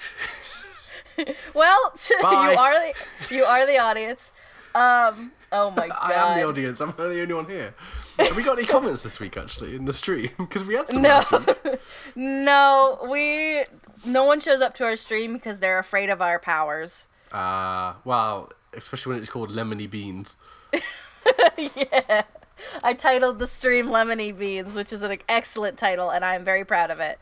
Well, 1.54 1.92
you 2.10 2.26
are 2.26 2.74
the 2.74 2.94
you 3.34 3.44
are 3.44 3.66
the 3.66 3.78
audience. 3.78 4.32
Um. 4.74 5.32
Oh 5.52 5.70
my 5.70 5.88
god. 5.88 5.98
I 6.00 6.12
am 6.12 6.38
the 6.38 6.46
audience. 6.46 6.80
I'm 6.80 6.94
the 6.96 7.02
only 7.20 7.34
one 7.34 7.46
here. 7.46 7.74
Have 8.18 8.36
we 8.36 8.42
got 8.42 8.58
any 8.58 8.66
comments 8.66 9.02
this 9.02 9.20
week 9.20 9.36
actually 9.36 9.74
in 9.74 9.84
the 9.84 9.92
stream? 9.92 10.30
Because 10.38 10.64
we 10.64 10.74
had 10.74 10.88
some 10.88 11.02
No, 11.02 11.22
no, 12.14 13.06
we 13.10 13.64
no 14.04 14.24
one 14.24 14.40
shows 14.40 14.60
up 14.60 14.74
to 14.76 14.84
our 14.84 14.96
stream 14.96 15.34
because 15.34 15.60
they're 15.60 15.78
afraid 15.78 16.10
of 16.10 16.22
our 16.22 16.38
powers. 16.38 17.08
Ah, 17.32 17.96
wow. 18.04 18.48
Especially 18.72 19.12
when 19.12 19.20
it's 19.20 19.30
called 19.30 19.50
lemony 19.50 19.90
beans. 19.90 20.36
yeah, 21.58 22.22
I 22.84 22.92
titled 22.94 23.38
the 23.38 23.46
stream 23.46 23.86
"Lemony 23.88 24.36
Beans," 24.36 24.74
which 24.74 24.92
is 24.92 25.02
an 25.02 25.18
excellent 25.28 25.76
title, 25.78 26.10
and 26.10 26.24
I 26.24 26.34
am 26.34 26.44
very 26.44 26.64
proud 26.64 26.90
of 26.90 27.00
it. 27.00 27.18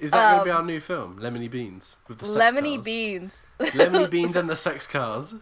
Is 0.00 0.10
that 0.10 0.30
going 0.32 0.38
to 0.40 0.44
be 0.44 0.50
Um, 0.50 0.56
our 0.58 0.62
new 0.64 0.80
film, 0.80 1.18
Lemony 1.20 1.50
Beans, 1.50 1.96
with 2.08 2.18
the 2.18 2.26
sex 2.26 2.38
Lemony 2.52 2.74
cars? 2.76 2.84
Beans. 2.84 3.46
Lemony 3.60 4.10
Beans 4.16 4.36
and 4.36 4.48
the 4.50 4.56
sex 4.56 4.86
cars. 4.86 5.34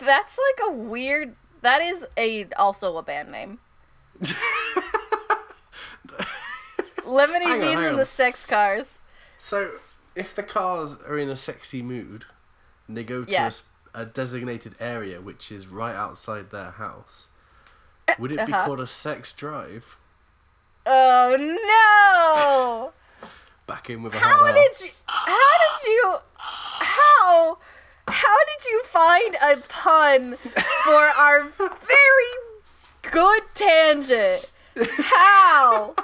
That's 0.00 0.38
like 0.38 0.68
a 0.68 0.72
weird. 0.72 1.36
That 1.62 1.82
is 1.82 2.06
a 2.16 2.46
also 2.56 2.96
a 2.96 3.02
band 3.02 3.30
name. 3.30 3.58
Lemony 7.04 7.42
Hang 7.42 7.60
Beans 7.60 7.74
hang 7.74 7.76
and 7.78 7.86
on. 7.86 7.96
the 7.96 8.06
Sex 8.06 8.46
Cars. 8.46 8.98
So, 9.38 9.72
if 10.14 10.34
the 10.34 10.42
cars 10.42 10.96
are 11.06 11.18
in 11.18 11.28
a 11.28 11.36
sexy 11.36 11.82
mood, 11.82 12.24
and 12.86 12.96
they 12.96 13.02
go 13.04 13.24
to 13.24 13.30
Yeah. 13.30 13.48
a 13.94 14.02
a, 14.02 14.06
designated 14.06 14.74
area 14.80 15.20
which 15.20 15.52
is 15.52 15.66
right 15.66 15.94
outside 15.94 16.48
their 16.50 16.70
house, 16.72 17.28
would 18.18 18.32
it 18.32 18.46
be 18.46 18.52
Uh-huh. 18.52 18.64
called 18.64 18.80
a 18.80 18.86
sex 18.86 19.32
drive? 19.32 19.96
Oh 20.86 21.36
no! 21.38 22.92
Back 23.72 23.88
in 23.88 24.02
with 24.02 24.12
a 24.12 24.18
How 24.18 24.52
did 24.52 24.80
you? 24.82 24.90
How 25.06 25.80
did 25.80 25.88
you? 25.88 26.16
How? 26.36 27.56
How 28.06 28.36
did 28.44 28.66
you 28.70 28.82
find 28.84 29.34
a 29.36 29.56
pun 29.66 30.34
for 30.84 30.92
our 30.92 31.44
very 31.44 32.34
good 33.10 33.42
tangent? 33.54 34.50
How? 34.76 35.94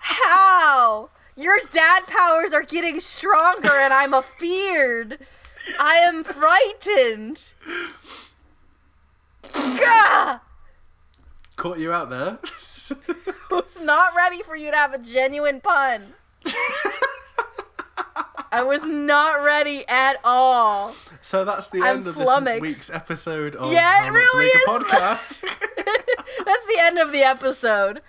How? 0.00 1.10
Your 1.36 1.60
dad 1.72 2.08
powers 2.08 2.52
are 2.52 2.64
getting 2.64 2.98
stronger 2.98 3.70
and 3.70 3.92
I'm 3.92 4.12
afeared. 4.12 5.20
I 5.78 5.94
am 5.98 6.24
frightened. 6.24 7.54
Gah! 9.52 10.40
Caught 11.54 11.78
you 11.78 11.92
out 11.92 12.10
there. 12.10 12.40
was 13.50 13.80
not 13.80 14.16
ready 14.16 14.42
for 14.42 14.56
you 14.56 14.72
to 14.72 14.76
have 14.76 14.92
a 14.92 14.98
genuine 14.98 15.60
pun. 15.60 16.14
I 18.52 18.62
was 18.64 18.82
not 18.84 19.44
ready 19.44 19.84
at 19.88 20.16
all. 20.24 20.94
so 21.20 21.44
that's 21.44 21.70
the 21.70 21.78
I'm 21.82 21.98
end 21.98 22.06
of 22.08 22.14
this 22.16 22.60
week's 22.60 22.90
episode 22.90 23.54
of 23.54 23.72
Yeah, 23.72 24.06
it 24.06 24.10
really 24.10 24.46
is. 24.46 24.62
A 24.64 24.68
Podcast. 24.68 25.40
That's 26.44 26.66
the 26.66 26.78
end 26.80 26.98
of 26.98 27.12
the 27.12 27.22
episode. 27.22 28.02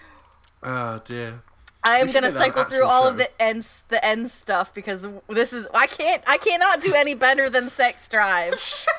oh 0.64 1.00
dear. 1.06 1.42
I 1.84 1.98
am 1.98 2.08
gonna 2.08 2.28
make 2.28 2.34
that 2.34 2.42
an 2.48 2.54
cycle 2.56 2.64
through 2.66 2.86
all 2.86 3.04
show. 3.04 3.10
of 3.10 3.18
the 3.18 3.42
ends, 3.42 3.84
the 3.90 4.04
end 4.06 4.30
stuff 4.32 4.74
because 4.74 5.06
this 5.30 5.52
is 5.54 5.68
I 5.74 5.86
can't 5.88 6.24
I 6.28 6.38
cannot 6.38 6.82
do 6.82 6.94
any 6.96 7.14
better 7.16 7.50
than 7.50 7.70
Sex 7.70 8.08
Drive. 8.10 8.54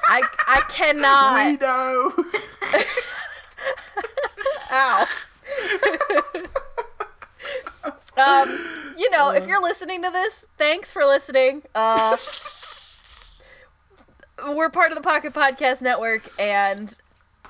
I 0.07 0.23
I 0.47 0.63
We 0.69 0.75
cannot. 0.75 1.61
know. 1.61 2.13
Ow. 4.73 5.07
um, 8.17 8.59
you 9.03 9.11
know, 9.11 9.31
if 9.31 9.49
you're 9.49 9.61
listening 9.61 10.03
to 10.03 10.11
this, 10.11 10.47
thanks 10.57 10.93
for 10.93 11.05
listening. 11.05 11.63
Uh, 11.75 12.17
we're 14.55 14.71
part 14.71 14.93
of 14.93 14.97
the 14.97 15.03
Pocket 15.03 15.33
Podcast 15.33 15.83
Network, 15.83 16.31
and 16.39 16.97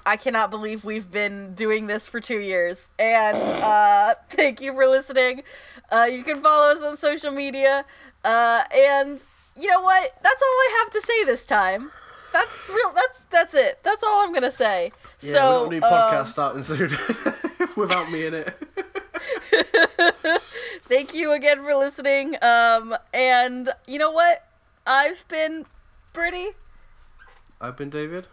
I 0.07 0.17
cannot 0.17 0.51
believe 0.51 0.87
we've 0.87 1.11
been 1.11 1.55
doing 1.55 1.89
this 1.89 2.09
for 2.09 2.21
two 2.21 2.41
years. 2.41 2.89
And 2.99 3.37
uh, 3.37 4.15
thank 4.31 4.63
you 4.63 4.73
for 4.73 4.87
listening. 4.87 5.43
Uh, 5.91 6.09
you 6.11 6.23
can 6.23 6.41
follow 6.41 6.73
us 6.73 6.83
on 6.83 6.97
social 6.97 7.33
media. 7.33 7.85
Uh, 8.25 8.63
and 8.75 9.23
you 9.55 9.69
know 9.69 9.83
what? 9.83 10.11
That's 10.23 10.43
all 10.43 10.49
I 10.49 10.79
have 10.83 10.91
to 10.93 11.01
say 11.03 11.25
this 11.25 11.45
time. 11.45 11.91
That's 12.33 12.67
real. 12.71 12.93
That's 12.95 13.25
that's 13.25 13.53
it. 13.53 13.81
That's 13.83 14.03
all 14.03 14.23
I'm 14.23 14.33
gonna 14.33 14.51
say. 14.51 14.93
Yeah, 15.21 15.33
so 15.33 15.39
got 15.39 15.67
a 15.67 15.69
new 15.69 15.77
um, 15.77 15.93
podcast 15.93 16.27
starting 16.29 16.63
soon 16.63 17.69
without 17.77 18.11
me 18.11 18.25
in 18.25 18.33
it. 18.33 18.57
thank 20.83 21.15
you 21.15 21.33
again 21.33 21.59
for 21.59 21.75
listening. 21.75 22.37
Um, 22.43 22.97
and 23.13 23.69
you 23.87 23.99
know 23.99 24.11
what? 24.11 24.47
I've 24.87 25.27
been 25.29 25.67
Britty, 26.13 26.49
I've 27.61 27.77
been 27.77 27.91
David. 27.91 28.27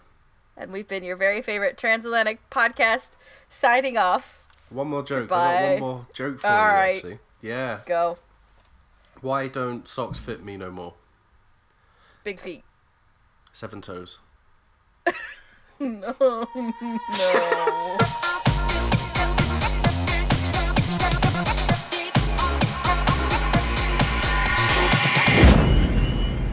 and 0.58 0.72
we've 0.72 0.88
been 0.88 1.04
your 1.04 1.16
very 1.16 1.42
favorite 1.42 1.78
transatlantic 1.78 2.40
podcast. 2.50 3.12
Signing 3.50 3.98
off. 3.98 4.48
One 4.70 4.88
more 4.88 5.02
joke. 5.04 5.22
Goodbye. 5.30 5.72
one 5.74 5.80
more 5.80 6.08
joke 6.14 6.40
for 6.40 6.48
All 6.48 6.58
you, 6.58 6.62
right. 6.74 6.96
actually. 6.96 7.20
Yeah. 7.42 7.80
Go. 7.86 8.18
Why 9.22 9.48
don't 9.48 9.88
socks 9.88 10.20
fit 10.20 10.44
me 10.44 10.56
no 10.58 10.70
more? 10.72 10.94
Big 12.24 12.40
feet. 12.40 12.64
Seven 13.54 13.82
toes. 13.82 14.20
No. 15.82 16.46
No. 16.54 18.40